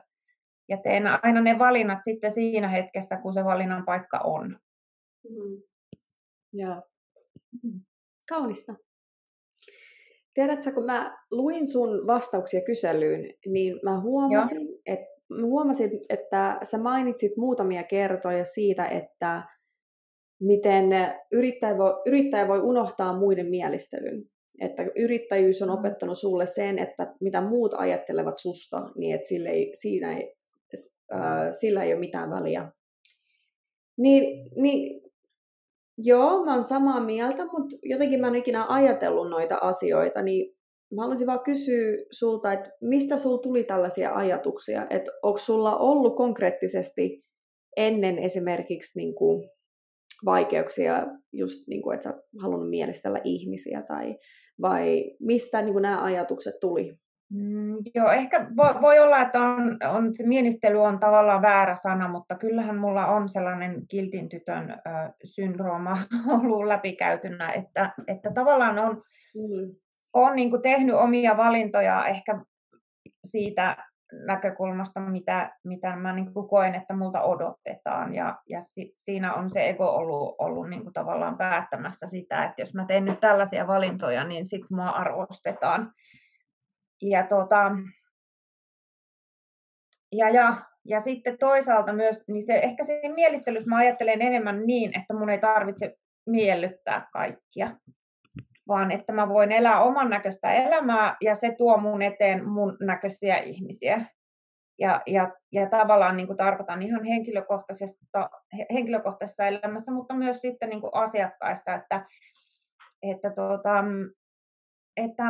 ja 0.68 0.76
teen 0.76 1.06
aina 1.22 1.40
ne 1.40 1.58
valinnat 1.58 1.98
sitten 2.02 2.30
siinä 2.30 2.68
hetkessä, 2.68 3.16
kun 3.16 3.32
se 3.32 3.44
valinnan 3.44 3.84
paikka 3.84 4.18
on. 4.18 4.58
Mm. 5.28 5.62
Joo. 6.52 6.82
Mm. 7.62 7.80
Kaunista. 8.28 8.74
Tiedätkö, 10.34 10.72
kun 10.72 10.84
mä 10.84 11.18
luin 11.30 11.68
sun 11.68 12.06
vastauksia 12.06 12.60
kyselyyn, 12.60 13.34
niin 13.46 13.80
mä 13.82 14.00
huomasin, 14.00 14.66
Joo. 14.66 14.78
että 14.86 15.10
huomasin, 15.42 15.90
että 16.08 16.58
sä 16.62 16.78
mainitsit 16.78 17.36
muutamia 17.36 17.82
kertoja 17.82 18.44
siitä, 18.44 18.84
että 18.84 19.42
miten 20.40 20.84
yrittäjä 21.32 21.78
voi, 21.78 22.02
yrittäjä 22.06 22.48
voi 22.48 22.60
unohtaa 22.60 23.18
muiden 23.18 23.46
mielistelyn. 23.46 24.24
Että 24.60 24.82
yrittäjyys 24.96 25.62
on 25.62 25.68
mm. 25.68 25.74
opettanut 25.74 26.18
sulle 26.18 26.46
sen, 26.46 26.78
että 26.78 27.14
mitä 27.20 27.40
muut 27.40 27.74
ajattelevat 27.74 28.38
susta, 28.38 28.90
niin 28.96 29.14
että 29.14 29.28
sille 29.28 29.48
ei, 29.48 29.70
siinä 29.74 30.16
ei, 30.16 30.34
äh, 31.14 31.48
sillä 31.60 31.82
ei 31.82 31.92
ole 31.92 32.00
mitään 32.00 32.30
väliä. 32.30 32.72
Niin, 33.96 34.50
niin 34.56 35.02
joo, 35.98 36.44
mä 36.44 36.54
oon 36.54 36.64
samaa 36.64 37.00
mieltä, 37.00 37.44
mutta 37.44 37.76
jotenkin 37.82 38.20
mä 38.20 38.28
en 38.28 38.34
ikinä 38.34 38.66
ajatellut 38.68 39.30
noita 39.30 39.58
asioita, 39.60 40.22
niin 40.22 40.56
Mä 40.94 41.02
haluaisin 41.02 41.26
vaan 41.26 41.42
kysyä 41.42 41.96
sulta, 42.10 42.52
että 42.52 42.70
mistä 42.80 43.16
sulla 43.16 43.42
tuli 43.42 43.64
tällaisia 43.64 44.14
ajatuksia? 44.14 44.86
Että 44.90 45.10
onko 45.22 45.38
sulla 45.38 45.76
ollut 45.76 46.16
konkreettisesti 46.16 47.24
ennen 47.76 48.18
esimerkiksi 48.18 48.98
niin 48.98 49.14
kuin 49.14 49.50
vaikeuksia, 50.24 51.06
just 51.32 51.68
niin 51.68 51.82
kuin, 51.82 51.94
että 51.94 52.04
sä 52.04 52.10
oot 52.10 52.22
halunnut 52.42 52.70
mielistellä 52.70 53.20
ihmisiä, 53.24 53.82
tai, 53.82 54.18
vai 54.62 55.04
mistä 55.20 55.62
niin 55.62 55.72
kuin 55.72 55.82
nämä 55.82 56.02
ajatukset 56.02 56.54
tuli? 56.60 56.98
Mm, 57.32 57.76
joo, 57.94 58.10
ehkä 58.10 58.46
voi, 58.56 58.82
voi 58.82 58.98
olla, 58.98 59.22
että 59.22 59.40
on, 59.40 59.78
on, 59.96 60.14
se 60.14 60.26
mielistely 60.26 60.82
on 60.82 61.00
tavallaan 61.00 61.42
väärä 61.42 61.76
sana, 61.76 62.08
mutta 62.08 62.34
kyllähän 62.34 62.76
mulla 62.78 63.06
on 63.06 63.28
sellainen 63.28 63.86
kiltin 63.88 64.28
tytön 64.28 64.70
ö, 64.70 65.12
syndrooma 65.24 65.98
ollut 66.42 66.66
läpikäytynä, 66.66 67.52
että, 67.52 67.92
että 68.08 68.30
tavallaan 68.34 68.78
on, 68.78 69.02
mm 69.34 69.74
olen 70.12 70.36
niin 70.36 70.50
kuin 70.50 70.62
tehnyt 70.62 70.94
omia 70.94 71.36
valintoja 71.36 72.06
ehkä 72.06 72.44
siitä 73.24 73.89
näkökulmasta, 74.12 75.00
mitä, 75.00 75.56
mitä 75.64 75.96
mä 75.96 76.12
niin 76.12 76.32
kuin 76.34 76.48
koen, 76.48 76.74
että 76.74 76.94
multa 76.94 77.22
odotetaan. 77.22 78.14
Ja, 78.14 78.38
ja 78.48 78.60
si, 78.60 78.92
siinä 78.96 79.34
on 79.34 79.50
se 79.50 79.68
ego 79.68 79.90
ollut, 79.90 80.34
ollut 80.38 80.70
niin 80.70 80.82
kuin 80.82 80.92
tavallaan 80.92 81.38
päättämässä 81.38 82.06
sitä, 82.06 82.44
että 82.44 82.62
jos 82.62 82.74
mä 82.74 82.84
teen 82.86 83.04
nyt 83.04 83.20
tällaisia 83.20 83.66
valintoja, 83.66 84.24
niin 84.24 84.46
sit 84.46 84.70
mua 84.70 84.88
arvostetaan. 84.88 85.92
Ja, 87.02 87.26
tota, 87.26 87.72
ja, 90.12 90.30
ja, 90.30 90.56
ja 90.84 91.00
sitten 91.00 91.38
toisaalta 91.38 91.92
myös, 91.92 92.24
niin 92.28 92.46
se, 92.46 92.54
ehkä 92.54 92.84
siinä 92.84 93.14
mielistelyssä 93.14 93.70
mä 93.70 93.76
ajattelen 93.76 94.22
enemmän 94.22 94.66
niin, 94.66 95.00
että 95.00 95.14
mun 95.14 95.30
ei 95.30 95.38
tarvitse 95.38 95.96
miellyttää 96.26 97.08
kaikkia 97.12 97.76
vaan 98.70 98.90
että 98.90 99.12
mä 99.12 99.28
voin 99.28 99.52
elää 99.52 99.82
oman 99.82 100.10
näköistä 100.10 100.52
elämää 100.52 101.16
ja 101.20 101.34
se 101.34 101.54
tuo 101.58 101.76
mun 101.76 102.02
eteen 102.02 102.48
mun 102.48 102.76
näköisiä 102.80 103.36
ihmisiä. 103.36 104.06
Ja, 104.78 105.02
ja, 105.06 105.32
ja 105.52 105.68
tavallaan 105.70 106.16
niin 106.16 106.26
kuin 106.26 106.36
tarkoitan 106.36 106.82
ihan 106.82 107.04
henkilökohtaisesta, 107.04 108.30
henkilökohtaisessa 108.72 109.46
elämässä, 109.46 109.92
mutta 109.92 110.14
myös 110.14 110.40
sitten 110.40 110.68
niin 110.68 110.80
kuin 110.80 110.94
asiakkaissa, 110.94 111.74
että, 111.74 112.06
että, 113.02 113.30
tuota, 113.30 113.84
että, 114.96 115.24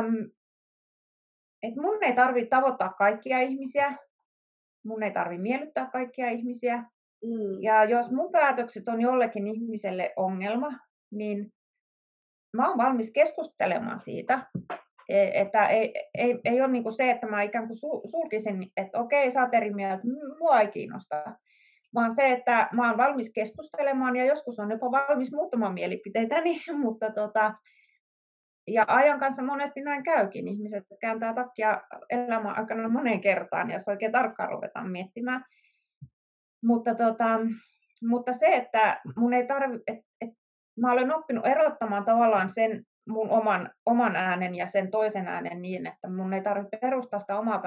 että 1.63 1.81
mun 1.81 2.03
ei 2.03 2.13
tarvitse 2.13 2.49
tavoittaa 2.49 2.89
kaikkia 2.89 3.39
ihmisiä, 3.39 3.97
mun 4.85 5.03
ei 5.03 5.11
tarvitse 5.11 5.41
miellyttää 5.41 5.89
kaikkia 5.91 6.29
ihmisiä. 6.29 6.77
Mm. 7.23 7.61
Ja 7.61 7.83
jos 7.83 8.11
mun 8.11 8.31
päätökset 8.31 8.87
on 8.87 9.01
jollekin 9.01 9.47
ihmiselle 9.47 10.13
ongelma, 10.15 10.71
niin 11.11 11.51
mä 12.53 12.69
oon 12.69 12.77
valmis 12.77 13.11
keskustelemaan 13.11 13.99
siitä. 13.99 14.47
E, 15.09 15.41
että 15.41 15.65
ei, 15.65 15.93
ei, 16.13 16.39
ei 16.45 16.61
ole 16.61 16.71
niin 16.71 16.93
se, 16.93 17.11
että 17.11 17.27
mä 17.27 17.41
ikään 17.41 17.67
kuin 17.67 17.77
sulkisin, 18.05 18.71
että 18.77 18.99
okei, 18.99 19.31
sä 19.31 19.41
oot 19.41 19.53
eri 19.53 19.73
mieltä, 19.73 20.03
mua 20.39 20.59
ei 20.59 20.67
kiinnosta. 20.67 21.23
Vaan 21.95 22.15
se, 22.15 22.31
että 22.31 22.69
mä 22.71 22.87
oon 22.87 22.97
valmis 22.97 23.31
keskustelemaan 23.33 24.15
ja 24.15 24.25
joskus 24.25 24.59
on 24.59 24.71
jopa 24.71 24.91
valmis 24.91 25.31
muuttamaan 25.31 25.73
mielipiteitäni, 25.73 26.61
mutta 26.83 27.11
tota, 27.11 27.53
ja 28.67 28.85
ajan 28.87 29.19
kanssa 29.19 29.43
monesti 29.43 29.81
näin 29.81 30.03
käykin. 30.03 30.47
Ihmiset 30.47 30.83
kääntää 31.01 31.33
takia 31.33 31.81
elämän 32.09 32.57
aikana 32.57 32.89
moneen 32.89 33.21
kertaan, 33.21 33.71
jos 33.71 33.87
oikein 33.87 34.11
tarkkaan 34.11 34.49
ruvetaan 34.49 34.91
miettimään. 34.91 35.45
Mutta, 36.63 36.95
tota, 36.95 37.39
mutta 38.03 38.33
se, 38.33 38.47
että 38.47 39.01
mun 39.15 39.33
ei 39.33 39.47
tarvi, 39.47 39.79
et, 39.87 39.99
et 40.21 40.29
mä 40.79 40.91
olen 40.91 41.15
oppinut 41.15 41.45
erottamaan 41.45 42.05
tavallaan 42.05 42.49
sen 42.49 42.83
mun 43.09 43.29
oman, 43.29 43.69
oman 43.85 44.15
äänen 44.15 44.55
ja 44.55 44.67
sen 44.67 44.91
toisen 44.91 45.27
äänen 45.27 45.61
niin, 45.61 45.87
että 45.87 46.09
mun 46.09 46.33
ei 46.33 46.41
tarvitse 46.41 46.77
perustaa 46.77 47.19
sitä 47.19 47.39
omaa 47.39 47.61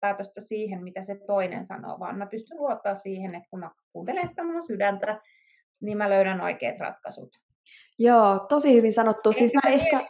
päätöstä 0.00 0.40
siihen, 0.40 0.84
mitä 0.84 1.02
se 1.02 1.16
toinen 1.26 1.64
sanoo, 1.64 1.98
vaan 1.98 2.18
mä 2.18 2.26
pystyn 2.26 2.58
luottaa 2.58 2.94
siihen, 2.94 3.34
että 3.34 3.48
kun 3.50 3.60
mä 3.60 3.70
kuuntelen 3.92 4.28
sitä 4.28 4.44
mun 4.44 4.66
sydäntä, 4.66 5.20
niin 5.82 5.98
mä 5.98 6.10
löydän 6.10 6.40
oikeat 6.40 6.78
ratkaisut. 6.78 7.28
Joo, 7.98 8.38
tosi 8.48 8.74
hyvin 8.74 8.92
sanottu. 8.92 9.32
Siis 9.32 9.52
mä 9.54 9.70
ehkä... 9.70 10.08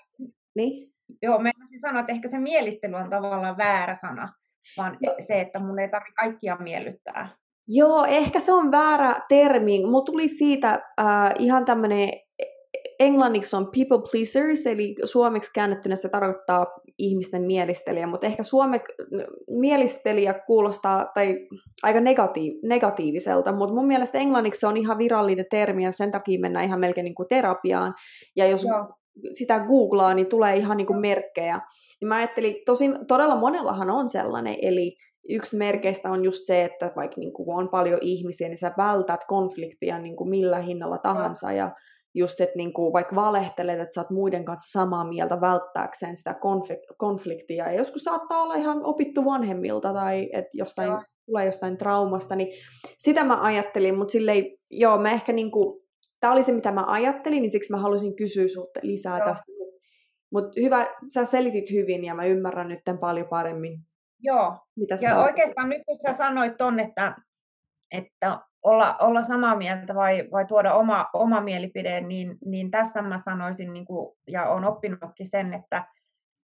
Niin? 0.54 0.92
joo, 1.22 1.38
mä 1.38 1.50
sanoa, 1.80 2.00
että 2.00 2.12
ehkä 2.12 2.28
se 2.28 2.38
mielistely 2.38 2.94
on 2.94 3.10
tavallaan 3.10 3.56
väärä 3.56 3.94
sana, 3.94 4.32
vaan 4.76 4.98
se, 5.26 5.40
että 5.40 5.58
mun 5.58 5.78
ei 5.78 5.88
tarvitse 5.88 6.14
kaikkia 6.14 6.56
miellyttää. 6.56 7.36
Joo, 7.68 8.04
ehkä 8.04 8.40
se 8.40 8.52
on 8.52 8.70
väärä 8.70 9.20
termi. 9.28 9.84
Mulla 9.84 10.04
tuli 10.04 10.28
siitä 10.28 10.70
äh, 11.00 11.06
ihan 11.38 11.64
tämmöinen 11.64 12.08
englanniksi 12.98 13.56
on 13.56 13.70
people 13.78 14.10
pleasers, 14.10 14.66
eli 14.66 14.94
suomeksi 15.04 15.50
käännettynä 15.54 15.96
se 15.96 16.08
tarkoittaa 16.08 16.66
ihmisten 16.98 17.42
mielistelijä, 17.42 18.06
mutta 18.06 18.26
ehkä 18.26 18.42
suome 18.42 18.80
mielistelijä 19.50 20.34
kuulostaa 20.46 21.10
tai 21.14 21.46
aika 21.82 21.98
negatiiv- 22.00 22.58
negatiiviselta, 22.68 23.52
mutta 23.52 23.74
mun 23.74 23.86
mielestä 23.86 24.18
englanniksi 24.18 24.60
se 24.60 24.66
on 24.66 24.76
ihan 24.76 24.98
virallinen 24.98 25.46
termi 25.50 25.84
ja 25.84 25.92
sen 25.92 26.10
takia 26.10 26.40
mennään 26.40 26.64
ihan 26.64 26.80
melkein 26.80 27.04
niin 27.04 27.14
kuin 27.14 27.28
terapiaan. 27.28 27.94
Ja 28.36 28.46
jos 28.46 28.64
Joo. 28.64 28.94
sitä 29.34 29.58
googlaa, 29.60 30.14
niin 30.14 30.26
tulee 30.26 30.56
ihan 30.56 30.76
niin 30.76 30.86
kuin 30.86 31.00
merkkejä. 31.00 31.60
Niin 32.00 32.08
mä 32.08 32.16
ajattelin, 32.16 32.56
tosin 32.66 32.98
todella 33.06 33.36
monellahan 33.36 33.90
on 33.90 34.08
sellainen, 34.08 34.56
eli 34.62 34.96
yksi 35.28 35.56
merkeistä 35.56 36.10
on 36.10 36.24
just 36.24 36.46
se, 36.46 36.64
että 36.64 36.92
vaikka 36.96 37.20
niin 37.20 37.32
kuin 37.32 37.58
on 37.58 37.68
paljon 37.68 37.98
ihmisiä, 38.02 38.48
niin 38.48 38.58
sä 38.58 38.72
vältät 38.76 39.24
konfliktia 39.24 39.98
niin 39.98 40.16
kuin 40.16 40.30
millä 40.30 40.58
hinnalla 40.58 40.98
tahansa 40.98 41.52
ja 41.52 41.72
just, 42.16 42.40
että 42.40 42.56
niin 42.56 42.72
kuin 42.72 42.92
vaikka 42.92 43.16
valehtelet, 43.16 43.80
että 43.80 43.94
sä 43.94 44.00
oot 44.00 44.10
muiden 44.10 44.44
kanssa 44.44 44.80
samaa 44.80 45.08
mieltä 45.08 45.40
välttääkseen 45.40 46.16
sitä 46.16 46.34
konfliktia. 46.98 47.64
Ja 47.64 47.72
joskus 47.72 48.04
saattaa 48.04 48.42
olla 48.42 48.54
ihan 48.54 48.84
opittu 48.84 49.24
vanhemmilta 49.24 49.92
tai 49.92 50.28
että 50.32 50.50
jostain, 50.52 50.88
joo. 50.88 51.02
tulee 51.26 51.46
jostain 51.46 51.76
traumasta, 51.78 52.36
niin 52.36 52.48
sitä 52.98 53.24
mä 53.24 53.42
ajattelin, 53.42 53.98
mutta 53.98 54.12
silleen, 54.12 54.44
joo, 54.70 54.98
mä 54.98 55.10
ehkä 55.10 55.32
niin 55.32 55.50
kuin, 55.50 55.82
tämä 56.20 56.32
oli 56.32 56.42
se, 56.42 56.52
mitä 56.52 56.72
mä 56.72 56.84
ajattelin, 56.86 57.42
niin 57.42 57.50
siksi 57.50 57.72
mä 57.72 57.78
halusin 57.78 58.16
kysyä 58.16 58.48
sulta 58.48 58.80
lisää 58.82 59.18
joo. 59.18 59.26
tästä. 59.26 59.56
Mutta 60.32 60.60
hyvä, 60.60 60.86
sä 61.14 61.24
selitit 61.24 61.70
hyvin 61.70 62.04
ja 62.04 62.14
mä 62.14 62.24
ymmärrän 62.24 62.68
nyt 62.68 62.80
paljon 63.00 63.28
paremmin. 63.28 63.78
Joo, 64.20 64.58
mitä 64.76 64.94
ja 65.00 65.22
oikeastaan 65.22 65.68
nyt 65.68 65.82
kun 65.86 65.98
sä 66.06 66.16
sanoit 66.16 66.56
ton, 66.56 66.80
että, 66.80 67.16
että 67.90 68.38
olla, 68.66 68.96
olla 69.00 69.22
samaa 69.22 69.56
mieltä 69.56 69.94
vai, 69.94 70.28
vai 70.32 70.46
tuoda 70.46 70.74
oma, 70.74 71.10
oma 71.12 71.40
mielipide, 71.40 72.00
niin, 72.00 72.38
niin 72.44 72.70
tässä 72.70 73.02
mä 73.02 73.18
sanoisin, 73.18 73.72
niin 73.72 73.84
kuin, 73.86 74.16
ja 74.28 74.48
olen 74.48 74.64
oppinutkin 74.64 75.28
sen, 75.28 75.54
että 75.54 75.84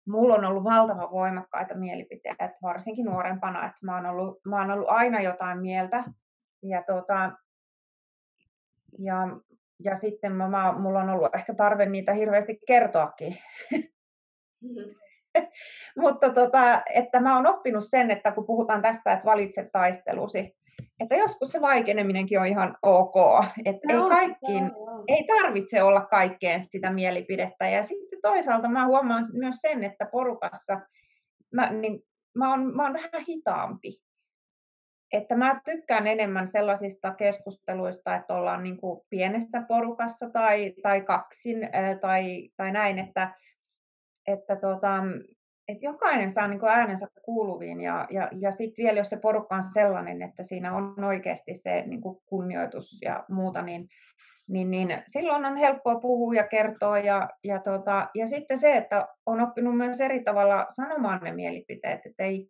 mulla 0.08 0.34
on 0.34 0.44
ollut 0.44 0.64
valtavan 0.64 1.10
voimakkaita 1.10 1.74
mielipiteitä, 1.74 2.54
varsinkin 2.62 3.04
nuorempana, 3.04 3.66
että 3.66 3.86
mä 3.86 3.96
oon 3.96 4.06
ollut, 4.06 4.40
mä 4.44 4.60
oon 4.60 4.70
ollut 4.70 4.88
aina 4.88 5.20
jotain 5.20 5.58
mieltä, 5.58 6.04
ja, 6.62 6.82
tota, 6.86 7.32
ja, 8.98 9.28
ja 9.84 9.96
sitten 9.96 10.32
mä, 10.32 10.48
mä, 10.48 10.72
mulla 10.72 11.00
on 11.00 11.10
ollut 11.10 11.34
ehkä 11.34 11.54
tarve 11.54 11.86
niitä 11.86 12.12
hirveästi 12.12 12.58
kertoakin. 12.66 13.36
Mm-hmm. 14.62 14.94
Mutta 16.02 16.30
tota, 16.30 16.82
että 16.94 17.20
mä 17.20 17.36
oon 17.36 17.46
oppinut 17.46 17.84
sen, 17.86 18.10
että 18.10 18.32
kun 18.32 18.46
puhutaan 18.46 18.82
tästä, 18.82 19.12
että 19.12 19.24
valitse 19.24 19.70
taistelusi, 19.72 20.56
että 21.00 21.16
joskus 21.16 21.48
se 21.48 21.60
vaikeneminenkin 21.60 22.40
on 22.40 22.46
ihan 22.46 22.76
ok. 22.82 23.14
Että 23.64 23.92
ei, 23.92 24.08
kaikkiin, 24.08 24.70
ei 25.08 25.24
tarvitse 25.26 25.82
olla 25.82 26.00
kaikkeen 26.00 26.60
sitä 26.60 26.92
mielipidettä. 26.92 27.68
Ja 27.68 27.82
sitten 27.82 28.18
toisaalta 28.22 28.68
mä 28.68 28.86
huomaan 28.86 29.26
myös 29.32 29.56
sen, 29.60 29.84
että 29.84 30.08
porukassa 30.12 30.80
mä, 31.54 31.72
niin, 31.72 32.00
mä, 32.38 32.50
oon, 32.50 32.76
mä 32.76 32.82
oon 32.82 32.92
vähän 32.92 33.24
hitaampi. 33.28 34.00
Että 35.12 35.36
mä 35.36 35.60
tykkään 35.64 36.06
enemmän 36.06 36.48
sellaisista 36.48 37.14
keskusteluista, 37.14 38.14
että 38.14 38.34
ollaan 38.34 38.62
niin 38.62 38.76
kuin 38.76 39.00
pienessä 39.10 39.62
porukassa 39.68 40.30
tai, 40.30 40.74
tai 40.82 41.00
kaksin 41.00 41.58
tai, 42.00 42.48
tai 42.56 42.72
näin, 42.72 42.98
että, 42.98 43.34
että 44.26 44.56
tota, 44.56 45.02
että 45.72 45.86
jokainen 45.86 46.30
saa 46.30 46.48
niin 46.48 46.60
kuin 46.60 46.70
äänensä 46.70 47.06
kuuluviin 47.22 47.80
ja, 47.80 48.06
ja, 48.10 48.28
ja 48.40 48.52
sitten 48.52 48.84
vielä 48.84 48.98
jos 48.98 49.10
se 49.10 49.16
porukka 49.16 49.54
on 49.54 49.62
sellainen, 49.62 50.22
että 50.22 50.42
siinä 50.42 50.76
on 50.76 51.04
oikeasti 51.04 51.54
se 51.54 51.82
niin 51.86 52.00
kuin 52.00 52.18
kunnioitus 52.26 52.98
ja 53.02 53.24
muuta, 53.28 53.62
niin, 53.62 53.88
niin, 54.48 54.70
niin 54.70 55.02
silloin 55.06 55.44
on 55.44 55.56
helppoa 55.56 56.00
puhua 56.00 56.34
ja 56.34 56.48
kertoa 56.48 56.98
ja, 56.98 57.28
ja, 57.44 57.58
tota, 57.58 58.08
ja 58.14 58.26
sitten 58.26 58.58
se, 58.58 58.76
että 58.76 59.08
on 59.26 59.40
oppinut 59.40 59.76
myös 59.76 60.00
eri 60.00 60.24
tavalla 60.24 60.66
sanomaan 60.68 61.20
ne 61.22 61.32
mielipiteet, 61.32 62.00
että 62.06 62.24
ei, 62.24 62.48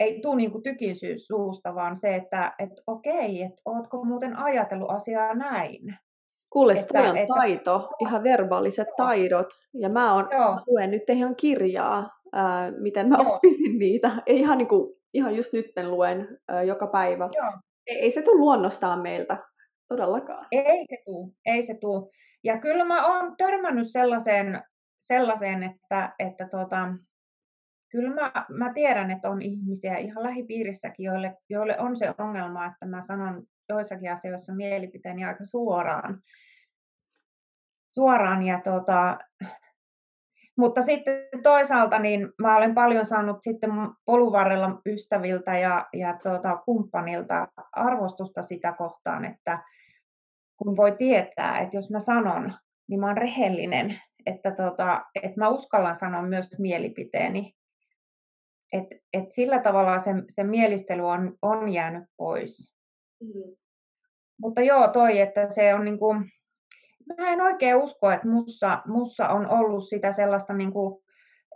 ei 0.00 0.20
tule 0.20 0.36
niin 0.36 0.62
tykin 0.62 0.96
syys 0.96 1.26
suusta, 1.26 1.74
vaan 1.74 1.96
se, 1.96 2.14
että 2.14 2.54
et 2.58 2.72
okei, 2.86 3.42
että 3.42 3.62
ootko 3.64 4.04
muuten 4.04 4.36
ajatellut 4.36 4.90
asiaa 4.90 5.34
näin. 5.34 5.98
Kuule, 6.52 6.72
että, 6.72 6.98
toi 6.98 7.08
on 7.08 7.16
että, 7.16 7.34
taito, 7.34 7.88
ihan 8.00 8.22
verbaaliset 8.22 8.88
joo. 8.88 8.96
taidot. 8.96 9.46
Ja 9.74 9.88
mä, 9.88 10.14
on, 10.14 10.24
mä 10.24 10.62
luen 10.66 10.90
nyt 10.90 11.10
ihan 11.10 11.36
kirjaa, 11.36 12.10
ää, 12.32 12.72
miten 12.80 13.08
mä 13.08 13.16
joo. 13.18 13.34
oppisin 13.34 13.78
niitä. 13.78 14.10
Ei 14.26 14.38
ihan, 14.38 14.58
niin 14.58 14.68
kuin, 14.68 14.94
ihan 15.14 15.36
just 15.36 15.52
nyt 15.52 15.66
luen 15.88 16.38
ää, 16.48 16.62
joka 16.62 16.86
päivä. 16.86 17.28
Joo. 17.36 17.52
Ei, 17.86 17.98
ei 17.98 18.10
se 18.10 18.22
tule 18.22 18.40
luonnostaan 18.40 19.02
meiltä, 19.02 19.36
todellakaan. 19.88 20.46
Ei 20.52 20.86
se 20.90 21.02
tule, 21.04 21.32
ei 21.46 21.62
se 21.62 21.74
tule. 21.80 22.10
Ja 22.44 22.60
kyllä 22.60 22.84
mä 22.84 23.06
oon 23.06 23.34
törmännyt 23.36 23.86
sellaiseen, 23.90 24.62
sellaiseen 25.00 25.62
että, 25.62 26.14
että 26.18 26.48
tota, 26.50 26.88
kyllä 27.90 28.14
mä, 28.14 28.32
mä 28.48 28.72
tiedän, 28.74 29.10
että 29.10 29.30
on 29.30 29.42
ihmisiä 29.42 29.96
ihan 29.96 30.22
lähipiirissäkin, 30.22 31.04
joille, 31.04 31.36
joille 31.50 31.78
on 31.78 31.96
se 31.96 32.14
ongelma, 32.18 32.66
että 32.66 32.86
mä 32.86 33.02
sanon 33.02 33.42
joissakin 33.74 34.12
asioissa 34.12 34.54
mielipiteeni 34.54 35.24
aika 35.24 35.44
suoraan. 35.44 36.22
suoraan 37.90 38.42
ja 38.42 38.60
tota, 38.64 39.18
mutta 40.60 40.82
sitten 40.82 41.42
toisaalta 41.42 41.98
niin 41.98 42.32
mä 42.38 42.56
olen 42.56 42.74
paljon 42.74 43.06
saanut 43.06 43.42
sitten 43.42 43.70
poluvarrella 44.04 44.80
ystäviltä 44.86 45.58
ja, 45.58 45.88
ja 45.92 46.18
tota, 46.22 46.56
kumppanilta 46.56 47.48
arvostusta 47.72 48.42
sitä 48.42 48.72
kohtaan, 48.72 49.24
että 49.24 49.62
kun 50.56 50.76
voi 50.76 50.92
tietää, 50.92 51.58
että 51.58 51.76
jos 51.76 51.90
mä 51.90 52.00
sanon, 52.00 52.54
niin 52.88 53.00
mä 53.00 53.06
oon 53.06 53.16
rehellinen, 53.16 54.00
että, 54.26 54.50
tota, 54.50 55.04
että 55.22 55.40
mä 55.40 55.48
uskallan 55.48 55.94
sanoa 55.94 56.22
myös 56.22 56.48
mielipiteeni. 56.58 57.54
Et, 58.72 58.86
et 59.12 59.30
sillä 59.30 59.58
tavalla 59.58 59.98
se, 59.98 60.10
se 60.28 60.44
mielistely 60.44 61.08
on, 61.08 61.38
on 61.42 61.68
jäänyt 61.68 62.04
pois. 62.16 62.72
Mm. 63.20 63.56
Mutta 64.40 64.60
joo, 64.60 64.88
toi, 64.88 65.20
että 65.20 65.48
se 65.48 65.74
on 65.74 65.84
niin 65.84 65.98
kuin, 65.98 66.24
mä 67.18 67.28
en 67.28 67.40
oikein 67.40 67.76
usko, 67.76 68.10
että 68.10 68.28
mussa, 68.28 68.82
mussa 68.86 69.28
on 69.28 69.50
ollut 69.50 69.88
sitä 69.88 70.12
sellaista 70.12 70.52
niin 70.52 70.72
kuin, 70.72 71.02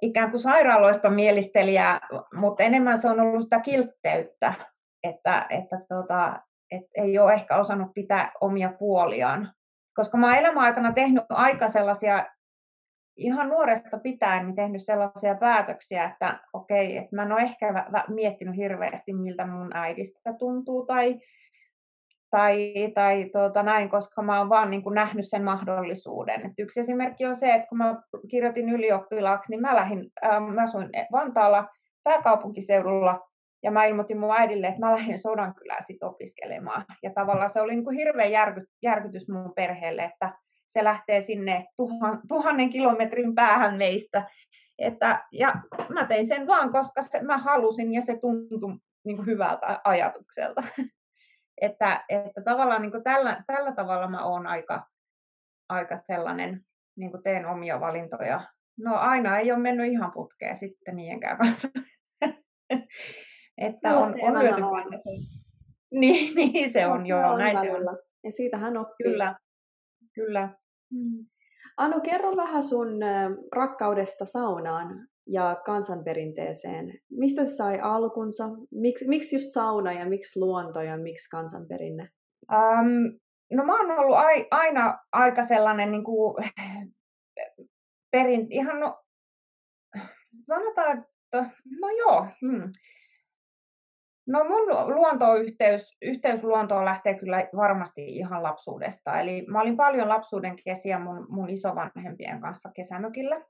ikään 0.02 0.30
kuin 0.30 0.40
sairaaloista 0.40 1.10
mielistelijää, 1.10 2.00
mutta 2.34 2.62
enemmän 2.62 2.98
se 2.98 3.08
on 3.08 3.20
ollut 3.20 3.42
sitä 3.42 3.60
kiltteyttä, 3.60 4.54
että, 5.02 5.46
että 5.50 5.80
tota, 5.88 6.40
et 6.70 6.84
ei 6.94 7.18
ole 7.18 7.32
ehkä 7.32 7.56
osannut 7.56 7.94
pitää 7.94 8.32
omia 8.40 8.72
puoliaan. 8.78 9.52
Koska 9.94 10.18
mä 10.18 10.26
oon 10.26 10.38
elämän 10.38 10.94
tehnyt 10.94 11.24
aika 11.28 11.68
sellaisia, 11.68 12.26
ihan 13.16 13.48
nuoresta 13.48 13.98
pitäen 13.98 14.46
niin 14.46 14.56
tehnyt 14.56 14.84
sellaisia 14.84 15.34
päätöksiä, 15.34 16.04
että 16.04 16.40
okei, 16.52 16.96
että 16.96 17.16
mä 17.16 17.22
en 17.22 17.32
ole 17.32 17.42
ehkä 17.42 17.86
miettinyt 18.08 18.56
hirveästi, 18.56 19.12
miltä 19.12 19.46
mun 19.46 19.76
äidistä 19.76 20.32
tuntuu 20.38 20.86
tai 20.86 21.20
tai, 22.34 22.72
tai 22.94 23.30
tuota, 23.32 23.62
näin, 23.62 23.88
koska 23.88 24.22
mä 24.22 24.38
oon 24.38 24.48
vaan 24.48 24.70
niin 24.70 24.82
kuin 24.82 24.94
nähnyt 24.94 25.28
sen 25.28 25.44
mahdollisuuden. 25.44 26.46
Et 26.46 26.52
yksi 26.58 26.80
esimerkki 26.80 27.26
on 27.26 27.36
se, 27.36 27.54
että 27.54 27.68
kun 27.68 27.78
mä 27.78 28.02
kirjoitin 28.30 28.68
ylioppilaaksi, 28.68 29.50
niin 29.50 29.60
mä, 29.60 29.76
lähdin, 29.76 30.10
äh, 30.24 30.40
mä 30.54 30.62
asuin 30.62 30.88
Vantaalla 31.12 31.68
pääkaupunkiseudulla 32.04 33.20
ja 33.62 33.70
mä 33.70 33.84
ilmoitin 33.84 34.18
mun 34.18 34.34
äidille, 34.36 34.66
että 34.66 34.80
mä 34.80 34.92
lähdin 34.92 35.18
Sodankylään 35.18 35.84
sit 35.86 36.02
opiskelemaan. 36.02 36.84
Ja 37.02 37.10
tavallaan 37.14 37.50
se 37.50 37.60
oli 37.60 37.74
niin 37.74 37.84
kuin 37.84 37.96
hirveä 37.96 38.26
järky, 38.26 38.66
järkytys 38.82 39.28
mun 39.28 39.52
perheelle, 39.54 40.04
että 40.04 40.32
se 40.66 40.84
lähtee 40.84 41.20
sinne 41.20 41.66
tuhan, 41.76 42.20
tuhannen 42.28 42.70
kilometrin 42.70 43.34
päähän 43.34 43.76
meistä. 43.76 44.28
Että, 44.78 45.24
ja 45.32 45.54
mä 45.88 46.04
tein 46.04 46.26
sen 46.26 46.46
vaan, 46.46 46.72
koska 46.72 47.02
se, 47.02 47.22
mä 47.22 47.38
halusin 47.38 47.92
ja 47.92 48.02
se 48.02 48.18
tuntui 48.20 48.76
niin 49.04 49.16
kuin 49.16 49.26
hyvältä 49.26 49.80
ajatukselta. 49.84 50.62
Että, 51.60 52.04
että 52.08 52.42
tavallaan 52.42 52.82
niin 52.82 52.92
kuin 52.92 53.04
tällä, 53.04 53.44
tällä 53.46 53.72
tavalla 53.72 54.08
mä 54.08 54.24
oon 54.24 54.46
aika, 54.46 54.86
aika 55.68 55.96
sellainen, 55.96 56.64
niin 56.96 57.10
kuin 57.10 57.22
teen 57.22 57.46
omia 57.46 57.80
valintoja. 57.80 58.40
No 58.78 58.94
aina 58.94 59.38
ei 59.38 59.52
ole 59.52 59.60
mennyt 59.60 59.92
ihan 59.92 60.12
putkeen 60.12 60.56
sitten 60.56 60.96
niinkään 60.96 61.38
kanssa. 61.38 61.68
että 63.58 63.96
on, 63.96 64.14
on, 64.22 64.64
on. 64.64 64.84
Niin, 65.90 66.34
niin 66.36 66.72
se 66.72 66.86
on, 66.86 67.06
joo, 67.06 67.32
on 67.32 67.38
näin 67.38 67.60
se 67.60 67.72
on. 67.72 67.98
Ja 68.24 68.32
siitä 68.32 68.58
hän 68.58 68.76
oppii. 68.76 69.10
Kyllä, 69.10 69.34
kyllä. 70.14 70.48
Mm. 70.90 71.26
Anu, 71.76 72.00
kerro 72.00 72.36
vähän 72.36 72.62
sun 72.62 72.88
rakkaudesta 73.56 74.24
saunaan 74.24 75.08
ja 75.26 75.56
kansanperinteeseen. 75.64 76.92
Mistä 77.10 77.44
se 77.44 77.50
sai 77.50 77.78
alkunsa? 77.82 78.44
Miks, 78.70 79.08
miksi 79.08 79.36
just 79.36 79.48
sauna 79.48 79.92
ja 79.92 80.08
miksi 80.08 80.40
luonto 80.40 80.80
ja 80.80 80.98
miksi 80.98 81.30
kansanperinne? 81.30 82.08
Um, 82.52 83.18
no 83.52 83.64
mä 83.64 83.76
oon 83.76 83.98
ollut 83.98 84.16
ai, 84.16 84.46
aina 84.50 84.98
aika 85.12 85.44
sellainen 85.44 85.90
niin 85.90 86.04
kuin, 86.04 86.44
perin, 88.12 88.46
ihan 88.50 88.80
no, 88.80 89.02
sanotaan, 90.40 90.98
että 90.98 91.50
no 91.80 91.88
joo. 91.98 92.26
Hmm. 92.40 92.72
No 94.26 94.44
mun 94.44 94.94
luontoyhteys, 94.94 95.96
yhteys 96.02 96.44
luontoon 96.44 96.84
lähtee 96.84 97.18
kyllä 97.18 97.48
varmasti 97.56 98.04
ihan 98.04 98.42
lapsuudesta. 98.42 99.20
Eli 99.20 99.46
mä 99.46 99.60
olin 99.60 99.76
paljon 99.76 100.08
lapsuuden 100.08 100.56
kesiä 100.64 100.98
mun, 100.98 101.26
mun 101.28 101.50
isovanhempien 101.50 102.40
kanssa 102.40 102.70
kesämökillä. 102.74 103.44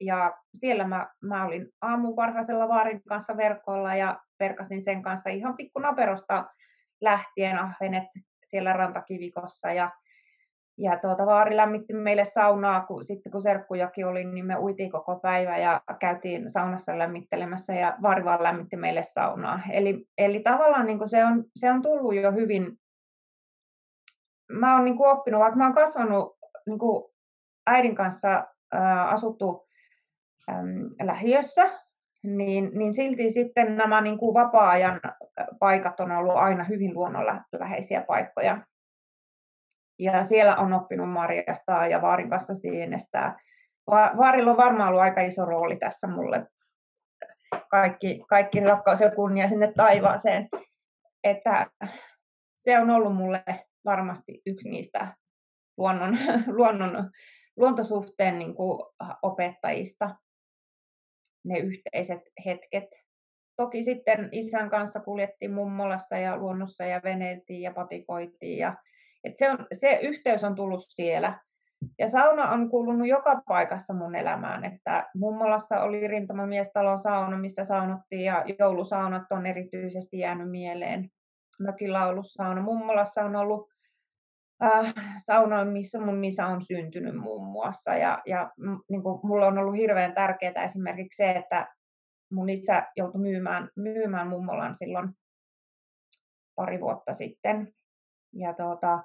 Ja 0.00 0.34
siellä 0.54 0.86
mä, 0.86 1.06
mä 1.22 1.44
olin 1.44 1.68
aamuvarhaisella 1.82 2.68
vaarin 2.68 3.02
kanssa 3.08 3.36
verkolla 3.36 3.94
ja 3.94 4.20
verkasin 4.40 4.82
sen 4.82 5.02
kanssa 5.02 5.30
ihan 5.30 5.56
pikkunaperosta 5.56 6.44
lähtien 7.00 7.58
ahvenet 7.58 8.04
siellä 8.44 8.72
rantakivikossa. 8.72 9.72
Ja 9.72 9.90
ja 10.78 10.98
tuota, 10.98 11.26
vaari 11.26 11.56
lämmitti 11.56 11.92
meille 11.92 12.24
saunaa, 12.24 12.86
kun 12.86 13.04
sitten 13.04 13.32
kun 13.32 13.42
serkkujakin 13.42 14.06
oli, 14.06 14.24
niin 14.24 14.46
me 14.46 14.58
uitiin 14.58 14.90
koko 14.90 15.16
päivä 15.16 15.58
ja 15.58 15.80
käytiin 16.00 16.50
saunassa 16.50 16.98
lämmittelemässä 16.98 17.74
ja 17.74 17.96
vaari 18.02 18.24
vaan 18.24 18.42
lämmitti 18.42 18.76
meille 18.76 19.02
saunaa. 19.02 19.60
Eli, 19.70 20.06
eli 20.18 20.40
tavallaan 20.40 20.86
niin 20.86 21.08
se, 21.08 21.24
on, 21.24 21.44
se 21.56 21.70
on 21.70 21.82
tullut 21.82 22.14
jo 22.14 22.32
hyvin, 22.32 22.78
mä 24.52 24.74
oon 24.74 24.84
niin 24.84 25.06
oppinut, 25.06 25.40
vaikka 25.40 25.56
mä 25.56 25.64
oon 25.64 25.74
kasvanut 25.74 26.36
niin 26.66 26.78
äidin 27.66 27.94
kanssa 27.94 28.46
ää, 28.72 29.08
asuttu 29.08 29.65
äm, 30.50 30.90
lähiössä, 31.02 31.80
niin, 32.22 32.70
niin 32.74 32.94
silti 32.94 33.30
sitten 33.30 33.76
nämä 33.76 34.00
niin 34.00 34.18
kuin 34.18 34.34
vapaa-ajan 34.34 35.00
paikat 35.58 36.00
on 36.00 36.12
ollut 36.12 36.36
aina 36.36 36.64
hyvin 36.64 36.94
luonnonläheisiä 36.94 38.04
paikkoja. 38.08 38.58
Ja 39.98 40.24
siellä 40.24 40.56
on 40.56 40.72
oppinut 40.72 41.10
marjastaa 41.10 41.86
ja 41.86 42.02
vaarin 42.02 42.30
kanssa 42.30 42.54
sienestää. 42.54 43.36
Vaarilla 43.90 44.50
on 44.50 44.56
varmaan 44.56 44.88
ollut 44.88 45.02
aika 45.02 45.20
iso 45.20 45.44
rooli 45.44 45.76
tässä 45.76 46.06
mulle. 46.06 46.46
Kaikki, 47.70 48.24
kaikki 48.28 48.60
rakkaus 48.60 49.00
ja 49.00 49.10
kunnia 49.10 49.48
sinne 49.48 49.72
taivaaseen. 49.76 50.48
Että 51.24 51.66
se 52.54 52.78
on 52.78 52.90
ollut 52.90 53.16
mulle 53.16 53.44
varmasti 53.84 54.42
yksi 54.46 54.70
niistä 54.70 55.14
luonnon, 55.76 56.18
luonnon, 56.58 57.10
luontosuhteen 57.56 58.38
niin 58.38 58.54
kuin 58.54 58.82
opettajista, 59.22 60.14
ne 61.46 61.58
yhteiset 61.58 62.20
hetket. 62.44 62.88
Toki 63.56 63.82
sitten 63.82 64.28
isän 64.32 64.70
kanssa 64.70 65.00
kuljettiin 65.00 65.52
mummolassa 65.52 66.16
ja 66.16 66.36
luonnossa 66.36 66.84
ja 66.84 67.00
veneiltiin 67.04 67.62
ja 67.62 67.72
patikoitiin 67.72 68.58
ja 68.58 68.74
et 69.24 69.36
se, 69.36 69.50
on, 69.50 69.66
se 69.72 69.98
yhteys 70.02 70.44
on 70.44 70.54
tullut 70.54 70.84
siellä. 70.88 71.40
Ja 71.98 72.08
sauna 72.08 72.50
on 72.50 72.70
kuulunut 72.70 73.08
joka 73.08 73.42
paikassa 73.48 73.94
mun 73.94 74.14
elämään, 74.14 74.64
että 74.64 75.10
mummolassa 75.14 75.80
oli 75.80 76.08
rintamamiestalon 76.08 76.98
sauna, 76.98 77.38
missä 77.38 77.64
saunottiin 77.64 78.24
ja 78.24 78.44
joulusaunat 78.58 79.22
on 79.30 79.46
erityisesti 79.46 80.18
jäänyt 80.18 80.50
mieleen. 80.50 81.10
Mökillä 81.58 82.02
on 82.02 82.08
ollut 82.08 82.26
sauna. 82.28 82.62
Mummolassa 82.62 83.24
on 83.24 83.36
ollut 83.36 83.68
äh, 84.62 84.94
sauna, 85.24 85.64
missä 85.64 86.00
mun 86.00 86.24
isä 86.24 86.46
on 86.46 86.60
syntynyt 86.62 87.16
muun 87.16 87.46
muassa. 87.46 87.94
Ja, 87.94 88.22
ja 88.26 88.50
niin 88.88 89.02
kuin, 89.02 89.20
mulla 89.22 89.46
on 89.46 89.58
ollut 89.58 89.76
hirveän 89.76 90.14
tärkeää 90.14 90.64
esimerkiksi 90.64 91.16
se, 91.16 91.30
että 91.30 91.68
mun 92.32 92.48
isä 92.48 92.86
joutui 92.96 93.20
myymään, 93.20 93.70
myymään 93.76 94.28
mummolan 94.28 94.76
silloin 94.76 95.08
pari 96.54 96.80
vuotta 96.80 97.12
sitten. 97.12 97.72
Ja 98.32 98.54
tuota, 98.54 99.02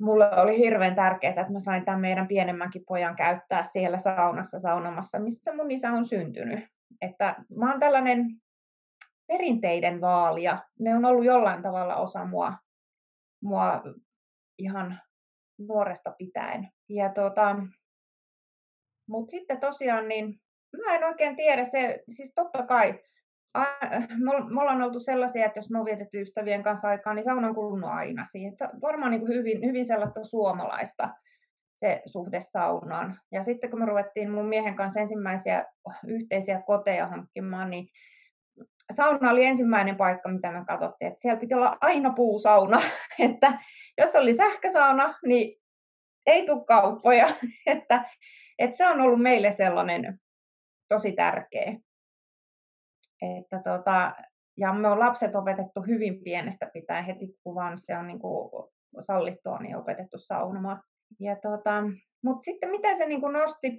mulle 0.00 0.30
oli 0.30 0.58
hirveän 0.58 0.94
tärkeää, 0.94 1.30
että 1.40 1.52
mä 1.52 1.60
sain 1.60 1.84
tämän 1.84 2.00
meidän 2.00 2.28
pienemmänkin 2.28 2.84
pojan 2.88 3.16
käyttää 3.16 3.62
siellä 3.62 3.98
saunassa 3.98 4.60
saunomassa, 4.60 5.18
missä 5.18 5.54
mun 5.54 5.70
isä 5.70 5.92
on 5.92 6.04
syntynyt. 6.04 6.64
Että 7.00 7.36
mä 7.56 7.70
oon 7.70 7.80
tällainen 7.80 8.26
perinteiden 9.26 10.00
vaalia. 10.00 10.58
Ne 10.78 10.94
on 10.96 11.04
ollut 11.04 11.24
jollain 11.24 11.62
tavalla 11.62 11.96
osa 11.96 12.24
mua, 12.24 12.52
mua 13.42 13.82
ihan 14.58 15.00
nuoresta 15.58 16.14
pitäen. 16.18 16.68
Ja 16.88 17.12
tota, 17.12 17.56
mutta 19.08 19.30
sitten 19.30 19.60
tosiaan, 19.60 20.08
niin 20.08 20.40
mä 20.86 20.94
en 20.94 21.04
oikein 21.04 21.36
tiedä, 21.36 21.64
se, 21.64 22.02
siis 22.08 22.32
totta 22.34 22.66
kai 22.66 23.00
me 24.54 24.60
ollaan 24.60 24.82
oltu 24.82 25.00
sellaisia, 25.00 25.46
että 25.46 25.58
jos 25.58 25.70
me 25.70 25.78
on 25.78 25.84
vietetty 25.84 26.20
ystävien 26.20 26.62
kanssa 26.62 26.88
aikaa, 26.88 27.14
niin 27.14 27.24
sauna 27.24 27.48
on 27.48 27.54
kulunut 27.54 27.90
aina 27.90 28.26
siihen. 28.26 28.52
Se 28.56 28.68
varmaan 28.82 29.10
niin 29.10 29.20
kuin 29.20 29.34
hyvin, 29.34 29.66
hyvin 29.66 29.86
sellaista 29.86 30.24
suomalaista 30.24 31.08
se 31.76 32.02
suhde 32.06 32.40
saunaan. 32.40 33.20
Ja 33.32 33.42
sitten 33.42 33.70
kun 33.70 33.78
me 33.78 33.86
ruvettiin 33.86 34.30
mun 34.30 34.48
miehen 34.48 34.76
kanssa 34.76 35.00
ensimmäisiä 35.00 35.64
yhteisiä 36.06 36.62
koteja 36.66 37.06
hankkimaan, 37.06 37.70
niin 37.70 37.88
sauna 38.92 39.30
oli 39.30 39.44
ensimmäinen 39.44 39.96
paikka, 39.96 40.28
mitä 40.28 40.52
me 40.52 40.64
katsottiin, 40.64 41.08
että 41.08 41.20
siellä 41.20 41.40
piti 41.40 41.54
olla 41.54 41.78
aina 41.80 42.12
puusauna, 42.12 42.80
että 43.18 43.58
jos 43.98 44.14
oli 44.14 44.34
sähkösauna, 44.34 45.18
niin 45.26 45.60
ei 46.26 46.46
tule 46.46 46.64
kauppoja, 46.64 47.26
että, 47.66 48.04
että 48.58 48.76
se 48.76 48.86
on 48.86 49.00
ollut 49.00 49.22
meille 49.22 49.52
sellainen 49.52 50.18
tosi 50.88 51.12
tärkeä. 51.12 51.76
Että 53.22 53.62
tota, 53.64 54.14
ja 54.56 54.72
me 54.72 54.88
on 54.88 55.00
lapset 55.00 55.34
opetettu 55.34 55.82
hyvin 55.82 56.24
pienestä 56.24 56.70
pitäen 56.72 57.04
heti, 57.04 57.36
kun 57.44 57.54
vaan 57.54 57.78
se 57.78 57.96
on 57.98 58.06
niin 58.06 58.18
kuin 58.18 58.50
sallittua, 59.00 59.58
niin 59.58 59.76
opetettu 59.76 60.18
saunomaan. 60.18 60.82
Ja 61.20 61.36
tota, 61.36 61.82
Mutta 62.24 62.44
sitten 62.44 62.70
mitä 62.70 62.96
se 62.96 63.06
niin 63.06 63.20
kuin 63.20 63.32
nosti 63.32 63.76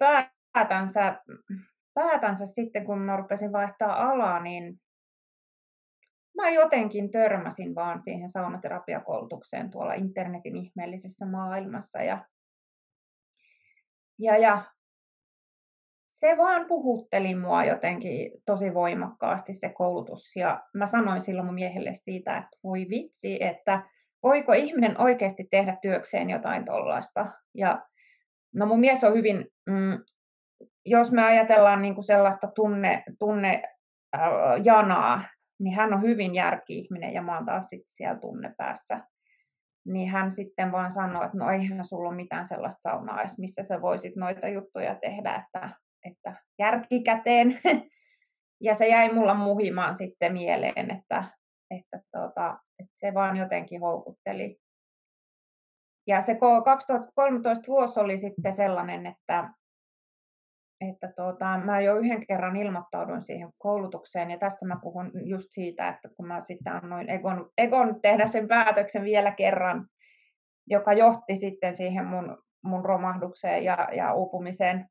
päätänsä, 0.53 1.21
päätänsä 1.93 2.45
sitten, 2.45 2.85
kun 2.85 2.99
mä 2.99 3.17
rupesin 3.17 3.51
vaihtaa 3.51 4.09
alaa, 4.11 4.39
niin 4.39 4.79
mä 6.35 6.49
jotenkin 6.49 7.11
törmäsin 7.11 7.75
vaan 7.75 8.03
siihen 8.03 8.29
saunaterapiakoulutukseen 8.29 9.71
tuolla 9.71 9.93
internetin 9.93 10.55
ihmeellisessä 10.55 11.25
maailmassa. 11.25 12.01
Ja, 12.01 12.25
ja, 14.19 14.37
ja 14.37 14.63
se 16.07 16.37
vaan 16.37 16.65
puhutteli 16.67 17.35
mua 17.35 17.65
jotenkin 17.65 18.31
tosi 18.45 18.73
voimakkaasti 18.73 19.53
se 19.53 19.69
koulutus. 19.69 20.35
Ja 20.35 20.63
mä 20.73 20.87
sanoin 20.87 21.21
silloin 21.21 21.45
mun 21.45 21.55
miehelle 21.55 21.93
siitä, 21.93 22.37
että 22.37 22.57
voi 22.63 22.85
vitsi, 22.89 23.43
että 23.43 23.83
voiko 24.23 24.53
ihminen 24.53 25.01
oikeasti 25.01 25.47
tehdä 25.51 25.77
työkseen 25.81 26.29
jotain 26.29 26.65
tollaista. 26.65 27.25
Ja 27.53 27.85
no 28.55 28.65
mun 28.65 28.79
mies 28.79 29.03
on 29.03 29.13
hyvin, 29.13 29.45
mm, 29.65 30.03
jos 30.85 31.11
me 31.11 31.23
ajatellaan 31.23 31.81
niin 31.81 31.95
kuin 31.95 32.05
sellaista 32.05 32.47
tunne, 32.55 33.03
tunne 33.19 33.63
äh, 34.15 34.21
janaa, 34.63 35.23
niin 35.59 35.75
hän 35.75 35.93
on 35.93 36.01
hyvin 36.01 36.35
järki-ihminen 36.35 37.13
ja 37.13 37.21
mä 37.21 37.35
oon 37.35 37.45
taas 37.45 37.69
sitten 37.69 37.93
siellä 37.95 38.19
tunnepäässä. 38.19 39.01
Niin 39.85 40.09
hän 40.09 40.31
sitten 40.31 40.71
vaan 40.71 40.91
sanoi, 40.91 41.25
että 41.25 41.37
no 41.37 41.49
eihän 41.49 41.85
sulla 41.85 42.09
ole 42.09 42.15
mitään 42.15 42.45
sellaista 42.47 42.81
saunaa 42.81 43.23
missä 43.37 43.63
sä 43.63 43.81
voisit 43.81 44.15
noita 44.15 44.47
juttuja 44.47 44.95
tehdä, 44.95 45.35
että 45.35 45.69
että 46.05 46.35
järkikäteen. 46.59 47.61
ja 48.65 48.73
se 48.73 48.87
jäi 48.87 49.13
mulla 49.13 49.33
muhimaan 49.33 49.95
sitten 49.95 50.33
mieleen, 50.33 50.91
että, 50.91 51.23
että, 51.71 51.99
tota, 52.11 52.59
että 52.79 52.93
se 52.93 53.13
vaan 53.13 53.37
jotenkin 53.37 53.81
houkutteli. 53.81 54.57
Ja 56.07 56.21
se 56.21 56.37
2013 56.65 57.67
vuosi 57.67 57.99
oli 57.99 58.17
sitten 58.17 58.53
sellainen, 58.53 59.05
että, 59.05 59.49
että 60.81 61.13
tota, 61.15 61.57
mä 61.57 61.81
jo 61.81 61.97
yhden 61.97 62.27
kerran 62.27 62.55
ilmoittauduin 62.55 63.23
siihen 63.23 63.49
koulutukseen, 63.57 64.31
ja 64.31 64.37
tässä 64.37 64.65
mä 64.65 64.79
puhun 64.81 65.11
just 65.23 65.47
siitä, 65.51 65.89
että 65.89 66.09
kun 66.17 66.27
mä 66.27 66.43
sitten 66.43 66.73
annoin 66.73 67.09
Egon, 67.09 67.49
Egon 67.57 68.01
tehdä 68.01 68.27
sen 68.27 68.47
päätöksen 68.47 69.03
vielä 69.03 69.31
kerran, 69.31 69.87
joka 70.67 70.93
johti 70.93 71.35
sitten 71.35 71.75
siihen 71.75 72.05
mun, 72.05 72.37
mun 72.63 72.85
romahdukseen 72.85 73.63
ja, 73.63 73.87
ja 73.91 74.13
uupumiseen, 74.13 74.89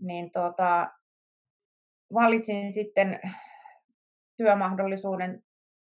niin 0.00 0.30
tota, 0.30 0.90
valitsin 2.14 2.72
sitten 2.72 3.20
työmahdollisuuden 4.36 5.42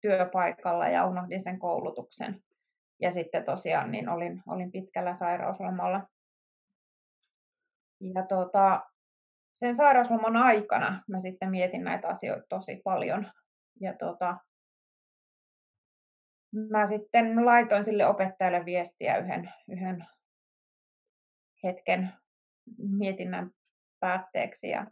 työpaikalla 0.00 0.88
ja 0.88 1.06
unohdin 1.06 1.42
sen 1.42 1.58
koulutuksen. 1.58 2.42
Ja 3.00 3.10
sitten 3.10 3.44
tosiaan 3.44 3.90
niin 3.90 4.08
olin, 4.08 4.42
olin 4.48 4.72
pitkällä 4.72 5.14
sairauslomalla. 5.14 6.00
Ja 8.00 8.26
tota, 8.26 8.82
sen 9.52 9.76
sairausloman 9.76 10.36
aikana 10.36 11.02
mä 11.08 11.20
sitten 11.20 11.50
mietin 11.50 11.84
näitä 11.84 12.08
asioita 12.08 12.46
tosi 12.48 12.80
paljon. 12.84 13.32
Ja 13.80 13.94
tota, 13.94 14.36
mä 16.70 16.86
sitten 16.86 17.46
laitoin 17.46 17.84
sille 17.84 18.06
opettajalle 18.06 18.64
viestiä 18.64 19.16
yhden, 19.16 19.52
yhden 19.68 20.06
hetken 21.64 22.12
mietinnän 22.78 23.50
päätteeksi 24.00 24.68
ja 24.68 24.86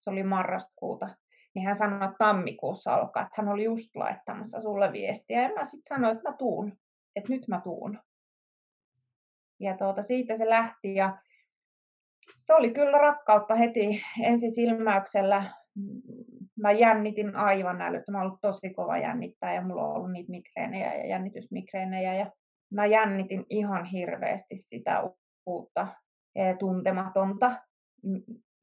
se 0.00 0.10
oli 0.10 0.22
marraskuuta. 0.22 1.08
Niin 1.54 1.66
hän 1.66 1.76
sanoi, 1.76 2.04
että 2.04 2.16
tammikuussa 2.18 2.94
alkaa, 2.94 3.22
että 3.22 3.34
hän 3.42 3.48
oli 3.48 3.64
just 3.64 3.96
laittamassa 3.96 4.60
sulle 4.60 4.92
viestiä. 4.92 5.42
Ja 5.42 5.48
mä 5.48 5.64
sitten 5.64 5.88
sanoin, 5.88 6.16
että 6.16 6.30
mä 6.30 6.36
tuun, 6.36 6.78
että 7.16 7.28
nyt 7.28 7.48
mä 7.48 7.60
tuun. 7.64 7.98
Ja 9.60 9.76
tuota, 9.76 10.02
siitä 10.02 10.36
se 10.36 10.48
lähti 10.48 10.94
ja 10.94 11.18
se 12.50 12.54
oli 12.54 12.70
kyllä 12.70 12.98
rakkautta 12.98 13.54
heti 13.54 14.02
ensisilmäyksellä. 14.22 15.44
Mä 16.56 16.72
jännitin 16.72 17.36
aivan 17.36 17.82
älyttä. 17.82 18.12
Mä 18.12 18.18
oon 18.18 18.26
ollut 18.26 18.40
tosi 18.40 18.74
kova 18.74 18.98
jännittää 18.98 19.54
ja 19.54 19.62
mulla 19.62 19.82
on 19.82 19.96
ollut 19.96 20.12
niitä 20.12 20.30
migreenejä 20.30 20.94
ja 20.94 21.06
jännitysmigreenejä. 21.06 22.14
Ja 22.14 22.32
mä 22.70 22.86
jännitin 22.86 23.46
ihan 23.50 23.84
hirveästi 23.84 24.56
sitä 24.56 25.02
uutta 25.46 25.86
tuntematonta. 26.58 27.52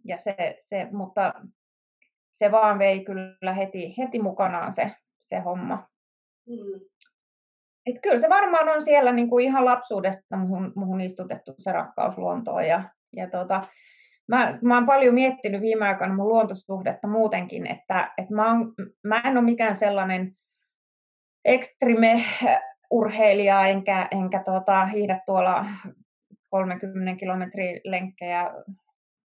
Ja 0.06 0.18
se, 0.18 0.56
se, 0.60 0.88
mutta 0.92 1.34
se 2.32 2.52
vaan 2.52 2.80
vei 2.80 3.06
kyllä 3.06 3.54
heti, 3.54 3.96
heti 3.98 4.20
mukanaan 4.20 4.74
se, 4.74 4.92
se 5.22 5.40
homma. 5.40 5.88
Mm. 6.48 6.82
Et 7.86 7.96
kyllä 8.04 8.20
se 8.20 8.30
varmaan 8.30 8.70
on 8.70 8.82
siellä 8.82 9.12
niin 9.12 9.30
kuin 9.30 9.46
ihan 9.46 9.66
lapsuudesta 9.66 10.38
muhun, 10.38 10.74
muhun 10.76 11.02
istutettu 11.02 11.56
se 11.58 11.72
rakkaus 11.72 12.18
luontoon. 12.18 12.68
Ja, 12.68 12.84
ja 13.18 13.30
tota, 13.30 13.68
mä, 14.28 14.60
mä 14.62 14.76
oon 14.76 14.86
paljon 14.86 15.14
miettinyt 15.14 15.62
viime 15.62 15.88
aikoina 15.88 16.16
mun 16.16 16.28
luontosuhdetta 16.28 17.08
muutenkin, 17.08 17.68
että, 17.68 18.14
että 18.18 18.34
mä, 18.34 18.52
oon, 18.52 18.74
mä 19.04 19.22
en 19.26 19.38
ole 19.38 19.46
mikään 19.46 19.76
sellainen 19.76 20.32
ekstreme 21.46 22.24
urheilija, 22.92 23.68
enkä, 23.68 24.08
enkä 24.12 24.44
tota, 24.46 24.86
hiidä 24.86 25.22
tuolla 25.26 25.66
30 26.50 27.20
kilometrin 27.20 27.82
lenkkejä 27.84 28.52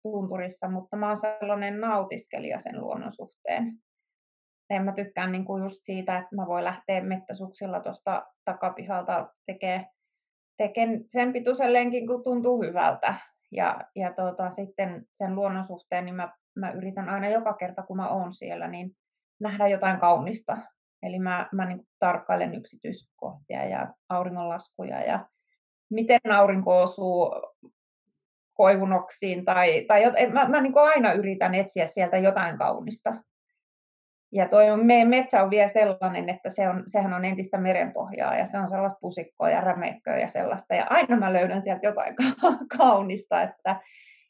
tunturissa, 0.02 0.68
mutta 0.68 0.96
mä 0.96 1.08
oon 1.08 1.18
sellainen 1.18 1.80
nautiskelija 1.80 2.60
sen 2.60 2.80
luonnon 2.80 3.12
suhteen. 3.12 3.72
En 4.70 4.82
mä 4.84 4.92
tykkään 4.92 5.32
niin 5.32 5.44
kuin 5.44 5.62
just 5.62 5.80
siitä, 5.82 6.18
että 6.18 6.36
mä 6.36 6.46
voin 6.46 6.64
lähteä 6.64 7.00
mettäsuksilla 7.00 7.80
tuosta 7.80 8.26
takapihalta 8.44 9.28
tekemään 9.46 9.86
tekee 10.56 11.00
sen 11.08 11.32
pituisen 11.32 11.72
lenkin, 11.72 12.06
kun 12.06 12.24
tuntuu 12.24 12.62
hyvältä. 12.62 13.14
Ja, 13.52 13.80
ja 13.96 14.12
tota, 14.12 14.50
sitten 14.50 15.06
sen 15.12 15.34
luonnon 15.34 15.64
suhteen, 15.64 16.04
niin 16.04 16.14
mä, 16.14 16.32
mä 16.56 16.70
yritän 16.70 17.08
aina 17.08 17.28
joka 17.28 17.52
kerta, 17.52 17.82
kun 17.82 17.96
mä 17.96 18.08
oon 18.08 18.32
siellä, 18.32 18.68
niin 18.68 18.90
nähdä 19.40 19.68
jotain 19.68 20.00
kaunista. 20.00 20.58
Eli 21.02 21.18
mä, 21.18 21.48
mä 21.52 21.64
niin 21.64 21.80
tarkkailen 21.98 22.54
yksityiskohtia 22.54 23.64
ja 23.64 23.94
auringonlaskuja 24.08 25.02
ja 25.02 25.26
miten 25.90 26.32
aurinko 26.32 26.82
osuu 26.82 27.34
koivunoksiin 28.54 29.44
tai, 29.44 29.84
tai 29.88 30.02
mä, 30.32 30.48
mä 30.48 30.60
niin 30.60 30.78
aina 30.78 31.12
yritän 31.12 31.54
etsiä 31.54 31.86
sieltä 31.86 32.18
jotain 32.18 32.58
kaunista. 32.58 33.14
Ja 34.32 34.48
toi 34.48 34.84
meidän 34.84 35.08
metsä 35.08 35.42
on 35.42 35.50
vielä 35.50 35.68
sellainen, 35.68 36.28
että 36.28 36.48
se 36.48 36.68
on, 36.68 36.82
sehän 36.86 37.12
on 37.12 37.24
entistä 37.24 37.58
merenpohjaa 37.58 38.36
ja 38.36 38.46
se 38.46 38.58
on 38.58 38.68
sellaista 38.68 38.98
pusikkoa 39.00 39.50
ja 39.50 39.60
rämeikköä 39.60 40.18
ja 40.18 40.28
sellaista. 40.28 40.74
Ja 40.74 40.86
aina 40.90 41.16
mä 41.16 41.32
löydän 41.32 41.62
sieltä 41.62 41.86
jotain 41.86 42.14
kaunista, 42.78 43.42
että, 43.42 43.80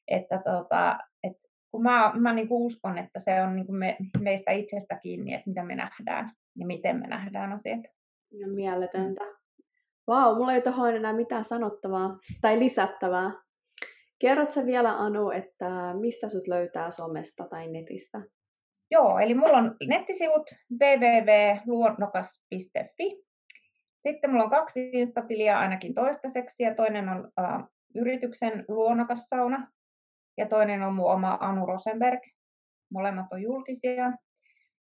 että, 0.09 0.43
tota, 0.45 0.99
että 1.23 1.49
kun 1.71 1.83
mä, 1.83 2.13
mä 2.15 2.33
niin 2.33 2.47
uskon, 2.51 2.99
että 2.99 3.21
se 3.21 3.43
on 3.43 3.57
niin 3.57 3.75
me, 3.75 3.97
meistä 4.21 4.53
itsestä 4.53 4.99
kiinni, 5.03 5.35
että 5.35 5.51
mitä 5.51 5.65
me 5.65 5.75
nähdään 5.75 6.33
ja 6.59 6.67
miten 6.67 7.01
me 7.01 7.07
nähdään 7.07 7.53
asiat. 7.53 7.85
Ja 8.31 8.49
mieletöntä. 8.49 9.25
Vau, 10.07 10.35
mulla 10.35 10.53
ei 10.53 10.63
tuohon 10.63 10.97
enää 10.97 11.13
mitään 11.13 11.45
sanottavaa 11.45 12.19
tai 12.41 12.59
lisättävää. 12.59 13.31
Kerrotko 14.19 14.67
vielä 14.67 14.91
Anu, 14.91 15.31
että 15.31 15.95
mistä 16.01 16.29
sut 16.29 16.47
löytää 16.47 16.91
somesta 16.91 17.49
tai 17.49 17.69
netistä? 17.69 18.23
Joo, 18.93 19.19
eli 19.19 19.35
mulla 19.35 19.59
on 19.59 19.77
nettisivut 19.89 20.51
www.luonnokas.fi. 20.81 23.23
Sitten 23.99 24.31
mulla 24.31 24.45
on 24.45 24.51
kaksi 24.51 24.91
instatilia 24.93 25.59
ainakin 25.59 25.95
toistaiseksi 25.95 26.63
ja 26.63 26.75
toinen 26.75 27.09
on 27.09 27.33
äh, 27.41 27.65
yrityksen 27.95 28.65
luonnokassauna 28.69 29.73
ja 30.37 30.49
toinen 30.49 30.83
on 30.83 30.95
mun 30.95 31.13
oma 31.13 31.39
Anu 31.41 31.67
Rosenberg. 31.67 32.21
Molemmat 32.93 33.27
on 33.33 33.43
julkisia. 33.43 34.13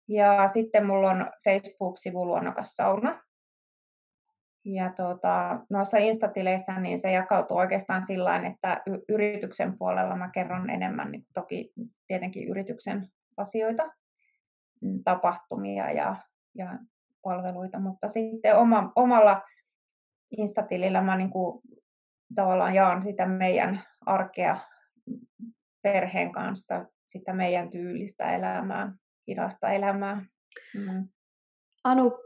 Ja 0.07 0.47
sitten 0.47 0.85
mulla 0.85 1.09
on 1.09 1.31
Facebook-sivu 1.43 2.25
Luonnokassauna. 2.25 3.21
Ja 4.65 4.93
tuota, 4.95 5.59
noissa 5.69 5.97
instatileissä 5.97 6.79
niin 6.79 6.99
se 6.99 7.11
jakautuu 7.11 7.57
oikeastaan 7.57 8.05
sillä 8.05 8.47
että 8.47 8.81
yrityksen 9.09 9.77
puolella 9.77 10.15
mä 10.15 10.29
kerron 10.33 10.69
enemmän 10.69 11.11
niin 11.11 11.25
toki 11.33 11.73
tietenkin 12.07 12.47
yrityksen 12.47 13.07
asioita, 13.37 13.83
mm, 14.81 15.03
tapahtumia 15.03 15.91
ja, 15.91 16.15
ja 16.55 16.79
palveluita, 17.23 17.79
mutta 17.79 18.07
sitten 18.07 18.57
oma, 18.57 18.91
omalla 18.95 19.41
instatilillä 20.37 21.01
mä 21.01 21.17
niin 21.17 21.29
kuin 21.29 21.61
tavallaan 22.35 22.75
jaan 22.75 23.03
sitä 23.03 23.25
meidän 23.25 23.83
arkea 24.05 24.59
perheen 25.83 26.31
kanssa, 26.31 26.85
sitä 27.05 27.33
meidän 27.33 27.69
tyylistä 27.69 28.35
elämää, 28.35 28.93
hidasta 29.27 29.69
elämää. 29.69 30.25
Mm. 30.75 31.07
Anu, 31.83 32.17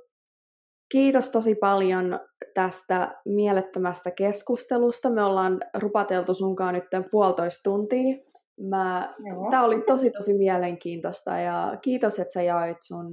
kiitos 0.92 1.30
tosi 1.30 1.56
paljon 1.56 2.20
tästä 2.54 3.22
mielettömästä 3.26 4.12
keskustelusta. 4.12 5.10
Me 5.10 5.24
ollaan 5.24 5.60
rupateltu 5.74 6.34
sunkaan 6.34 6.74
nyt 6.74 6.84
puolitoista 7.12 7.64
tuntia. 7.64 8.29
Mä, 8.60 9.16
tämä 9.50 9.64
oli 9.64 9.82
tosi 9.82 10.12
tosi 10.12 10.38
mielenkiintoista 10.38 11.38
ja 11.38 11.78
kiitos, 11.82 12.20
että 12.20 12.34
sä 12.34 12.42
jaoit 12.42 12.78
sun 12.82 13.06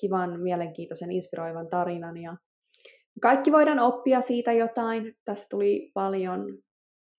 kivan, 0.00 0.40
mielenkiintoisen, 0.40 1.12
inspiroivan 1.12 1.68
tarinan. 1.68 2.16
Ja 2.16 2.36
kaikki 3.22 3.52
voidaan 3.52 3.78
oppia 3.78 4.20
siitä 4.20 4.52
jotain. 4.52 5.14
Tästä 5.24 5.46
tuli 5.50 5.90
paljon 5.94 6.58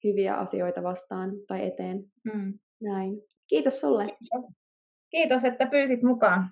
hyviä 0.04 0.36
asioita 0.36 0.84
vastaan 0.84 1.32
tai 1.48 1.68
eteen. 1.68 2.04
Mm. 2.24 2.60
Näin. 2.82 3.22
Kiitos 3.48 3.80
sulle. 3.80 4.18
Kiitos, 5.12 5.46
että 5.46 5.66
pyysit 5.66 6.04
mukaan. 6.04 6.52